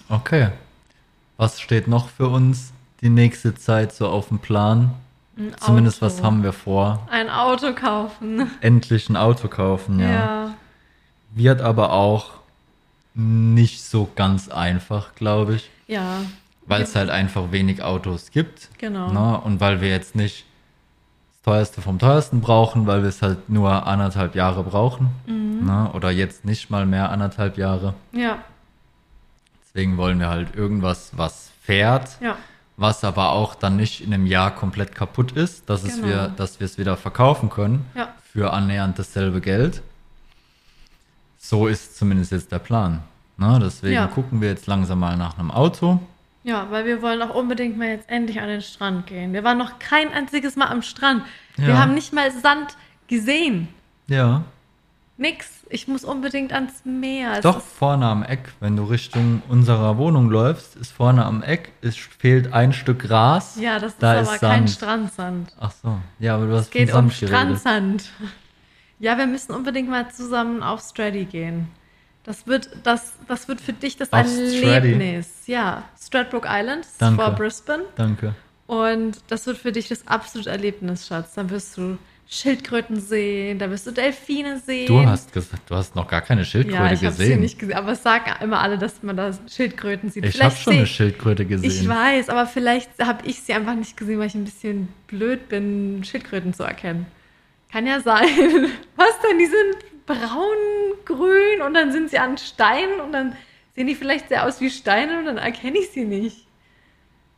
Okay. 0.08 0.48
Was 1.36 1.60
steht 1.60 1.88
noch 1.88 2.08
für 2.08 2.28
uns 2.28 2.72
die 3.00 3.08
nächste 3.08 3.54
Zeit 3.54 3.92
so 3.92 4.08
auf 4.08 4.28
dem 4.28 4.38
Plan? 4.38 4.90
Ein 5.36 5.52
Zumindest 5.58 6.02
Auto. 6.02 6.06
was 6.14 6.22
haben 6.22 6.42
wir 6.42 6.52
vor? 6.52 7.06
Ein 7.10 7.28
Auto 7.28 7.72
kaufen. 7.74 8.50
Endlich 8.60 9.08
ein 9.08 9.16
Auto 9.16 9.48
kaufen, 9.48 9.98
ja. 9.98 10.08
Ja. 10.10 10.54
Wird 11.34 11.60
aber 11.60 11.92
auch 11.92 12.32
nicht 13.14 13.82
so 13.82 14.08
ganz 14.14 14.48
einfach, 14.48 15.14
glaube 15.14 15.54
ich. 15.56 15.70
Ja. 15.86 16.18
Weil 16.66 16.82
es 16.82 16.94
halt 16.94 17.10
einfach 17.10 17.50
wenig 17.52 17.82
Autos 17.82 18.30
gibt. 18.30 18.68
Genau. 18.78 19.10
Ne? 19.12 19.40
Und 19.40 19.60
weil 19.60 19.80
wir 19.80 19.88
jetzt 19.88 20.14
nicht 20.14 20.46
das 21.32 21.42
teuerste 21.42 21.82
vom 21.82 21.98
teuersten 21.98 22.40
brauchen, 22.40 22.86
weil 22.86 23.02
wir 23.02 23.08
es 23.08 23.20
halt 23.20 23.48
nur 23.50 23.86
anderthalb 23.86 24.34
Jahre 24.34 24.62
brauchen. 24.62 25.08
Mhm. 25.26 25.66
Ne? 25.66 25.90
Oder 25.92 26.10
jetzt 26.10 26.44
nicht 26.44 26.70
mal 26.70 26.86
mehr 26.86 27.10
anderthalb 27.10 27.58
Jahre. 27.58 27.94
Ja. 28.12 28.38
Deswegen 29.64 29.96
wollen 29.96 30.20
wir 30.20 30.28
halt 30.28 30.54
irgendwas, 30.54 31.10
was 31.16 31.50
fährt, 31.62 32.18
Ja. 32.20 32.36
Was 32.76 33.04
aber 33.04 33.30
auch 33.32 33.54
dann 33.54 33.76
nicht 33.76 34.00
in 34.00 34.12
einem 34.12 34.26
Jahr 34.26 34.50
komplett 34.54 34.94
kaputt 34.94 35.32
ist, 35.32 35.68
dass, 35.70 35.84
es 35.84 35.96
Genau. 35.96 36.08
wir, 36.08 36.28
dass 36.36 36.58
wir 36.60 36.64
es 36.64 36.76
wieder 36.78 36.96
verkaufen 36.96 37.48
können 37.50 37.86
Ja. 37.94 38.08
für 38.32 38.52
annähernd 38.52 38.98
dasselbe 38.98 39.40
Geld. 39.40 39.82
So 41.38 41.66
ist 41.66 41.96
zumindest 41.96 42.32
jetzt 42.32 42.50
der 42.52 42.58
Plan. 42.58 43.02
Ne? 43.36 43.58
Deswegen 43.62 43.94
Ja. 43.94 44.06
gucken 44.06 44.40
wir 44.40 44.48
jetzt 44.48 44.66
langsam 44.66 44.98
mal 45.00 45.16
nach 45.16 45.38
einem 45.38 45.50
Auto. 45.50 46.00
Ja, 46.42 46.66
weil 46.70 46.84
wir 46.84 47.00
wollen 47.00 47.22
auch 47.22 47.34
unbedingt 47.34 47.78
mal 47.78 47.88
jetzt 47.88 48.08
endlich 48.10 48.40
an 48.40 48.48
den 48.48 48.60
Strand 48.60 49.06
gehen. 49.06 49.32
Wir 49.32 49.44
waren 49.44 49.56
noch 49.58 49.78
kein 49.78 50.12
einziges 50.12 50.56
Mal 50.56 50.66
am 50.68 50.82
Strand. 50.82 51.22
Wir 51.56 51.68
Ja. 51.70 51.78
haben 51.78 51.94
nicht 51.94 52.12
mal 52.12 52.30
Sand 52.30 52.76
gesehen. 53.08 53.68
Ja. 54.08 54.42
Nix. 55.16 55.48
Ich 55.70 55.86
muss 55.86 56.04
unbedingt 56.04 56.52
ans 56.52 56.84
Meer. 56.84 57.34
Es 57.34 57.40
Doch, 57.42 57.58
ist- 57.58 57.66
vorne 57.72 58.06
am 58.06 58.22
Eck, 58.24 58.52
wenn 58.60 58.76
du 58.76 58.84
Richtung 58.84 59.42
unserer 59.48 59.96
Wohnung 59.96 60.28
läufst, 60.28 60.74
ist 60.76 60.92
vorne 60.92 61.24
am 61.24 61.42
Eck, 61.42 61.72
es 61.82 61.96
fehlt 61.96 62.52
ein 62.52 62.72
Stück 62.72 63.00
Gras. 63.00 63.56
Ja, 63.60 63.78
das 63.78 63.92
ist 63.92 64.02
da 64.02 64.12
aber 64.12 64.20
ist 64.22 64.40
kein 64.40 64.66
Sand. 64.66 64.70
Strandsand. 64.70 65.52
Ach 65.60 65.70
so, 65.70 65.98
ja, 66.18 66.34
aber 66.34 66.46
du 66.46 66.52
hast 66.54 66.64
Es 66.66 66.70
geht 66.70 66.92
um. 66.92 67.10
Strandsand. 67.10 68.10
Ja, 68.98 69.16
wir 69.18 69.26
müssen 69.26 69.52
unbedingt 69.52 69.88
mal 69.88 70.10
zusammen 70.10 70.62
auf 70.62 70.80
Straddy 70.80 71.24
gehen. 71.26 71.68
Das 72.24 72.46
wird, 72.46 72.70
das, 72.84 73.12
das 73.28 73.48
wird 73.48 73.60
für 73.60 73.72
dich 73.74 73.96
das 73.96 74.12
Auf 74.12 74.26
Straddy? 74.26 74.92
Erlebnis. 74.92 75.46
Ja, 75.46 75.82
Stradbroke 76.00 76.48
Island, 76.50 76.84
ist 76.86 77.00
Danke. 77.00 77.22
vor 77.22 77.32
Brisbane. 77.32 77.82
Danke. 77.96 78.34
Und 78.66 79.18
das 79.28 79.46
wird 79.46 79.58
für 79.58 79.72
dich 79.72 79.88
das 79.88 80.06
absolute 80.08 80.48
Erlebnis, 80.50 81.06
Schatz. 81.06 81.34
Dann 81.34 81.50
wirst 81.50 81.76
du 81.76 81.98
Schildkröten 82.26 83.00
sehen, 83.00 83.58
da 83.58 83.70
wirst 83.70 83.86
du 83.86 83.90
Delfine 83.90 84.58
sehen. 84.58 84.86
Du 84.86 85.04
hast 85.06 85.32
gesagt, 85.32 85.68
du 85.68 85.74
hast 85.74 85.94
noch 85.94 86.08
gar 86.08 86.22
keine 86.22 86.40
ja, 86.40 86.46
Schildkröte 86.46 86.94
ich 86.94 87.04
habe 87.04 87.14
sie 87.14 87.22
gesehen. 87.24 87.40
nicht 87.40 87.58
gesehen, 87.58 87.76
aber 87.76 87.92
es 87.92 88.02
sagen 88.02 88.30
immer 88.42 88.60
alle, 88.60 88.78
dass 88.78 89.02
man 89.02 89.16
da 89.16 89.30
Schildkröten 89.48 90.10
sieht. 90.10 90.24
ich 90.24 90.42
habe 90.42 90.54
schon 90.56 90.74
eine 90.74 90.86
Schildkröte 90.86 91.44
gesehen. 91.44 91.70
Ich 91.70 91.86
weiß, 91.86 92.30
aber 92.30 92.46
vielleicht 92.46 92.90
habe 92.98 93.26
ich 93.26 93.42
sie 93.42 93.52
einfach 93.52 93.74
nicht 93.74 93.96
gesehen, 93.96 94.18
weil 94.18 94.28
ich 94.28 94.34
ein 94.34 94.44
bisschen 94.44 94.88
blöd 95.06 95.48
bin, 95.48 96.02
Schildkröten 96.02 96.54
zu 96.54 96.62
erkennen. 96.62 97.06
Kann 97.70 97.86
ja 97.86 98.00
sein. 98.00 98.24
Was 98.96 99.20
denn? 99.20 99.38
Die 99.38 99.46
sind 99.46 100.06
braun, 100.06 100.56
grün 101.04 101.62
und 101.66 101.74
dann 101.74 101.92
sind 101.92 102.10
sie 102.10 102.18
an 102.18 102.38
Steinen 102.38 103.00
und 103.00 103.12
dann 103.12 103.36
sehen 103.74 103.86
die 103.86 103.94
vielleicht 103.94 104.28
sehr 104.28 104.46
aus 104.46 104.60
wie 104.60 104.70
Steine 104.70 105.18
und 105.18 105.26
dann 105.26 105.38
erkenne 105.38 105.78
ich 105.78 105.90
sie 105.90 106.04
nicht. 106.04 106.46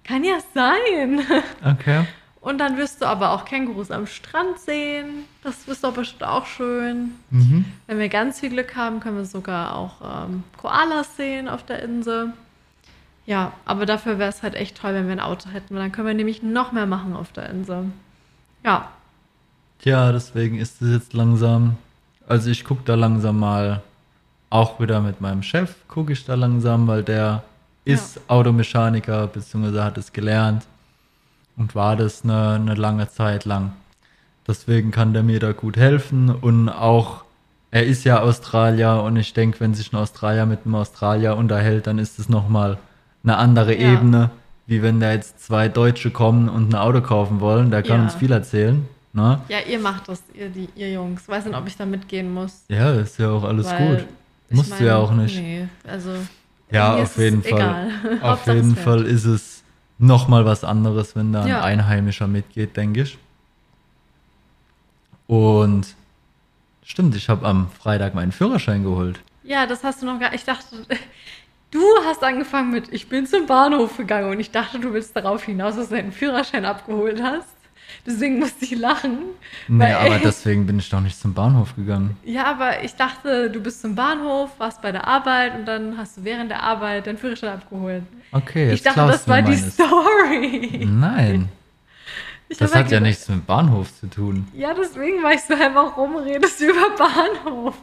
Kann 0.04 0.22
ja 0.22 0.38
sein. 0.54 1.20
Okay. 1.64 2.04
Und 2.46 2.58
dann 2.58 2.76
wirst 2.76 3.02
du 3.02 3.06
aber 3.06 3.30
auch 3.30 3.44
Kängurus 3.44 3.90
am 3.90 4.06
Strand 4.06 4.60
sehen. 4.60 5.24
Das 5.42 5.66
ist 5.66 5.82
doch 5.82 5.92
bestimmt 5.92 6.22
auch 6.22 6.46
schön. 6.46 7.16
Mhm. 7.30 7.64
Wenn 7.86 7.98
wir 7.98 8.08
ganz 8.08 8.38
viel 8.38 8.50
Glück 8.50 8.76
haben, 8.76 9.00
können 9.00 9.16
wir 9.16 9.24
sogar 9.24 9.74
auch 9.74 10.26
ähm, 10.28 10.44
Koalas 10.56 11.16
sehen 11.16 11.48
auf 11.48 11.64
der 11.64 11.82
Insel. 11.82 12.32
Ja, 13.26 13.52
aber 13.64 13.84
dafür 13.84 14.20
wäre 14.20 14.30
es 14.30 14.44
halt 14.44 14.54
echt 14.54 14.76
toll, 14.76 14.94
wenn 14.94 15.06
wir 15.06 15.12
ein 15.12 15.20
Auto 15.20 15.50
hätten, 15.50 15.74
weil 15.74 15.82
dann 15.82 15.90
können 15.90 16.06
wir 16.06 16.14
nämlich 16.14 16.44
noch 16.44 16.70
mehr 16.70 16.86
machen 16.86 17.16
auf 17.16 17.32
der 17.32 17.50
Insel. 17.50 17.86
Ja, 18.64 18.90
Tja, 19.78 20.10
deswegen 20.12 20.58
ist 20.58 20.80
es 20.80 20.90
jetzt 20.90 21.12
langsam. 21.12 21.76
Also 22.26 22.50
ich 22.50 22.64
gucke 22.64 22.82
da 22.84 22.94
langsam 22.94 23.38
mal 23.38 23.82
auch 24.50 24.80
wieder 24.80 25.00
mit 25.00 25.20
meinem 25.20 25.42
Chef, 25.42 25.74
gucke 25.88 26.12
ich 26.12 26.24
da 26.24 26.34
langsam, 26.34 26.86
weil 26.86 27.02
der 27.02 27.42
ist 27.84 28.20
Automechaniker, 28.28 29.26
beziehungsweise 29.26 29.84
hat 29.84 29.98
es 29.98 30.12
gelernt. 30.12 30.64
Und 31.56 31.74
war 31.74 31.96
das 31.96 32.22
eine, 32.24 32.52
eine 32.54 32.74
lange 32.74 33.08
Zeit 33.08 33.44
lang. 33.44 33.72
Deswegen 34.46 34.90
kann 34.90 35.12
der 35.12 35.22
mir 35.22 35.40
da 35.40 35.52
gut 35.52 35.76
helfen 35.76 36.30
und 36.30 36.68
auch, 36.68 37.24
er 37.70 37.84
ist 37.84 38.04
ja 38.04 38.20
Australier 38.20 39.02
und 39.04 39.16
ich 39.16 39.32
denke, 39.34 39.60
wenn 39.60 39.74
sich 39.74 39.92
ein 39.92 39.96
Australier 39.96 40.46
mit 40.46 40.60
einem 40.64 40.76
Australier 40.76 41.36
unterhält, 41.36 41.86
dann 41.86 41.98
ist 41.98 42.18
es 42.18 42.28
nochmal 42.28 42.78
eine 43.24 43.36
andere 43.38 43.74
Ja. 43.74 43.92
Ebene, 43.94 44.30
wie 44.66 44.82
wenn 44.82 45.00
da 45.00 45.12
jetzt 45.12 45.44
zwei 45.44 45.68
Deutsche 45.68 46.10
kommen 46.10 46.48
und 46.48 46.70
ein 46.72 46.74
Auto 46.76 47.00
kaufen 47.00 47.40
wollen. 47.40 47.70
Der 47.70 47.82
kann 47.82 47.98
Ja. 47.98 48.02
uns 48.04 48.14
viel 48.14 48.30
erzählen. 48.32 48.88
Ne? 49.12 49.40
Ja, 49.48 49.58
ihr 49.68 49.78
macht 49.80 50.08
das, 50.08 50.22
ihr, 50.34 50.48
die, 50.48 50.68
ihr 50.76 50.92
Jungs. 50.92 51.26
Weiß 51.28 51.44
nicht, 51.46 51.56
ob 51.56 51.66
ich 51.66 51.76
da 51.76 51.86
mitgehen 51.86 52.32
muss. 52.32 52.64
Ja, 52.68 52.92
ist 52.92 53.18
ja 53.18 53.30
auch 53.30 53.44
alles 53.44 53.66
weil 53.70 53.96
gut. 53.96 54.06
Musst 54.50 54.78
du 54.78 54.84
ja 54.84 54.96
auch 54.98 55.10
nicht. 55.12 55.36
Nee, 55.36 55.66
also. 55.88 56.10
Ja, 56.70 56.96
auf 56.96 57.16
jeden 57.18 57.42
Fall. 57.42 57.52
egal. 57.52 57.88
Auf 58.22 58.46
jeden. 58.46 58.76
Fall 58.76 59.04
ist 59.06 59.24
es 59.24 59.62
nochmal 59.98 60.44
was 60.44 60.64
anderes, 60.64 61.16
wenn 61.16 61.32
da 61.32 61.42
ein 61.42 61.48
Ja. 61.48 61.62
Einheimischer 61.62 62.26
mitgeht, 62.26 62.76
denke 62.76 63.02
ich. 63.02 63.18
Und 65.26 65.94
stimmt, 66.84 67.16
ich 67.16 67.28
habe 67.28 67.46
am 67.46 67.68
Freitag 67.70 68.14
meinen 68.14 68.32
Führerschein 68.32 68.84
geholt. 68.84 69.20
Ja, 69.42 69.66
das 69.66 69.84
hast 69.84 70.02
du 70.02 70.06
noch 70.06 70.20
gar 70.20 70.34
Ich 70.34 70.44
dachte, 70.44 70.86
du 71.70 71.80
hast 72.04 72.22
angefangen 72.22 72.70
mit, 72.70 72.92
ich 72.92 73.08
bin 73.08 73.26
zum 73.26 73.46
Bahnhof 73.46 73.96
gegangen 73.96 74.30
und 74.30 74.40
ich 74.40 74.50
dachte, 74.50 74.78
du 74.78 74.92
willst 74.92 75.16
darauf 75.16 75.44
hinaus, 75.44 75.76
dass 75.76 75.88
du 75.88 75.96
deinen 75.96 76.12
Führerschein 76.12 76.64
abgeholt 76.64 77.22
hast. 77.22 77.48
Deswegen 78.06 78.38
musste 78.38 78.64
ich 78.64 78.76
lachen. 78.76 79.18
Nee, 79.68 79.84
weil- 79.84 79.94
aber 79.94 80.18
deswegen 80.24 80.66
bin 80.66 80.78
ich 80.78 80.88
doch 80.88 81.00
nicht 81.00 81.18
zum 81.18 81.34
Bahnhof 81.34 81.74
gegangen. 81.76 82.16
Ja, 82.24 82.44
aber 82.46 82.82
ich 82.84 82.94
dachte, 82.94 83.50
du 83.50 83.60
bist 83.60 83.80
zum 83.82 83.94
Bahnhof, 83.94 84.50
warst 84.58 84.80
bei 84.82 84.92
der 84.92 85.06
Arbeit 85.06 85.54
und 85.58 85.64
dann 85.66 85.96
hast 85.98 86.18
du 86.18 86.24
während 86.24 86.50
der 86.50 86.62
Arbeit 86.62 87.06
deinen 87.06 87.18
Führerschein 87.18 87.50
abgeholt. 87.54 88.02
Okay, 88.32 88.66
jetzt 88.70 88.74
ich 88.74 88.82
dachte, 88.82 89.00
das 89.06 89.26
war 89.28 89.42
die. 89.42 89.56
Story. 89.56 90.86
Nein, 90.90 91.48
Ich 92.48 92.58
das 92.58 92.70
hat 92.70 92.82
ja 92.82 92.98
gedacht- 92.98 93.02
nichts 93.02 93.28
mit 93.28 93.44
Bahnhof 93.44 93.92
zu 93.98 94.06
tun. 94.08 94.46
Ja, 94.54 94.72
deswegen 94.72 95.20
war 95.24 95.32
ich 95.32 95.40
so 95.42 95.54
einfach 95.54 95.96
rumredest 95.96 96.60
du 96.60 96.66
über 96.66 96.90
Bahnhof. 96.96 97.74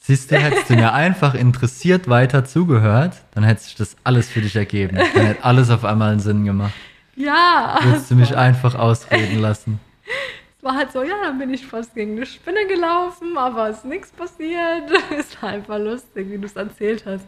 Siehst 0.00 0.32
du, 0.32 0.36
hättest 0.36 0.70
du 0.70 0.74
mir 0.74 0.92
einfach 0.94 1.34
interessiert 1.34 2.08
weiter 2.08 2.44
zugehört, 2.44 3.14
dann 3.34 3.44
hätte 3.44 3.62
sich 3.62 3.76
das 3.76 3.96
alles 4.02 4.28
für 4.28 4.40
dich 4.40 4.56
ergeben. 4.56 4.96
Dann 4.96 5.26
hätte 5.26 5.44
alles 5.44 5.70
auf 5.70 5.84
einmal 5.84 6.10
einen 6.10 6.20
Sinn 6.20 6.44
gemacht. 6.44 6.72
Ja, 7.18 7.78
Würdest 7.82 8.10
du 8.10 8.14
mich 8.14 8.36
einfach 8.46 8.74
ausreden 8.74 9.40
lassen. 9.40 9.80
es 10.58 10.64
war 10.64 10.74
halt 10.76 10.92
so, 10.92 11.02
ja, 11.02 11.16
dann 11.24 11.38
bin 11.38 11.52
ich 11.52 11.66
fast 11.66 11.94
gegen 11.94 12.16
eine 12.16 12.26
Spinne 12.26 12.66
gelaufen, 12.68 13.36
aber 13.36 13.68
ist 13.68 13.84
nichts 13.84 14.10
passiert. 14.10 14.90
Es 15.18 15.40
war 15.42 15.50
einfach 15.50 15.78
lustig, 15.78 16.30
wie 16.30 16.38
du 16.38 16.46
es 16.46 16.54
erzählt 16.56 17.04
hast. 17.06 17.26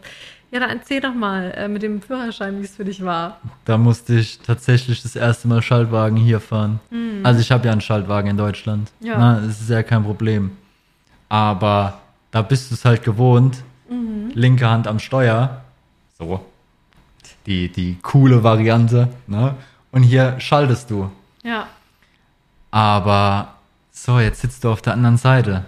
Ja, 0.51 0.59
dann 0.59 0.69
erzähl 0.69 0.99
doch 0.99 1.13
mal 1.13 1.51
äh, 1.55 1.67
mit 1.67 1.81
dem 1.81 2.01
Führerschein, 2.01 2.59
wie 2.59 2.65
es 2.65 2.75
für 2.75 2.83
dich 2.85 3.03
war. 3.05 3.39
Da 3.65 3.77
musste 3.77 4.15
ich 4.15 4.39
tatsächlich 4.39 5.01
das 5.01 5.15
erste 5.15 5.47
Mal 5.47 5.61
Schaltwagen 5.61 6.17
hier 6.17 6.41
fahren. 6.41 6.79
Also 7.23 7.39
ich 7.39 7.51
habe 7.53 7.65
ja 7.67 7.71
einen 7.71 7.79
Schaltwagen 7.79 8.31
in 8.31 8.37
Deutschland. 8.37 8.91
Ja. 8.99 9.17
Na, 9.17 9.39
das 9.39 9.61
ist 9.61 9.69
ja 9.69 9.81
kein 9.83 10.03
Problem. 10.03 10.51
Aber 11.29 12.01
da 12.31 12.41
bist 12.41 12.69
du 12.69 12.75
es 12.75 12.83
halt 12.83 13.03
gewohnt. 13.03 13.63
Linke 14.33 14.69
Hand 14.69 14.87
am 14.87 14.99
Steuer. 14.99 15.61
So. 16.17 16.45
Die, 17.45 17.69
die 17.71 17.97
coole 18.01 18.43
Variante. 18.43 19.07
Ne? 19.27 19.55
Und 19.91 20.03
hier 20.03 20.39
schaltest 20.39 20.89
du. 20.89 21.09
Ja, 21.43 21.67
Aber 22.71 23.55
so, 23.91 24.19
jetzt 24.19 24.41
sitzt 24.41 24.63
du 24.63 24.71
auf 24.71 24.81
der 24.81 24.93
anderen 24.93 25.17
Seite. 25.17 25.65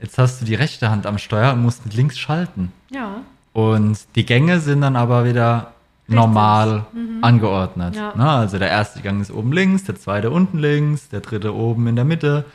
Jetzt 0.00 0.16
hast 0.18 0.40
du 0.40 0.44
die 0.46 0.54
rechte 0.54 0.90
Hand 0.90 1.06
am 1.06 1.18
Steuer 1.18 1.52
und 1.52 1.62
musst 1.62 1.84
mit 1.84 1.94
links 1.94 2.18
schalten. 2.18 2.72
ja, 2.90 3.16
Und 3.52 3.98
die 4.16 4.24
Gänge 4.24 4.60
sind 4.60 4.80
dann 4.80 4.96
aber 4.96 5.24
wieder 5.24 5.72
Richtig. 6.08 6.16
normal 6.16 6.86
angeordnet. 7.20 7.96
Ja. 7.96 8.14
Ne? 8.16 8.28
Also 8.28 8.58
der 8.58 8.70
erste 8.70 9.02
Gang 9.02 9.20
ist 9.20 9.30
oben 9.30 9.52
links, 9.52 9.84
der 9.84 9.96
zweite 9.96 10.30
unten 10.30 10.58
links, 10.58 11.08
der 11.10 11.20
dritte 11.20 11.54
oben 11.54 11.86
in 11.86 11.96
der 11.96 12.04
Mitte. 12.06 12.46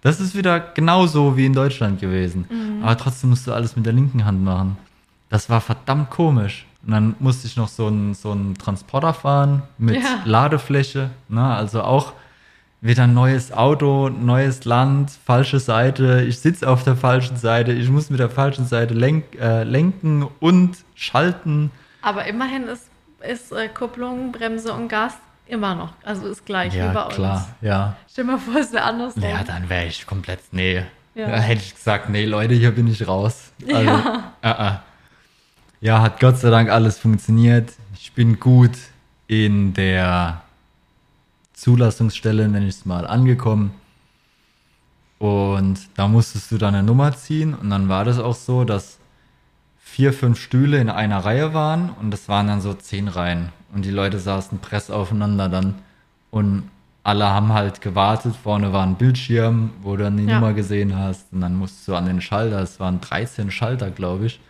Das 0.00 0.20
ist 0.20 0.34
wieder 0.34 0.58
genauso 0.60 1.36
wie 1.36 1.46
in 1.46 1.52
Deutschland 1.52 2.00
gewesen. 2.00 2.46
Mhm. 2.50 2.82
Aber 2.82 2.96
trotzdem 2.96 3.30
musst 3.30 3.46
du 3.46 3.52
alles 3.52 3.76
mit 3.76 3.86
der 3.86 3.92
linken 3.92 4.24
Hand 4.24 4.42
machen. 4.42 4.76
Das 5.28 5.48
war 5.50 5.60
verdammt 5.60 6.10
komisch. 6.10 6.66
Und 6.88 6.94
dann 6.94 7.14
musste 7.18 7.46
ich 7.46 7.56
noch 7.58 7.68
so 7.68 7.86
einen 7.88 8.14
so 8.14 8.32
einen 8.32 8.56
Transporter 8.56 9.12
fahren 9.12 9.62
mit 9.76 9.96
Ja. 10.02 10.22
Ladefläche. 10.24 11.10
Ne? 11.28 11.44
Also 11.44 11.82
auch 11.82 12.14
wieder 12.80 13.02
ein 13.04 13.12
neues 13.12 13.52
Auto, 13.52 14.08
neues 14.08 14.64
Land, 14.64 15.10
falsche 15.26 15.60
Seite. 15.60 16.22
Ich 16.26 16.38
sitze 16.40 16.66
auf 16.66 16.84
der 16.84 16.96
falschen 16.96 17.36
Seite. 17.36 17.72
Ich 17.72 17.90
muss 17.90 18.08
mit 18.08 18.20
der 18.20 18.30
falschen 18.30 18.64
Seite 18.64 18.94
lenk, 18.94 19.24
äh, 19.38 19.64
lenken 19.64 20.26
und 20.40 20.78
schalten. 20.94 21.70
aber 22.00 22.24
immerhin 22.24 22.64
ist, 22.68 22.88
ist 23.20 23.52
äh, 23.52 23.68
Kupplung, 23.68 24.32
Bremse 24.32 24.72
und 24.72 24.88
Gas 24.88 25.12
immer 25.46 25.74
noch, 25.74 25.92
also 26.04 26.26
ist 26.28 26.46
gleich 26.46 26.72
wie 26.72 26.78
bei 26.78 26.84
Ja, 26.94 27.02
uns. 27.04 27.14
klar, 27.14 27.48
ja. 27.60 27.96
Stell 28.10 28.24
dir 28.24 28.32
mal 28.32 28.38
vor, 28.38 28.56
es 28.60 28.72
wäre 28.72 28.84
andersrum. 28.84 29.22
Ja, 29.22 29.44
dann 29.44 29.68
wäre 29.68 29.86
ich 29.86 30.06
komplett, 30.06 30.40
nee. 30.52 30.82
Ja. 31.14 31.26
Da 31.30 31.36
hätte 31.36 31.62
ich 31.62 31.74
gesagt, 31.74 32.08
nee, 32.10 32.24
Leute, 32.24 32.54
hier 32.54 32.70
bin 32.70 32.86
ich 32.86 33.06
raus. 33.06 33.52
Also, 33.66 33.82
Ja. 33.90 34.32
äh, 34.42 34.50
äh. 34.68 34.72
Ja, 35.80 36.02
hat 36.02 36.20
Gott 36.20 36.38
sei 36.38 36.50
Dank 36.50 36.70
alles 36.70 36.98
funktioniert. 36.98 37.72
Ich 37.94 38.12
bin 38.12 38.40
gut 38.40 38.72
in 39.26 39.74
der 39.74 40.42
Zulassungsstelle, 41.52 42.48
nenne 42.48 42.66
ich 42.68 42.76
es 42.76 42.86
mal, 42.86 43.06
angekommen. 43.06 43.72
Und 45.18 45.78
da 45.96 46.06
musstest 46.06 46.52
du 46.52 46.58
dann 46.58 46.74
eine 46.74 46.86
Nummer 46.86 47.12
ziehen 47.16 47.54
und 47.54 47.70
dann 47.70 47.88
war 47.88 48.04
das 48.04 48.18
auch 48.20 48.36
so, 48.36 48.64
dass 48.64 48.98
vier, 49.78 50.12
fünf 50.12 50.40
Stühle 50.40 50.78
in 50.78 50.88
einer 50.88 51.18
Reihe 51.24 51.54
waren 51.54 51.90
und 52.00 52.12
das 52.12 52.28
waren 52.28 52.46
dann 52.46 52.60
so 52.60 52.72
zehn 52.74 53.08
Reihen. 53.08 53.48
Und 53.74 53.84
die 53.84 53.90
Leute 53.90 54.20
saßen 54.20 54.60
press 54.60 54.90
aufeinander 54.90 55.48
dann 55.48 55.74
und 56.30 56.70
alle 57.02 57.28
haben 57.28 57.52
halt 57.52 57.80
gewartet. 57.80 58.34
Vorne 58.36 58.72
war 58.72 58.84
ein 58.86 58.94
Bildschirm, 58.96 59.70
wo 59.82 59.96
du 59.96 60.04
dann 60.04 60.16
die 60.16 60.24
Ja. 60.24 60.34
Nummer 60.38 60.52
gesehen 60.52 60.96
hast 60.96 61.32
und 61.32 61.40
dann 61.40 61.56
musst 61.56 61.88
du 61.88 61.94
an 61.96 62.06
den 62.06 62.20
Schalter. 62.20 62.60
Es 62.60 62.78
waren 62.78 63.00
13 63.00 63.50
Schalter, 63.50 63.90
glaube 63.90 64.26
ich. 64.26 64.40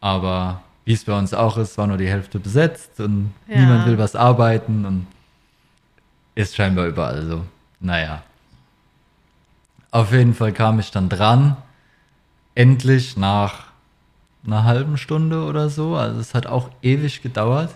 Aber 0.00 0.62
wie 0.84 0.92
es 0.92 1.04
bei 1.04 1.16
uns 1.18 1.34
auch 1.34 1.56
ist, 1.58 1.76
war 1.78 1.86
nur 1.86 1.96
die 1.98 2.08
Hälfte 2.08 2.38
besetzt 2.38 3.00
und 3.00 3.32
Ja. 3.48 3.58
niemand 3.60 3.86
will 3.86 3.98
was 3.98 4.16
arbeiten 4.16 4.84
und 4.84 5.06
ist 6.34 6.56
scheinbar 6.56 6.86
überall 6.86 7.22
so. 7.26 7.42
Naja. 7.80 8.22
Auf 9.90 10.12
jeden 10.12 10.34
Fall 10.34 10.52
kam 10.52 10.78
ich 10.78 10.90
dann 10.90 11.08
dran. 11.08 11.56
Endlich 12.54 13.16
nach 13.16 13.64
einer 14.46 14.64
halben 14.64 14.96
Stunde 14.96 15.44
oder 15.44 15.68
so. 15.68 15.96
Also 15.96 16.20
es 16.20 16.34
hat 16.34 16.46
auch 16.46 16.70
ewig 16.82 17.22
gedauert. 17.22 17.74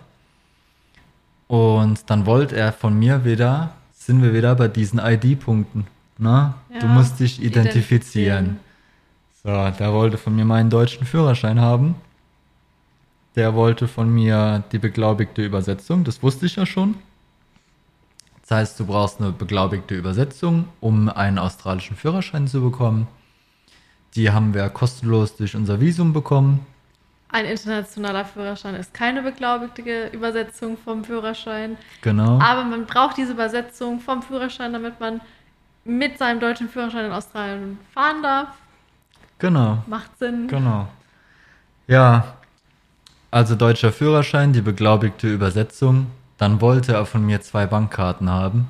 Und 1.48 2.08
dann 2.08 2.24
wollte 2.26 2.56
er 2.56 2.72
von 2.72 2.98
mir 2.98 3.24
wieder, 3.24 3.72
sind 3.92 4.22
wir 4.22 4.32
wieder 4.32 4.54
bei 4.54 4.68
diesen 4.68 4.98
ID-Punkten. 4.98 5.86
Ne? 6.18 6.54
du 6.80 6.86
Ja, 6.86 6.92
musst 6.92 7.20
dich 7.20 7.42
identifizieren. 7.42 8.58
So, 9.42 9.50
der 9.50 9.92
wollte 9.92 10.18
von 10.18 10.36
mir 10.36 10.44
meinen 10.44 10.70
deutschen 10.70 11.04
Führerschein 11.06 11.60
haben. 11.60 11.96
Der 13.34 13.54
wollte 13.54 13.88
von 13.88 14.12
mir 14.12 14.62
die 14.72 14.78
beglaubigte 14.78 15.44
Übersetzung. 15.44 16.04
Das 16.04 16.22
wusste 16.22 16.46
ich 16.46 16.56
ja 16.56 16.66
schon. 16.66 16.96
Das 18.42 18.50
heißt, 18.50 18.80
du 18.80 18.86
brauchst 18.86 19.20
eine 19.20 19.32
beglaubigte 19.32 19.94
Übersetzung, 19.94 20.68
um 20.80 21.08
einen 21.08 21.38
australischen 21.38 21.96
Führerschein 21.96 22.46
zu 22.46 22.60
bekommen. 22.60 23.08
Die 24.14 24.30
haben 24.30 24.52
wir 24.52 24.68
kostenlos 24.68 25.36
durch 25.36 25.56
unser 25.56 25.80
Visum 25.80 26.12
bekommen. 26.12 26.66
Ein 27.30 27.46
internationaler 27.46 28.26
Führerschein 28.26 28.74
ist 28.74 28.92
keine 28.92 29.22
beglaubigte 29.22 30.08
Übersetzung 30.08 30.76
vom 30.76 31.02
Führerschein. 31.02 31.78
Genau. 32.02 32.38
Aber 32.38 32.64
man 32.64 32.84
braucht 32.84 33.16
diese 33.16 33.32
Übersetzung 33.32 34.00
vom 34.00 34.22
Führerschein, 34.22 34.74
damit 34.74 35.00
man 35.00 35.22
mit 35.84 36.18
seinem 36.18 36.40
deutschen 36.40 36.68
Führerschein 36.68 37.06
in 37.06 37.12
Australien 37.12 37.78
fahren 37.94 38.22
darf. 38.22 38.48
Genau. 39.38 39.82
Macht 39.86 40.18
Sinn. 40.18 40.46
Genau. 40.46 40.88
Ja, 41.86 42.34
also 43.32 43.56
deutscher 43.56 43.92
Führerschein, 43.92 44.52
die 44.52 44.60
beglaubigte 44.60 45.26
Übersetzung. 45.26 46.06
Dann 46.36 46.60
wollte 46.60 46.92
er 46.92 47.06
von 47.06 47.24
mir 47.24 47.40
zwei 47.40 47.66
Bankkarten 47.66 48.28
haben. 48.28 48.68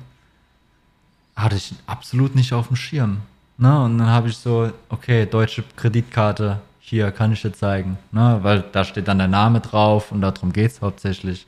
Hatte 1.35 1.57
ich 1.57 1.75
absolut 1.85 2.33
nicht 2.33 2.53
auf 2.53 2.67
dem 2.67 2.77
Schirm. 2.77 3.17
Na, 3.57 3.83
und 3.85 3.97
dann 3.97 4.07
habe 4.07 4.29
ich 4.29 4.37
so, 4.37 4.71
okay, 4.89 5.25
deutsche 5.25 5.63
Kreditkarte, 5.75 6.59
hier 6.79 7.11
kann 7.11 7.33
ich 7.33 7.41
dir 7.41 7.53
zeigen. 7.53 7.97
Na, 8.11 8.43
weil 8.43 8.63
da 8.71 8.85
steht 8.85 9.07
dann 9.07 9.17
der 9.17 9.27
Name 9.27 9.59
drauf 9.59 10.11
und 10.11 10.21
darum 10.21 10.53
geht 10.53 10.71
es 10.71 10.81
hauptsächlich. 10.81 11.45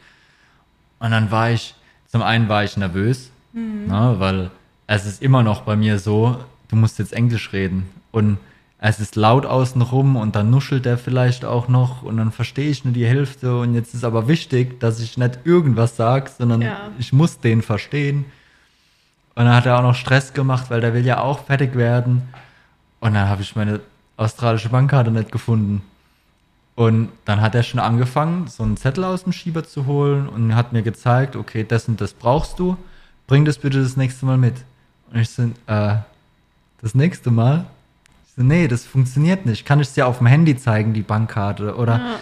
Und 0.99 1.11
dann 1.11 1.31
war 1.31 1.51
ich, 1.51 1.73
zum 2.07 2.21
einen 2.21 2.49
war 2.49 2.63
ich 2.63 2.75
nervös, 2.75 3.31
na, 3.53 4.19
weil 4.19 4.51
es 4.87 5.05
ist 5.05 5.21
immer 5.21 5.41
noch 5.41 5.61
bei 5.61 5.77
mir 5.77 5.99
so, 5.99 6.37
du 6.67 6.75
musst 6.75 6.99
jetzt 6.99 7.13
Englisch 7.13 7.53
reden. 7.53 7.89
Und 8.11 8.39
es 8.87 8.99
ist 8.99 9.15
laut 9.15 9.45
außenrum 9.47 10.15
und 10.15 10.35
dann 10.35 10.49
nuschelt 10.51 10.85
er 10.85 10.97
vielleicht 10.97 11.43
auch 11.43 11.67
noch 11.67 12.03
und 12.03 12.17
dann 12.17 12.31
verstehe 12.31 12.69
ich 12.69 12.85
nur 12.85 12.93
die 12.93 13.05
Hälfte 13.07 13.57
und 13.57 13.73
jetzt 13.73 13.93
ist 13.95 14.03
aber 14.03 14.27
wichtig, 14.27 14.79
dass 14.79 14.99
ich 14.99 15.17
nicht 15.17 15.39
irgendwas 15.43 15.95
sage, 15.95 16.29
sondern 16.37 16.61
Ja. 16.61 16.77
ich 16.99 17.11
muss 17.11 17.39
den 17.39 17.61
verstehen. 17.63 18.25
Und 19.33 19.45
dann 19.45 19.55
hat 19.55 19.65
er 19.65 19.77
auch 19.77 19.81
noch 19.81 19.95
Stress 19.95 20.33
gemacht, 20.33 20.69
weil 20.69 20.81
der 20.81 20.93
will 20.93 21.05
ja 21.05 21.19
auch 21.19 21.39
fertig 21.45 21.75
werden. 21.75 22.21
Und 22.99 23.15
dann 23.15 23.27
habe 23.27 23.41
ich 23.41 23.55
meine 23.55 23.79
australische 24.17 24.69
Bankkarte 24.69 25.09
nicht 25.11 25.31
gefunden. 25.31 25.81
Und 26.75 27.09
dann 27.25 27.41
hat 27.41 27.55
er 27.55 27.63
schon 27.63 27.79
angefangen, 27.79 28.47
so 28.47 28.63
einen 28.63 28.77
Zettel 28.77 29.03
aus 29.03 29.23
dem 29.23 29.33
Schieber 29.33 29.63
zu 29.63 29.85
holen 29.87 30.27
und 30.29 30.55
hat 30.55 30.73
mir 30.73 30.83
gezeigt, 30.83 31.35
okay, 31.35 31.65
das 31.67 31.87
und 31.87 31.99
das 32.01 32.13
brauchst 32.13 32.59
du. 32.59 32.77
bring 33.27 33.45
das 33.45 33.57
bitte 33.57 33.81
das 33.81 33.97
nächste 33.97 34.25
Mal 34.27 34.37
mit. 34.37 34.53
Und 35.11 35.19
ich 35.19 35.29
so, 35.29 35.43
äh, 35.67 35.95
das 36.81 36.93
nächste 36.93 37.31
Mal? 37.31 37.65
Nee, 38.37 38.67
das 38.67 38.85
funktioniert 38.85 39.45
nicht. 39.45 39.65
Kann 39.65 39.79
ich 39.79 39.87
es 39.87 39.93
dir 39.93 40.07
auf 40.07 40.17
dem 40.17 40.27
Handy 40.27 40.57
zeigen, 40.57 40.93
die 40.93 41.01
Bankkarte 41.03 41.75
oder 41.75 41.97
Ja. 41.97 42.19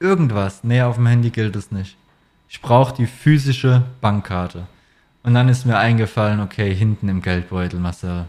irgendwas? 0.00 0.64
Nee, 0.64 0.82
auf 0.82 0.96
dem 0.96 1.06
Handy 1.06 1.30
gilt 1.30 1.54
es 1.56 1.70
nicht. 1.70 1.96
Ich 2.48 2.60
brauche 2.60 2.94
die 2.94 3.06
physische 3.06 3.82
Bankkarte. 4.00 4.66
Und 5.22 5.34
dann 5.34 5.48
ist 5.48 5.64
mir 5.64 5.78
eingefallen, 5.78 6.40
okay, 6.40 6.74
hinten 6.74 7.08
im 7.08 7.22
Geldbeutel, 7.22 7.78
Marcel. 7.80 8.24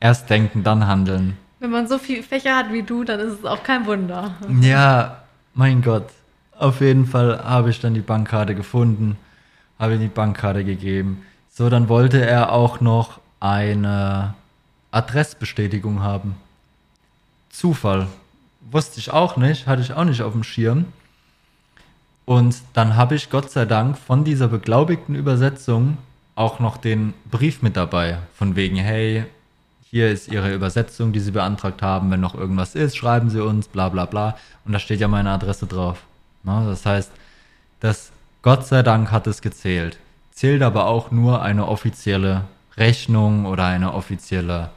Erst 0.00 0.30
denken, 0.30 0.62
dann 0.64 0.86
handeln. 0.86 1.36
Wenn 1.60 1.70
man 1.70 1.88
so 1.88 1.98
viele 1.98 2.22
Fächer 2.22 2.56
hat 2.56 2.72
wie 2.72 2.82
du, 2.84 3.02
dann 3.04 3.18
ist 3.20 3.40
es 3.40 3.44
auch 3.44 3.62
kein 3.64 3.84
Wunder. 3.86 4.32
Ja, 4.60 5.22
mein 5.54 5.82
Gott. 5.82 6.06
Auf 6.56 6.80
jeden 6.80 7.06
Fall 7.06 7.42
habe 7.44 7.70
ich 7.70 7.80
dann 7.80 7.94
die 7.94 8.00
Bankkarte 8.00 8.54
gefunden, 8.54 9.16
habe 9.78 9.94
ihm 9.94 10.00
die 10.00 10.08
Bankkarte 10.08 10.64
gegeben. 10.64 11.22
So, 11.50 11.68
dann 11.68 11.88
wollte 11.88 12.24
er 12.24 12.52
auch 12.52 12.80
noch 12.80 13.20
eine 13.40 14.34
Adressbestätigung 14.90 16.02
haben. 16.02 16.36
Zufall. 17.50 18.06
Wusste 18.70 19.00
ich 19.00 19.10
auch 19.12 19.36
nicht, 19.36 19.66
hatte 19.66 19.82
ich 19.82 19.92
auch 19.92 20.04
nicht 20.04 20.22
auf 20.22 20.32
dem 20.32 20.44
Schirm. 20.44 20.86
Und 22.24 22.56
dann 22.74 22.96
habe 22.96 23.14
ich 23.14 23.30
Gott 23.30 23.50
sei 23.50 23.64
Dank 23.64 23.96
von 23.96 24.24
dieser 24.24 24.48
beglaubigten 24.48 25.14
Übersetzung 25.14 25.96
auch 26.34 26.60
noch 26.60 26.76
den 26.76 27.14
Brief 27.30 27.62
mit 27.62 27.76
dabei. 27.76 28.18
Von 28.34 28.54
wegen, 28.54 28.76
hey, 28.76 29.24
hier 29.90 30.10
ist 30.10 30.28
Ihre 30.28 30.54
Übersetzung, 30.54 31.12
die 31.12 31.20
Sie 31.20 31.30
beantragt 31.30 31.80
haben. 31.80 32.10
Wenn 32.10 32.20
noch 32.20 32.34
irgendwas 32.34 32.74
ist, 32.74 32.96
schreiben 32.96 33.30
Sie 33.30 33.42
uns, 33.42 33.68
bla 33.68 33.88
bla 33.88 34.04
bla. 34.04 34.36
Und 34.64 34.72
da 34.72 34.78
steht 34.78 35.00
ja 35.00 35.08
meine 35.08 35.30
Adresse 35.30 35.66
drauf. 35.66 36.02
Das 36.44 36.84
heißt, 36.84 37.10
das 37.80 38.12
Gott 38.42 38.66
sei 38.66 38.82
Dank 38.82 39.10
hat 39.10 39.26
es 39.26 39.42
gezählt. 39.42 39.98
Zählt 40.30 40.62
aber 40.62 40.86
auch 40.86 41.10
nur 41.10 41.42
eine 41.42 41.66
offizielle 41.66 42.44
Rechnung 42.76 43.46
oder 43.46 43.64
eine 43.64 43.92
offizielle, 43.92 44.70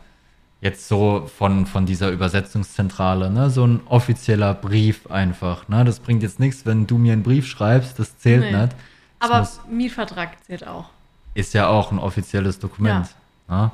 jetzt 0.62 0.88
so 0.88 1.28
von, 1.38 1.66
von 1.66 1.86
dieser 1.88 2.09
Übersetzungszentrale, 2.12 3.30
ne? 3.32 3.49
so 3.49 3.66
ein 3.66 3.82
offizieller 3.88 4.53
Brief 4.53 5.09
einfach. 5.09 5.68
Ne? 5.68 5.84
Das 5.84 5.99
bringt 5.99 6.22
jetzt 6.24 6.39
nichts, 6.39 6.66
wenn 6.66 6.86
du 6.88 6.97
mir 6.99 7.14
einen 7.14 7.24
Brief 7.24 7.47
schreibst, 7.47 7.97
das 7.99 8.18
zählt 8.20 8.51
Nee. 8.51 8.57
nicht. 8.62 8.76
Das 9.20 9.30
Aber 9.30 9.39
muss, 9.39 9.59
Mietvertrag 9.70 10.43
zählt 10.45 10.66
auch. 10.68 10.89
ist 11.34 11.53
ja 11.53 11.68
auch 11.68 11.91
ein 11.91 11.97
offizielles 11.99 12.59
Dokument. 12.59 13.07
Ne? 13.49 13.72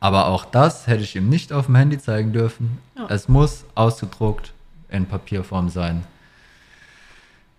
Aber 0.00 0.26
auch 0.26 0.44
das 0.44 0.86
hätte 0.86 1.02
ich 1.02 1.16
ihm 1.16 1.28
nicht 1.28 1.52
auf 1.52 1.66
dem 1.66 1.74
Handy 1.76 1.98
zeigen 1.98 2.32
dürfen. 2.32 2.78
Ja. 2.96 3.06
Es 3.08 3.28
muss 3.28 3.64
ausgedruckt 3.74 4.52
in 4.90 5.06
Papierform 5.06 5.70
sein. 5.70 6.04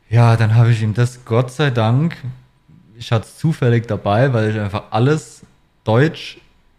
Ja, 0.10 0.38
dann 0.38 0.56
habe 0.56 0.72
ich 0.72 0.82
ihm 0.82 0.94
das 0.94 1.26
Gott 1.26 1.52
sei 1.52 1.72
Dank, 1.72 2.16
ich 2.98 3.12
hatte 3.12 3.26
es 3.26 3.38
zufällig 3.38 3.88
dabei, 3.88 4.32
weil 4.34 4.52
ich 4.52 4.60
einfach 4.60 4.84
alles 4.92 5.42
Deutsch 5.84 6.38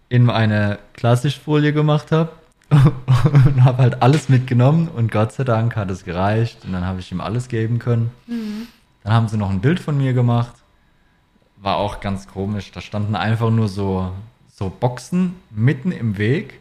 in 0.09 0.31
eine 0.31 0.79
Klassischfolie 0.95 1.73
gemacht 1.73 2.13
habe 2.13 2.31
und 2.71 3.65
habe 3.65 3.79
halt 3.79 4.03
alles 4.03 4.29
mitgenommen 4.29 4.89
und 4.89 5.11
Gott 5.11 5.33
sei 5.33 5.45
Dank 5.45 5.77
hat 5.77 5.91
es 5.91 6.05
gereicht 6.05 6.65
und 6.65 6.73
dann 6.73 6.85
habe 6.85 7.01
ich 7.01 7.13
ihm 7.13 7.21
alles 7.21 7.49
geben 7.49 7.79
können. 7.79 8.11
Dann 9.07 9.13
haben 9.13 9.29
sie 9.29 9.37
noch 9.37 9.51
ein 9.51 9.61
Bild 9.61 9.79
von 9.79 9.97
mir 9.97 10.15
gemacht. 10.15 10.55
War 11.59 11.77
auch 11.77 12.01
ganz 12.01 12.27
komisch. 12.27 12.73
Da 12.73 12.81
standen 12.81 13.15
einfach 13.15 13.51
nur 13.51 13.69
so, 13.69 14.13
so 14.53 14.69
Boxen 14.69 15.37
mitten 15.51 15.93
im 15.93 16.19
Weg. 16.19 16.61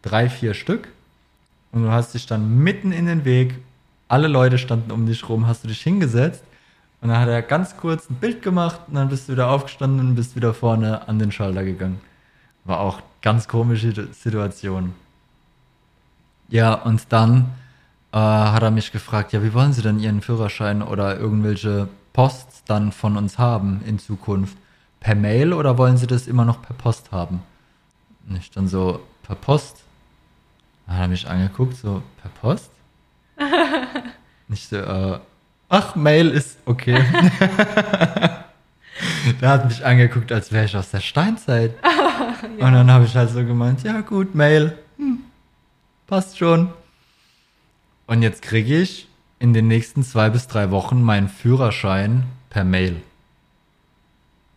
Drei, 0.00 0.30
vier 0.30 0.54
Stück. 0.54 0.88
Und 1.70 1.84
du 1.84 1.90
hast 1.90 2.14
dich 2.14 2.26
dann 2.26 2.58
mitten 2.58 2.92
in 2.92 3.04
den 3.04 3.26
Weg. 3.26 3.56
Alle 4.08 4.28
Leute 4.28 4.56
standen 4.56 4.90
um 4.90 5.04
dich 5.04 5.28
rum. 5.28 5.46
Hast 5.46 5.64
du 5.64 5.68
dich 5.68 5.82
hingesetzt. 5.82 6.42
Und 7.02 7.10
dann 7.10 7.18
hat 7.18 7.28
er 7.28 7.42
ganz 7.42 7.76
kurz 7.76 8.08
ein 8.08 8.14
Bild 8.14 8.40
gemacht. 8.40 8.80
Und 8.88 8.94
dann 8.94 9.10
bist 9.10 9.28
du 9.28 9.32
wieder 9.32 9.50
aufgestanden 9.50 10.00
und 10.00 10.14
bist 10.14 10.34
wieder 10.34 10.54
vorne 10.54 11.06
an 11.08 11.18
den 11.18 11.30
Schalter 11.30 11.62
gegangen. 11.62 12.00
War 12.64 12.80
auch 12.80 13.00
ganz 13.22 13.48
komische 13.48 14.08
Situation. 14.12 14.94
Ja, 16.48 16.74
und 16.74 17.12
dann 17.12 17.52
äh, 18.12 18.18
hat 18.18 18.62
er 18.62 18.70
mich 18.70 18.92
gefragt, 18.92 19.32
ja, 19.32 19.42
wie 19.42 19.54
wollen 19.54 19.72
Sie 19.72 19.82
denn 19.82 19.98
Ihren 19.98 20.20
Führerschein 20.20 20.82
oder 20.82 21.18
irgendwelche 21.18 21.88
Posts 22.12 22.64
dann 22.64 22.92
von 22.92 23.16
uns 23.16 23.38
haben 23.38 23.80
in 23.86 23.98
Zukunft? 23.98 24.56
Per 25.00 25.14
Mail 25.14 25.52
oder 25.52 25.78
wollen 25.78 25.96
Sie 25.96 26.06
das 26.06 26.26
immer 26.26 26.44
noch 26.44 26.62
per 26.62 26.74
Post 26.76 27.10
haben? 27.10 27.42
Und 28.28 28.36
ich 28.36 28.50
dann 28.50 28.68
so, 28.68 29.00
per 29.22 29.34
Post? 29.34 29.82
Dann 30.86 30.96
hat 30.96 31.02
er 31.02 31.08
mich 31.08 31.28
angeguckt, 31.28 31.76
so, 31.76 32.02
per 32.20 32.30
Post? 32.40 32.70
Nicht 34.48 34.68
so, 34.68 34.76
äh, 34.76 35.18
ach, 35.68 35.96
Mail 35.96 36.30
ist 36.30 36.58
okay. 36.66 37.02
der 39.40 39.48
hat 39.48 39.64
mich 39.66 39.84
angeguckt, 39.84 40.32
als 40.32 40.52
wäre 40.52 40.64
ich 40.64 40.76
aus 40.76 40.90
der 40.90 41.00
Steinzeit. 41.00 41.72
Und 42.58 42.72
dann 42.72 42.90
habe 42.90 43.04
ich 43.04 43.14
halt 43.16 43.30
so 43.30 43.44
gemeint, 43.44 43.82
ja 43.82 44.00
gut, 44.00 44.34
Mail, 44.34 44.76
hm, 44.96 45.18
passt 46.06 46.38
schon. 46.38 46.70
Und 48.06 48.22
jetzt 48.22 48.42
kriege 48.42 48.80
ich 48.80 49.08
in 49.38 49.52
den 49.54 49.68
nächsten 49.68 50.02
zwei 50.02 50.30
bis 50.30 50.46
drei 50.46 50.70
Wochen 50.70 51.02
meinen 51.02 51.28
Führerschein 51.28 52.24
per 52.50 52.64
Mail. 52.64 53.00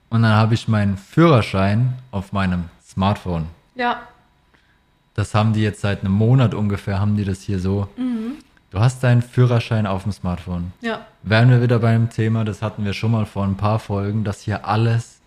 Und 0.09 0.21
dann 0.23 0.33
habe 0.33 0.53
ich 0.53 0.67
meinen 0.67 0.97
Führerschein 0.97 1.93
auf 2.11 2.31
meinem 2.31 2.65
Smartphone. 2.85 3.47
Ja, 3.75 4.01
Das 5.15 5.33
haben 5.33 5.53
die 5.53 5.61
jetzt 5.61 5.81
seit 5.81 6.01
einem 6.01 6.13
Monat 6.13 6.53
ungefähr, 6.53 6.99
haben 6.99 7.15
die 7.17 7.23
das 7.25 7.41
hier 7.41 7.59
so. 7.59 7.87
Du 8.71 8.79
hast 8.79 9.01
deinen 9.03 9.21
Führerschein 9.21 9.87
auf 9.87 10.03
dem 10.03 10.11
Smartphone. 10.11 10.73
ja, 10.81 11.05
Wären 11.27 11.49
wir 11.49 11.59
wieder 11.61 11.79
beim 11.79 12.09
Thema, 12.11 12.45
das 12.45 12.61
hatten 12.61 12.85
wir 12.85 12.93
schon 12.93 13.09
mal 13.11 13.25
vor 13.25 13.43
ein 13.45 13.57
paar 13.57 13.79
Folgen, 13.79 14.23
dass 14.23 14.41
hier 14.41 14.65
alles 14.67 15.21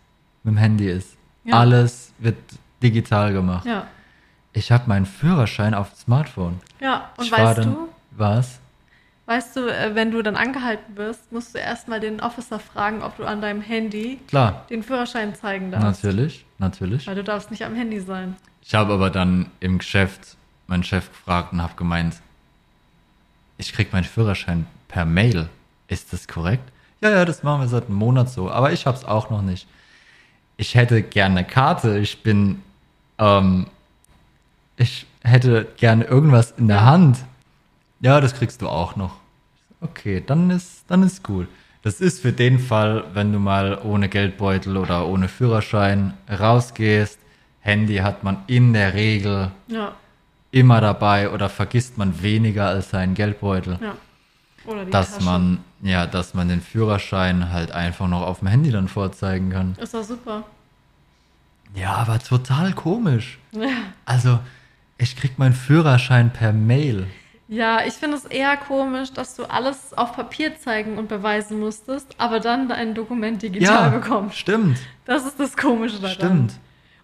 mit 0.45 0.55
dem 0.55 0.59
Handy 0.59 0.89
ist. 0.89 1.17
Ja. 1.45 1.59
Alles 1.59 2.13
wird 2.19 2.37
digital 2.83 3.33
gemacht. 3.33 3.67
ja. 3.67 3.87
Ich 4.55 4.73
habe 4.73 4.85
meinen 4.89 5.07
Führerschein 5.07 5.75
auf 5.75 5.91
dem 5.91 5.97
Smartphone. 5.97 6.61
Ja, 6.81 7.11
und 7.17 7.27
ich 7.27 7.33
weißt 7.33 7.59
dann, 7.59 7.75
du, 7.75 7.89
Was? 8.17 8.59
weißt 9.27 9.57
du, 9.57 9.69
äh, 9.69 9.95
wenn 9.95 10.11
du 10.11 10.23
dann 10.23 10.37
angehalten 10.37 10.97
wirst, 10.97 11.31
musst 11.31 11.55
du 11.55 11.59
erstmal 11.59 12.01
den 12.01 12.21
Officer 12.21 12.59
fragen, 12.59 13.03
ob 13.03 13.17
du 13.19 13.25
an 13.25 13.41
deinem 13.41 13.61
Handy 13.61 14.19
Klar, 14.27 14.65
den 14.71 14.83
Führerschein 14.83 15.35
zeigen 15.35 15.71
darfst. 15.71 16.03
natürlich, 16.03 16.47
natürlich. 16.59 17.07
Weil 17.07 17.15
du 17.17 17.23
darfst 17.25 17.51
nicht 17.51 17.65
am 17.65 17.75
Handy 17.75 18.01
sein. 18.01 18.37
Ich 18.63 18.75
habe 18.75 18.93
aber 18.95 19.11
dann 19.11 19.47
im 19.61 19.79
Geschäft 19.79 20.37
meinen 20.67 20.83
Chef 20.83 21.09
gefragt 21.11 21.53
und 21.53 21.63
habe 21.63 21.75
gemeint, 21.77 22.15
ich 23.59 23.73
krieg 23.73 23.93
meinen 23.93 24.05
Führerschein 24.05 24.67
per 24.89 25.05
Mail. 25.05 25.49
Ist 25.89 26.13
das 26.13 26.29
korrekt? 26.29 26.71
Ja, 27.01 27.11
ja, 27.11 27.25
das 27.25 27.43
machen 27.43 27.63
wir 27.63 27.69
seit 27.69 27.87
einem 27.87 27.97
Monat 27.97 28.29
so, 28.31 28.51
aber 28.51 28.73
ich 28.73 28.87
habe 28.87 28.97
es 28.97 29.05
auch 29.05 29.31
noch 29.31 29.43
nicht. 29.43 29.67
Ich 30.57 30.75
hätte 30.75 31.03
gerne 31.03 31.39
eine 31.41 31.47
Karte. 31.47 31.99
Ich 31.99 32.23
bin, 32.23 32.63
ähm, 33.19 33.67
ich 34.77 35.07
hätte 35.23 35.67
gerne 35.77 36.05
irgendwas 36.05 36.53
in 36.53 36.69
der. 36.69 36.85
Hand. 36.85 37.19
Ja, 38.01 38.21
das 38.21 38.35
kriegst 38.35 38.63
du 38.63 38.69
auch 38.69 38.97
noch. 38.97 39.17
Okay, 39.81 40.23
dann 40.25 40.51
ist, 40.51 40.85
dann 40.89 41.03
ist 41.03 41.23
gut. 41.23 41.47
Das 41.83 42.01
ist 42.01 42.21
für 42.21 42.33
den 42.33 42.59
Fall, 42.59 43.05
wenn 43.15 43.33
du 43.33 43.39
mal 43.39 43.79
ohne 43.85 44.09
Geldbeutel 44.09 44.77
oder 44.77 45.07
ohne 45.07 45.29
Führerschein 45.29 46.15
rausgehst. 46.29 47.19
Handy 47.61 47.97
hat 47.99 48.25
man 48.25 48.39
in 48.49 48.73
der 48.73 48.95
Regel 48.95 49.51
Ja, 49.69 49.93
immer 50.51 50.81
dabei 50.81 51.31
oder 51.31 51.49
vergisst 51.49 51.99
man 51.99 52.21
weniger 52.23 52.67
als 52.69 52.91
seinen 52.91 53.15
Geldbeutel. 53.15 53.79
ja. 53.81 53.95
Dass 54.91 55.13
Tasche. 55.13 55.25
man, 55.25 55.65
ja, 55.83 56.07
dass 56.07 56.35
man 56.35 56.49
den 56.49 56.61
Führerschein 56.61 57.53
halt 57.53 57.71
einfach 57.73 58.09
noch 58.09 58.23
auf 58.23 58.41
dem 58.41 58.49
Handy 58.49 58.71
dann 58.71 58.89
vorzeigen 58.89 59.51
kann. 59.51 59.77
Ist 59.81 59.95
doch 59.95 60.03
super. 60.05 60.45
Ja, 61.75 61.95
aber 61.95 62.19
total 62.19 62.73
komisch. 62.73 63.39
Ja. 63.53 63.69
Also, 64.05 64.41
ich 64.97 65.17
krieg 65.17 65.39
meinen 65.39 65.53
Führerschein 65.55 66.33
per 66.33 66.53
Mail. 66.53 67.07
Ja, 67.47 67.85
ich 67.87 67.95
finde 67.95 68.17
es 68.17 68.25
eher 68.27 68.57
komisch, 68.57 69.13
dass 69.13 69.37
du 69.37 69.45
alles 69.45 69.95
auf 69.97 70.15
Papier 70.15 70.59
zeigen 70.59 70.99
und 70.99 71.09
beweisen 71.09 71.59
musstest, 71.61 72.15
aber 72.19 72.41
dann 72.41 72.69
dein 72.69 72.95
Dokument 72.95 73.41
digital 73.43 73.91
bekommst. 73.91 74.37
stimmt, 74.37 74.79
Das 75.07 75.25
ist 75.25 75.39
das 75.41 75.57
Komische 75.57 75.97
daran. 75.99 76.15
stimmt. 76.15 76.53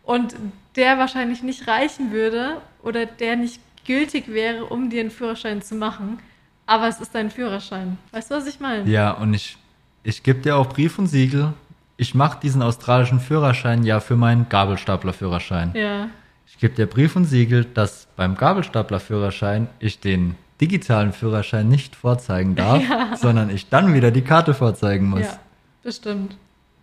Und 0.03 0.35
der 0.77 0.99
wahrscheinlich 0.99 1.43
nicht 1.43 1.67
reichen 1.67 2.11
würde 2.13 2.59
oder 2.83 3.07
der 3.07 3.37
nicht 3.37 3.61
gültig 3.87 4.29
wäre, 4.29 4.67
um 4.67 4.91
dir 4.91 5.01
einen 5.01 5.11
Führerschein 5.11 5.63
zu 5.63 5.77
machen. 5.77 6.19
Aber 6.67 6.89
es 6.89 7.01
ist 7.01 7.15
dein 7.15 7.31
Führerschein. 7.31 7.99
Weißt 8.13 8.31
du, 8.31 8.37
was 8.37 8.47
ich 8.47 8.61
meine? 8.61 8.89
Ja, 8.91 9.13
und 9.13 9.35
ich, 9.35 9.59
ich 10.03 10.23
gebe 10.23 10.41
dir 10.41 10.57
auch 10.57 10.69
Brief 10.69 10.99
und 10.99 11.07
Siegel. 11.07 11.53
Ich 11.97 12.15
mache 12.15 12.41
diesen 12.41 12.63
australischen 12.63 13.21
Führerschein 13.21 13.85
ja 13.85 14.01
für 14.01 14.17
meinen 14.17 14.49
Gabelstaplerführerschein. 14.49 15.73
Ja. 15.75 16.09
Ich 16.47 16.59
gebe 16.59 16.75
dir 16.75 16.87
Brief 16.87 17.17
und 17.17 17.25
Siegel, 17.27 17.65
dass 17.65 18.07
beim 18.17 18.37
Gabelstaplerführerschein 18.37 19.69
ich 19.79 20.01
den 20.01 20.37
digitalen 20.61 21.13
Führerschein 21.13 21.69
nicht 21.69 21.97
vorzeigen 21.97 22.55
darf, 22.55 22.83
sondern 23.17 23.51
ich 23.51 23.69
dann 23.69 23.95
wieder 23.95 24.11
die 24.11 24.23
Karte 24.23 24.55
vorzeigen 24.55 25.09
muss. 25.09 25.21
Ja, 25.21 25.39
bestimmt. 25.83 26.37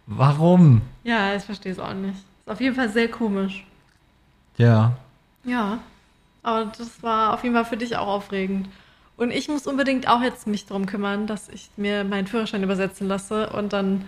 Warum? 0.06 0.82
Ja, 1.04 1.36
ich 1.36 1.44
verstehe 1.44 1.72
es 1.72 1.80
auch 1.80 1.94
nicht. 1.94 2.16
Ist 2.16 2.50
auf 2.50 2.62
jeden 2.62 2.76
Fall 2.76 2.90
sehr 2.90 3.10
komisch. 3.10 3.66
Ja. 4.58 4.94
Ja, 5.44 5.80
aber 6.44 6.72
das 6.78 7.02
war 7.02 7.34
auf 7.34 7.44
jeden 7.44 7.56
Fall 7.56 7.66
für 7.66 7.78
dich 7.78 7.96
auch 7.96 8.08
aufregend. 8.08 8.68
Und 9.22 9.30
ich 9.30 9.47
muss 9.49 9.67
unbedingt 9.67 10.07
auch 10.07 10.22
jetzt 10.24 10.47
mich 10.47 10.65
darum 10.65 10.88
kümmern, 10.88 11.28
dass 11.28 11.47
ich 11.49 11.69
mir 11.78 12.03
meinen 12.03 12.26
Führerschein 12.26 12.63
übersetzen 12.63 13.07
lasse 13.07 13.51
und 13.51 13.72
dann 13.72 14.05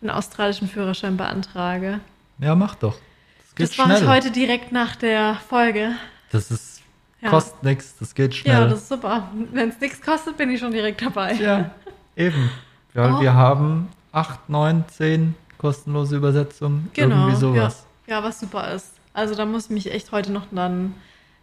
einen 0.00 0.10
australischen 0.10 0.66
Führerschein 0.66 1.16
beantrage. 1.16 2.00
Ja, 2.40 2.56
mach 2.56 2.74
doch. 2.74 2.96
Das 3.38 3.54
geht 3.54 3.70
Das 3.70 3.78
mache 3.78 4.02
ich 4.02 4.08
heute 4.08 4.32
direkt 4.32 4.72
nach 4.72 4.96
der 4.96 5.36
Folge. 5.48 5.92
Das 6.32 6.50
ist, 6.50 6.82
Ja. 7.20 7.30
kostet 7.30 7.62
nichts, 7.62 7.94
das 8.00 8.12
geht 8.16 8.34
Ja, 8.34 8.40
schnell. 8.40 8.68
das 8.70 8.80
ist 8.80 8.88
super. 8.88 9.28
Wenn 9.52 9.68
es 9.68 9.78
nichts 9.80 10.02
kostet, 10.02 10.36
bin 10.36 10.50
ich 10.50 10.58
schon 10.58 10.72
direkt 10.72 11.00
dabei. 11.00 11.34
Ja, 11.34 11.70
eben. 12.16 12.50
Weil 12.92 13.12
Oh. 13.14 13.20
wir 13.20 13.34
haben 13.34 13.88
acht, 14.10 14.48
neun, 14.48 14.84
zehn 14.88 15.36
kostenlose 15.58 16.16
Übersetzungen. 16.16 16.90
Genau. 16.92 17.14
Irgendwie 17.28 17.36
sowas. 17.36 17.86
Ja. 18.08 18.16
ja, 18.16 18.24
was 18.24 18.40
super 18.40 18.72
ist. 18.72 18.94
Also 19.14 19.36
da 19.36 19.44
muss 19.46 19.66
ich 19.66 19.70
mich 19.70 19.92
echt 19.92 20.10
heute 20.10 20.32
noch 20.32 20.46
dann 20.50 20.94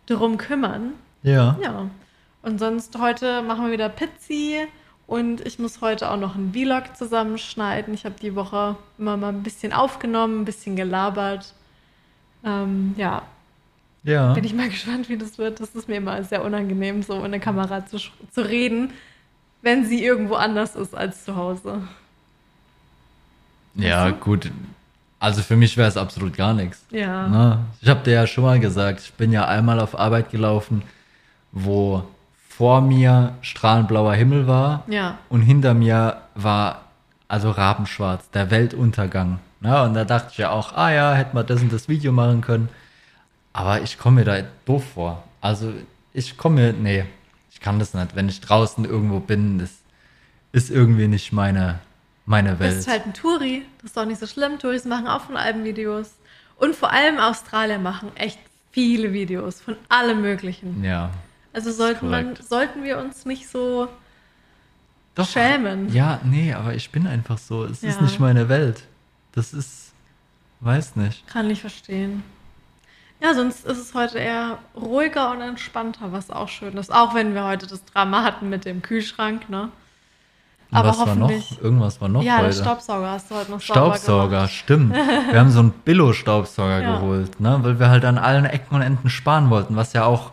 drum 0.07 0.37
kümmern. 0.37 0.91
Ja. 1.23 1.57
Ja. 1.61 1.85
Und 2.43 2.59
sonst 2.59 2.97
heute 2.99 3.41
machen 3.41 3.65
wir 3.65 3.71
wieder 3.71 3.89
Pizzi 3.89 4.67
und 5.07 5.41
ich 5.45 5.59
muss 5.59 5.81
heute 5.81 6.11
auch 6.11 6.17
noch 6.17 6.35
einen 6.35 6.53
Vlog 6.53 6.95
zusammenschneiden. 6.95 7.93
Ich 7.93 8.05
habe 8.05 8.15
die 8.21 8.35
Woche 8.35 8.75
immer 8.97 9.17
mal 9.17 9.29
ein 9.29 9.43
bisschen 9.43 9.73
aufgenommen, 9.73 10.41
ein 10.41 10.45
bisschen 10.45 10.75
gelabert. 10.75 11.53
Ähm, 12.45 12.93
ja, 12.97 13.21
Ja. 14.03 14.33
bin 14.33 14.43
ich 14.43 14.53
mal 14.53 14.69
gespannt, 14.75 15.07
wie 15.09 15.17
das 15.17 15.37
wird. 15.37 15.59
Das 15.61 15.69
ist 15.73 15.87
mir 15.87 15.95
immer 15.95 16.21
sehr 16.23 16.43
unangenehm, 16.43 17.01
so 17.01 17.23
in 17.23 17.31
der 17.31 17.39
Kamera 17.39 17.85
zu, 17.85 17.97
zu 18.31 18.41
reden, 18.41 18.91
wenn 19.61 19.85
sie 19.85 20.03
irgendwo 20.03 20.35
anders 20.35 20.75
ist 20.75 20.93
als 20.93 21.23
zu 21.25 21.35
Hause. 21.37 21.87
Ja, 23.75 24.09
du? 24.09 24.15
gut. 24.17 24.51
Also 25.19 25.41
für 25.41 25.55
mich 25.55 25.77
wäre 25.77 25.87
es 25.87 25.95
absolut 25.95 26.35
gar 26.35 26.53
nichts. 26.53 26.85
Ja. 26.91 27.27
Na, 27.29 27.65
ich 27.81 27.87
habe 27.87 28.03
dir 28.03 28.11
ja 28.13 28.27
schon 28.27 28.43
mal 28.43 28.59
gesagt, 28.59 28.99
ich 28.99 29.13
bin 29.13 29.31
ja 29.31 29.47
einmal 29.47 29.79
auf 29.79 29.97
Arbeit 29.97 30.29
gelaufen, 30.31 30.83
wo 31.53 32.03
vor 32.57 32.81
mir 32.81 33.33
strahlenblauer 33.41 34.13
Himmel 34.13 34.47
war 34.47 34.83
Ja. 34.87 35.17
und 35.29 35.41
hinter 35.41 35.73
mir 35.73 36.17
war 36.35 36.81
also 37.27 37.49
rabenschwarz, 37.51 38.29
der 38.31 38.51
Weltuntergang. 38.51 39.39
Na, 39.59 39.83
und 39.85 39.93
da 39.95 40.03
dachte 40.05 40.29
ich 40.31 40.37
ja 40.37 40.51
auch, 40.51 40.73
ah 40.75 40.91
ja, 40.91 41.13
hätten 41.13 41.35
wir 41.35 41.43
das 41.43 41.61
und 41.61 41.71
das 41.73 41.87
Video 41.89 42.11
machen 42.11 42.41
können. 42.41 42.69
Aber 43.53 43.81
ich 43.81 43.97
komme 43.97 44.17
mir 44.17 44.25
da 44.25 44.37
doof 44.65 44.83
vor. 44.93 45.23
Also 45.41 45.73
ich 46.13 46.37
komme 46.37 46.55
mir, 46.61 46.73
nee, 46.73 47.05
ich 47.51 47.59
kann 47.59 47.79
das 47.79 47.93
nicht. 47.93 48.15
Wenn 48.15 48.27
ich 48.29 48.41
draußen 48.41 48.83
irgendwo 48.85 49.19
bin, 49.19 49.57
das 49.59 49.71
ist 50.51 50.69
irgendwie 50.69 51.07
nicht 51.07 51.31
meine, 51.31 51.79
meine 52.25 52.59
Welt. 52.59 52.75
bist 52.75 52.87
halt 52.89 53.05
ein 53.05 53.13
Touri. 53.13 53.63
Das 53.81 53.91
ist 53.91 53.97
doch 53.97 54.05
nicht 54.05 54.19
so 54.19 54.27
schlimm. 54.27 54.59
Touris 54.59 54.85
machen 54.85 55.07
auch 55.07 55.21
von 55.21 55.37
allem 55.37 55.63
Videos. 55.63 56.11
Und 56.57 56.75
vor 56.75 56.91
allem 56.91 57.17
Australier 57.19 57.79
machen 57.79 58.11
echt 58.15 58.39
viele 58.71 59.11
Videos 59.13 59.61
von 59.61 59.75
allem 59.89 60.21
Möglichen. 60.21 60.83
ja. 60.83 61.09
Also 61.53 61.71
sollten, 61.71 62.09
man, 62.09 62.35
sollten 62.37 62.83
wir 62.83 62.97
uns 62.97 63.25
nicht 63.25 63.47
so 63.49 63.87
Doch. 65.15 65.27
schämen. 65.27 65.93
Ja, 65.93 66.19
nee, 66.23 66.53
aber 66.53 66.73
ich 66.73 66.89
bin 66.91 67.05
einfach 67.07 67.37
so. 67.37 67.63
Es 67.65 67.83
ist 67.83 67.97
Ja. 67.97 68.01
nicht 68.01 68.19
meine 68.19 68.49
Welt. 68.49 68.83
Das 69.33 69.53
ist, 69.53 69.93
weiß 70.61 70.95
nicht. 70.95 71.27
Kann 71.27 71.49
ich 71.49 71.61
verstehen. 71.61 72.23
Ja, 73.21 73.33
sonst 73.33 73.65
ist 73.65 73.77
es 73.77 73.93
heute 73.93 74.17
eher 74.19 74.57
ruhiger 74.75 75.31
und 75.31 75.39
entspannter, 75.41 76.11
was 76.11 76.29
auch 76.29 76.49
schön 76.49 76.75
ist. 76.75 76.91
Auch 76.93 77.15
wenn 77.15 77.33
wir 77.33 77.45
heute 77.45 77.67
das 77.67 77.85
Drama 77.85 78.23
hatten 78.23 78.49
mit 78.49 78.65
dem 78.65 78.81
Kühlschrank, 78.81 79.49
ne? 79.49 79.69
Aber 80.71 80.89
was 80.89 80.97
war 80.99 81.15
noch? 81.15 81.29
hoffentlich- 81.29 81.61
Irgendwas 81.61 82.01
war 82.01 82.09
noch 82.09 82.23
ja, 82.23 82.39
heute. 82.39 82.47
der 82.47 82.63
Staubsauger 82.63 83.11
hast 83.11 83.29
du 83.31 83.35
heute 83.35 83.51
noch 83.51 83.61
Staubsauger, 83.61 84.47
stimmt. 84.47 84.93
Wir 85.31 85.39
haben 85.39 85.51
so 85.51 85.59
einen 85.59 85.71
Billo-Staubsauger 85.71 86.81
Ja. 86.81 86.95
geholt, 86.95 87.39
ne? 87.39 87.59
weil 87.61 87.79
wir 87.79 87.89
halt 87.89 88.03
an 88.05 88.17
allen 88.17 88.45
Ecken 88.45 88.73
und 88.75 88.81
Enden 88.81 89.09
sparen 89.11 89.51
wollten, 89.51 89.75
was 89.75 89.93
ja 89.93 90.03
auch 90.05 90.32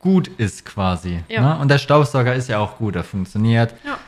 gut 0.00 0.28
ist 0.28 0.64
quasi. 0.64 1.22
Ja. 1.28 1.40
Ne? 1.40 1.58
Und 1.60 1.68
der 1.68 1.78
Staubsauger 1.78 2.34
ist 2.34 2.48
ja 2.48 2.58
auch 2.58 2.78
gut, 2.78 2.96
er 2.96 3.04
funktioniert. 3.04 3.74
Ja. 3.84 3.98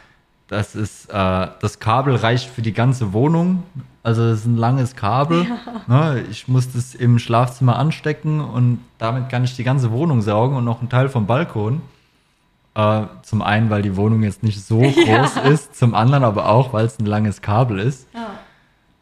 Das 0.48 0.74
ist, 0.74 1.06
äh, 1.06 1.48
das 1.60 1.78
Kabel 1.78 2.16
reicht 2.16 2.50
für 2.50 2.62
die 2.62 2.72
ganze 2.72 3.12
Wohnung. 3.12 3.62
Also 4.02 4.22
es 4.24 4.40
ist 4.40 4.46
ein 4.46 4.56
langes 4.56 4.96
Kabel. 4.96 5.46
Ne? 5.86 6.24
Ich 6.30 6.48
muss 6.48 6.72
das 6.72 6.94
im 6.94 7.18
Schlafzimmer 7.18 7.78
anstecken 7.78 8.40
und 8.40 8.80
damit 8.98 9.28
kann 9.28 9.44
ich 9.44 9.56
die 9.56 9.64
ganze 9.64 9.92
Wohnung 9.92 10.20
saugen 10.22 10.56
und 10.56 10.64
noch 10.64 10.80
einen 10.80 10.88
Teil 10.88 11.08
vom 11.08 11.26
Balkon. 11.26 11.80
Äh, 12.74 13.02
zum 13.22 13.42
einen, 13.42 13.70
weil 13.70 13.82
die 13.82 13.96
Wohnung 13.96 14.22
jetzt 14.22 14.42
nicht 14.42 14.64
so 14.64 14.80
groß 14.80 15.36
ist, 15.50 15.76
zum 15.76 15.94
anderen 15.94 16.24
aber 16.24 16.48
auch, 16.48 16.72
weil 16.72 16.86
es 16.86 16.98
ein 16.98 17.06
langes 17.06 17.42
Kabel 17.42 17.78
ist. 17.78 18.08
Ja. 18.14 18.30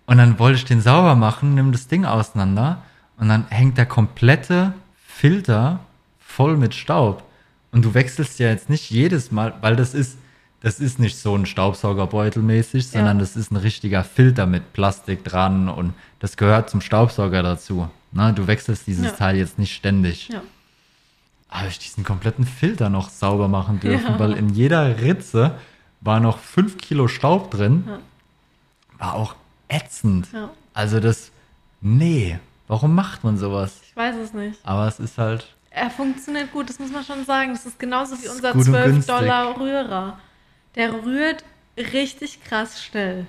Und 0.06 0.18
dann 0.18 0.38
wollte 0.38 0.56
ich 0.56 0.64
den 0.64 0.80
sauber 0.80 1.14
machen, 1.14 1.54
nimm 1.54 1.72
das 1.72 1.86
Ding 1.86 2.04
auseinander 2.04 2.78
und 3.16 3.28
dann 3.28 3.46
hängt 3.48 3.78
der 3.78 3.86
komplette 3.86 4.74
Filter 5.06 5.80
voll 6.36 6.56
mit 6.56 6.74
Staub. 6.74 7.22
Und 7.72 7.84
du 7.84 7.94
wechselst 7.94 8.38
ja 8.38 8.48
jetzt 8.48 8.68
nicht 8.70 8.90
jedes 8.90 9.30
Mal, 9.30 9.54
weil 9.60 9.76
das 9.76 9.94
ist, 9.94 10.18
das 10.60 10.80
ist 10.80 10.98
nicht 10.98 11.16
so 11.16 11.34
ein 11.36 11.46
Staubsaugerbeutel 11.46 12.42
mäßig, 12.42 12.88
sondern 12.88 13.18
Ja. 13.18 13.20
das 13.22 13.36
ist 13.36 13.50
ein 13.52 13.56
richtiger 13.56 14.04
Filter 14.04 14.46
mit 14.46 14.72
Plastik 14.72 15.24
dran 15.24 15.68
und 15.68 15.94
das 16.18 16.36
gehört 16.36 16.68
zum 16.70 16.80
Staubsauger 16.80 17.42
dazu. 17.42 17.88
Na, 18.12 18.32
du 18.32 18.46
wechselst 18.46 18.86
dieses 18.86 19.06
Ja. 19.06 19.12
Teil 19.12 19.36
jetzt 19.36 19.58
nicht 19.58 19.74
ständig. 19.74 20.28
Ja. 20.28 20.42
Habe 21.48 21.68
ich 21.68 21.78
diesen 21.78 22.04
kompletten 22.04 22.44
Filter 22.44 22.90
noch 22.90 23.08
sauber 23.08 23.48
machen 23.48 23.80
dürfen, 23.80 24.12
Ja. 24.14 24.18
weil 24.18 24.32
in 24.32 24.50
jeder 24.50 25.00
Ritze 25.00 25.52
war 26.00 26.20
noch 26.20 26.38
fünf 26.38 26.76
Kilo 26.78 27.08
Staub 27.08 27.50
drin. 27.50 27.84
War 28.98 29.14
auch 29.14 29.34
ätzend. 29.68 30.28
Also 30.74 30.98
das, 31.00 31.30
nee, 31.80 32.38
warum 32.68 32.94
macht 32.94 33.22
man 33.24 33.38
sowas? 33.38 33.80
Ich 33.88 33.96
weiß 33.96 34.16
es 34.16 34.32
nicht. 34.34 34.58
Aber 34.64 34.86
es 34.88 34.98
ist 35.00 35.18
halt, 35.18 35.54
Er 35.70 35.88
funktioniert 35.90 36.52
gut, 36.52 36.68
das 36.68 36.78
muss 36.78 36.90
man 36.90 37.04
schon 37.04 37.24
sagen. 37.24 37.52
Das 37.52 37.64
ist 37.66 37.78
genauso 37.78 38.20
wie 38.22 38.28
unser 38.28 38.52
gut 38.52 38.66
und 38.66 38.72
12 38.72 38.84
günstig. 38.86 39.14
Dollar 39.14 39.58
Rührer. 39.60 40.18
Der 40.74 40.92
rührt 41.04 41.44
richtig 41.76 42.42
krass 42.44 42.82
schnell. 42.82 43.26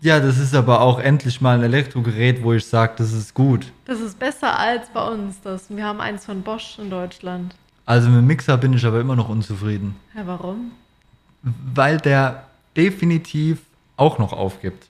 ja, 0.00 0.20
das 0.20 0.38
ist 0.38 0.54
aber 0.54 0.80
auch 0.80 0.98
endlich 1.00 1.40
mal 1.40 1.56
ein 1.56 1.62
Elektrogerät, 1.64 2.42
wo 2.42 2.52
ich 2.52 2.64
sage, 2.66 2.94
das 2.98 3.12
ist 3.12 3.34
gut. 3.34 3.72
Das 3.86 4.00
ist 4.00 4.18
besser 4.18 4.58
als 4.58 4.88
bei 4.90 5.06
uns 5.08 5.40
das. 5.42 5.64
Wir 5.68 5.84
haben 5.84 6.00
eins 6.00 6.24
von 6.26 6.42
Bosch 6.42 6.78
in 6.78 6.90
Deutschland. 6.90 7.54
Also 7.86 8.08
mit 8.08 8.18
dem 8.18 8.26
Mixer 8.26 8.56
bin 8.56 8.72
ich 8.72 8.84
aber 8.86 9.00
immer 9.00 9.16
noch 9.16 9.28
unzufrieden, 9.28 9.96
Ja, 10.14 10.26
warum? 10.26 10.72
weil 11.42 11.98
der 11.98 12.44
definitiv 12.76 13.58
auch 13.96 14.18
noch 14.18 14.32
aufgibt. 14.32 14.86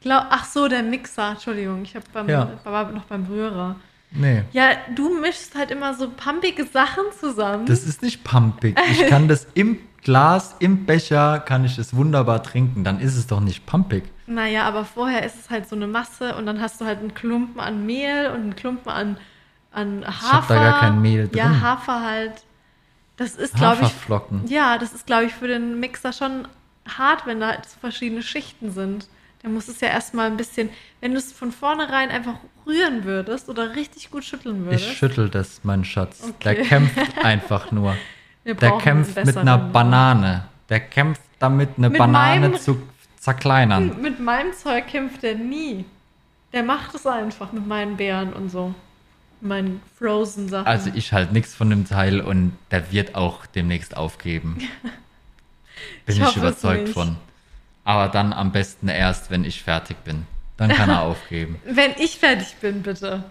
Glaub, 0.00 0.24
ach 0.30 0.44
so, 0.44 0.66
der 0.68 0.82
Mixer. 0.82 1.30
Entschuldigung, 1.32 1.82
ich 1.82 1.94
hab 1.94 2.10
beim, 2.12 2.28
Ja. 2.28 2.50
war 2.64 2.90
noch 2.92 3.04
beim 3.04 3.26
Rührer. 3.26 3.76
Nee. 4.12 4.44
Ja, 4.52 4.70
du 4.94 5.20
mischst 5.20 5.54
halt 5.54 5.70
immer 5.70 5.94
so 5.94 6.10
pumpige 6.10 6.64
Sachen 6.64 7.04
zusammen. 7.18 7.66
Das 7.66 7.84
ist 7.84 8.02
nicht 8.02 8.24
pumpig. 8.24 8.78
Ich 8.92 9.06
kann 9.08 9.28
das 9.28 9.46
im 9.54 9.78
Glas, 10.02 10.54
im 10.60 10.86
Becher, 10.86 11.40
kann 11.40 11.64
ich 11.64 11.78
es 11.78 11.94
wunderbar 11.94 12.42
trinken. 12.42 12.84
Dann 12.84 13.00
ist 13.00 13.16
es 13.16 13.26
doch 13.26 13.40
nicht 13.40 13.66
pumpig. 13.66 14.04
naja, 14.26 14.62
aber 14.64 14.84
vorher 14.84 15.24
ist 15.24 15.36
es 15.38 15.50
halt 15.50 15.68
so 15.68 15.76
eine 15.76 15.86
Masse 15.88 16.36
und 16.36 16.46
dann 16.46 16.60
hast 16.60 16.80
du 16.80 16.84
halt 16.86 17.00
einen 17.00 17.14
Klumpen 17.14 17.60
an 17.60 17.84
Mehl 17.84 18.28
und 18.28 18.40
einen 18.40 18.56
Klumpen 18.56 18.90
an, 18.90 19.18
an 19.72 20.06
Hafer. 20.06 20.32
hab 20.32 20.48
da 20.48 20.54
gar 20.54 20.80
kein 20.80 21.02
Mehl 21.02 21.28
Ja, 21.34 21.48
drin. 21.48 21.60
Hafer 21.62 22.00
halt. 22.02 22.32
Das 23.16 23.34
ist, 23.34 23.54
glaube 23.54 23.76
ich, 23.76 23.88
Haferflocken. 23.88 24.46
ja, 24.46 24.78
das 24.78 24.92
ist, 24.92 25.06
glaube 25.06 25.24
ich, 25.24 25.32
für 25.34 25.48
den 25.48 25.80
Mixer 25.80 26.12
schon 26.12 26.46
hart, 26.86 27.26
wenn 27.26 27.40
da 27.40 27.48
halt 27.48 27.66
so 27.66 27.78
verschiedene 27.80 28.22
Schichten 28.22 28.70
sind. 28.70 29.08
Der 29.46 29.52
muss 29.52 29.68
es 29.68 29.80
ja 29.80 29.86
erstmal 29.86 30.26
ein 30.26 30.36
bisschen, 30.36 30.70
wenn 31.00 31.12
du 31.12 31.18
es 31.18 31.32
von 31.32 31.52
vornherein 31.52 32.10
einfach 32.10 32.34
rühren 32.66 33.04
würdest 33.04 33.48
oder 33.48 33.76
richtig 33.76 34.10
gut 34.10 34.24
schütteln 34.24 34.64
würdest. 34.64 34.84
Ich 34.86 34.96
schüttel 34.98 35.28
das, 35.28 35.60
mein 35.62 35.84
Schatz. 35.84 36.20
Okay. 36.24 36.34
Der 36.42 36.54
kämpft 36.64 37.18
einfach 37.24 37.70
nur. 37.70 37.96
Der 38.44 38.72
kämpft 38.78 39.24
mit 39.24 39.36
einer. 39.36 39.56
Banane. 39.56 40.48
Der 40.68 40.80
kämpft 40.80 41.20
damit, 41.38 41.70
eine 41.78 41.90
Mit 41.90 41.98
Banane 41.98 42.48
meinem- 42.48 42.58
zu 42.60 42.82
zerkleinern. 43.20 44.02
Mit 44.02 44.18
meinem 44.18 44.52
Zeug 44.52 44.88
kämpft 44.88 45.22
er 45.22 45.36
nie. 45.36 45.84
Der 46.52 46.64
macht 46.64 46.92
es 46.96 47.06
einfach 47.06 47.52
mit 47.52 47.68
meinen 47.68 47.96
Beeren 47.96 48.32
und 48.32 48.48
so. 48.50 48.74
Meinen 49.40 49.80
Frozen 49.96 50.48
Sachen. 50.48 50.66
Also 50.66 50.90
ich 50.92 51.12
halt 51.12 51.30
nichts 51.32 51.54
von 51.54 51.70
dem 51.70 51.86
Teil 51.86 52.20
und 52.20 52.56
der 52.72 52.90
wird 52.90 53.14
auch 53.14 53.46
demnächst 53.46 53.96
aufgeben. 53.96 54.58
Bin 56.04 56.16
Ich 56.16 56.20
ich, 56.20 56.36
überzeugt 56.36 56.88
von. 56.88 57.16
Aber 57.86 58.08
dann 58.08 58.32
am 58.32 58.50
besten 58.50 58.88
erst, 58.88 59.30
wenn 59.30 59.44
ich 59.44 59.62
fertig 59.62 59.96
bin. 60.02 60.26
Dann 60.56 60.70
kann 60.70 60.90
er 60.90 61.02
aufgeben. 61.10 61.60
Wenn 61.64 61.92
ich 61.98 62.18
fertig 62.18 62.56
bin, 62.56 62.82
bitte. 62.82 63.22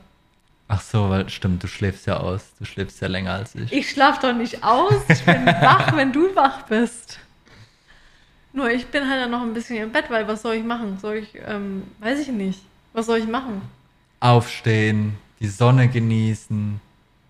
Ach 0.70 0.80
so, 0.80 1.10
weil 1.10 1.28
stimmt, 1.30 1.62
du 1.62 1.68
schläfst 1.68 2.08
ja 2.08 2.18
aus. 2.18 2.54
Du 2.58 2.64
schläfst 2.64 3.02
ja 3.02 3.10
länger 3.10 3.34
als 3.34 3.54
ich. 3.54 3.74
Ich 3.74 3.90
schlaf 3.90 4.20
doch 4.20 4.34
nicht 4.34 4.64
aus. 4.64 4.94
Ich 5.10 5.26
bin 5.26 5.46
wach, 5.62 5.94
wenn 5.98 6.14
du 6.14 6.34
wach 6.38 6.62
bist. 6.64 7.20
Nur 8.54 8.72
ich 8.72 8.88
bin 8.88 9.10
halt 9.10 9.22
dann 9.22 9.32
noch 9.32 9.42
ein 9.42 9.54
bisschen 9.54 9.76
im 9.76 9.92
Bett, 9.92 10.06
weil 10.10 10.26
was 10.26 10.42
soll 10.42 10.56
ich 10.56 10.64
machen? 10.64 11.00
Soll 11.02 11.16
ich, 11.16 11.36
ähm, 11.46 11.84
weiß 12.00 12.20
ich 12.20 12.30
nicht. 12.30 12.62
Was 12.94 13.08
soll 13.08 13.18
ich 13.18 13.28
machen? 13.28 13.62
Aufstehen, 14.22 15.18
die 15.42 15.48
Sonne 15.48 15.90
genießen. 15.90 16.80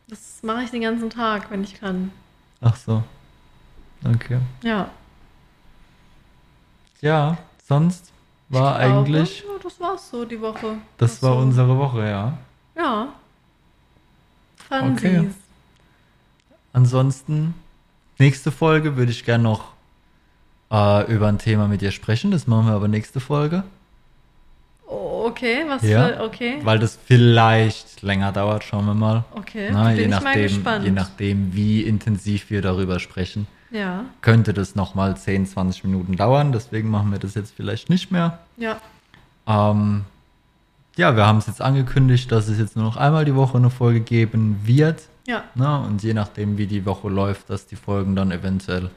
Das 0.09 0.43
mache 0.43 0.61
ich 0.61 0.69
den 0.69 0.83
ganzen 0.83 1.09
Tag, 1.09 1.49
wenn 1.49 1.63
ich 1.63 1.79
kann. 1.79 2.11
Ach 2.61 2.75
so. 2.75 3.01
Okay. 4.03 4.37
Ja. 4.61 4.91
Ja, 7.05 7.37
sonst 7.67 8.11
war 8.49 8.79
Ich 8.79 8.85
glaube, 8.85 8.99
eigentlich, 8.99 9.39
Ja, 9.39 9.45
das 9.61 9.79
war's 9.79 10.09
so 10.09 10.25
die 10.25 10.41
Woche. 10.41 10.77
das 10.97 11.17
Ach 11.19 11.23
war 11.23 11.33
so. 11.33 11.39
unsere 11.39 11.77
Woche, 11.77 12.09
ja. 12.09 12.37
Ja. 12.75 13.09
Fanden 14.67 14.93
Okay. 14.97 15.19
Sie's. 15.19 15.35
Ansonsten, 16.73 17.53
nächste 18.17 18.51
Folge 18.51 18.97
würde 18.97 19.11
ich 19.11 19.23
gerne 19.23 19.43
noch 19.43 19.73
äh, 20.71 21.05
über 21.13 21.27
ein 21.27 21.37
Thema 21.37 21.67
mit 21.67 21.81
dir 21.81 21.91
sprechen. 21.91 22.31
Das 22.31 22.47
machen 22.47 22.65
wir 22.67 22.73
aber 22.73 22.87
nächste 22.87 23.19
Folge. 23.19 23.63
okay, 24.87 25.63
was 25.67 25.83
Ja, 25.83 26.07
für, 26.07 26.23
okay. 26.23 26.59
weil 26.63 26.79
das 26.79 26.97
vielleicht 27.05 28.01
länger 28.01 28.31
dauert, 28.31 28.63
schauen 28.63 28.85
wir 28.85 28.93
mal. 28.95 29.23
Okay, 29.33 29.69
Na, 29.71 29.89
bin 29.89 29.97
je, 29.97 30.03
ich 30.05 30.09
mal 30.09 30.19
nachdem, 30.23 30.43
gespannt. 30.43 30.85
je 30.85 30.91
nachdem, 30.91 31.53
wie 31.55 31.81
intensiv 31.83 32.49
wir 32.49 32.61
darüber 32.61 32.99
sprechen, 32.99 33.47
Ja, 33.75 34.05
könnte 34.21 34.53
das 34.53 34.75
nochmal 34.75 35.17
10, 35.17 35.45
20 35.47 35.83
Minuten 35.83 36.15
dauern. 36.15 36.51
Deswegen 36.51 36.89
machen 36.89 37.11
wir 37.11 37.19
das 37.19 37.33
jetzt 37.35 37.53
vielleicht 37.55 37.89
nicht 37.89 38.11
mehr. 38.11 38.39
ja, 38.57 38.77
Ähm, 39.47 40.05
ja, 40.97 41.15
wir 41.17 41.27
haben 41.27 41.39
es 41.39 41.47
jetzt 41.47 41.61
angekündigt, 41.61 42.31
dass 42.31 42.47
es 42.47 42.57
jetzt 42.57 42.77
nur 42.77 42.85
noch 42.85 42.95
einmal 42.95 43.25
die 43.25 43.35
Woche 43.35 43.57
eine 43.57 43.69
Folge 43.69 43.99
geben 43.99 44.61
wird. 44.63 45.03
ja, 45.27 45.43
Ne? 45.55 45.79
Und 45.81 46.01
je 46.03 46.13
nachdem, 46.13 46.57
wie 46.57 46.67
die 46.67 46.85
Woche 46.85 47.09
läuft, 47.09 47.49
dass 47.49 47.67
die 47.67 47.75
Folgen 47.75 48.15
dann 48.15 48.31
eventuell 48.31 48.89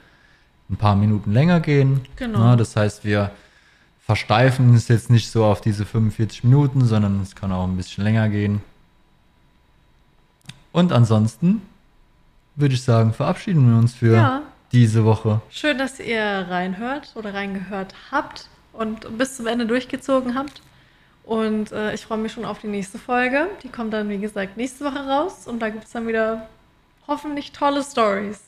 ein 0.70 0.76
paar 0.76 0.94
Minuten 0.94 1.32
länger 1.32 1.58
gehen. 1.60 2.02
Genau. 2.16 2.50
Ne? 2.50 2.56
Das 2.56 2.76
heißt, 2.76 3.04
wir 3.04 3.32
versteifen 3.98 4.74
es 4.74 4.86
jetzt 4.88 5.10
nicht 5.10 5.30
so 5.30 5.44
auf 5.44 5.60
diese 5.60 5.84
45 5.84 6.44
Minuten, 6.44 6.84
sondern 6.84 7.20
es 7.20 7.34
kann 7.34 7.50
auch 7.50 7.64
ein 7.64 7.76
bisschen 7.76 8.04
länger 8.04 8.28
gehen. 8.28 8.60
Und 10.72 10.92
ansonsten 10.92 11.62
würde 12.54 12.74
ich 12.74 12.82
sagen, 12.82 13.12
verabschieden 13.12 13.68
wir 13.70 13.78
uns 13.78 13.94
für 13.94 14.14
Ja. 14.14 14.42
Diese 14.72 15.04
Woche. 15.04 15.40
Schön, 15.50 15.78
dass 15.78 15.98
ihr 16.00 16.22
reinhört 16.22 17.12
oder 17.14 17.34
reingehört 17.34 17.94
habt 18.10 18.48
und 18.72 19.16
bis 19.18 19.36
zum 19.36 19.46
Ende 19.46 19.66
durchgezogen 19.66 20.34
habt. 20.36 20.62
Und 21.24 21.72
äh, 21.72 21.92
ich 21.94 22.02
freue 22.06 22.18
mich 22.18 22.32
schon 22.32 22.44
auf 22.44 22.60
die 22.60 22.68
nächste 22.68 22.98
Folge. 22.98 23.48
Die 23.62 23.68
kommt 23.68 23.92
dann, 23.92 24.08
wie 24.08 24.18
gesagt, 24.18 24.56
nächste 24.56 24.84
Woche 24.84 25.00
raus. 25.06 25.46
Und 25.46 25.60
da 25.60 25.68
gibt 25.68 25.84
es 25.84 25.90
dann 25.92 26.06
wieder 26.06 26.48
hoffentlich 27.06 27.52
tolle 27.52 27.82
Stories. 27.82 28.40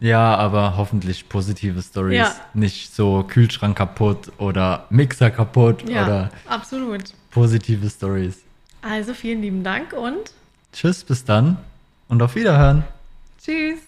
Ja, 0.00 0.36
aber 0.36 0.76
hoffentlich 0.76 1.28
positive 1.28 1.80
Stories. 1.82 2.18
Ja. 2.18 2.34
Nicht 2.52 2.94
so 2.94 3.24
Kühlschrank 3.26 3.76
kaputt 3.78 4.30
oder 4.38 4.86
Mixer 4.90 5.30
kaputt 5.30 5.88
Ja, 5.88 6.04
oder 6.04 6.30
absolut. 6.46 7.04
positive 7.30 7.88
Stories. 7.88 8.42
Also 8.82 9.14
vielen 9.14 9.40
lieben 9.40 9.64
Dank 9.64 9.92
und 9.94 10.32
Tschüss, 10.72 11.04
bis 11.04 11.24
dann 11.24 11.56
und 12.08 12.20
auf 12.22 12.34
Wiederhören. 12.34 12.84
tschüss. 13.42 13.78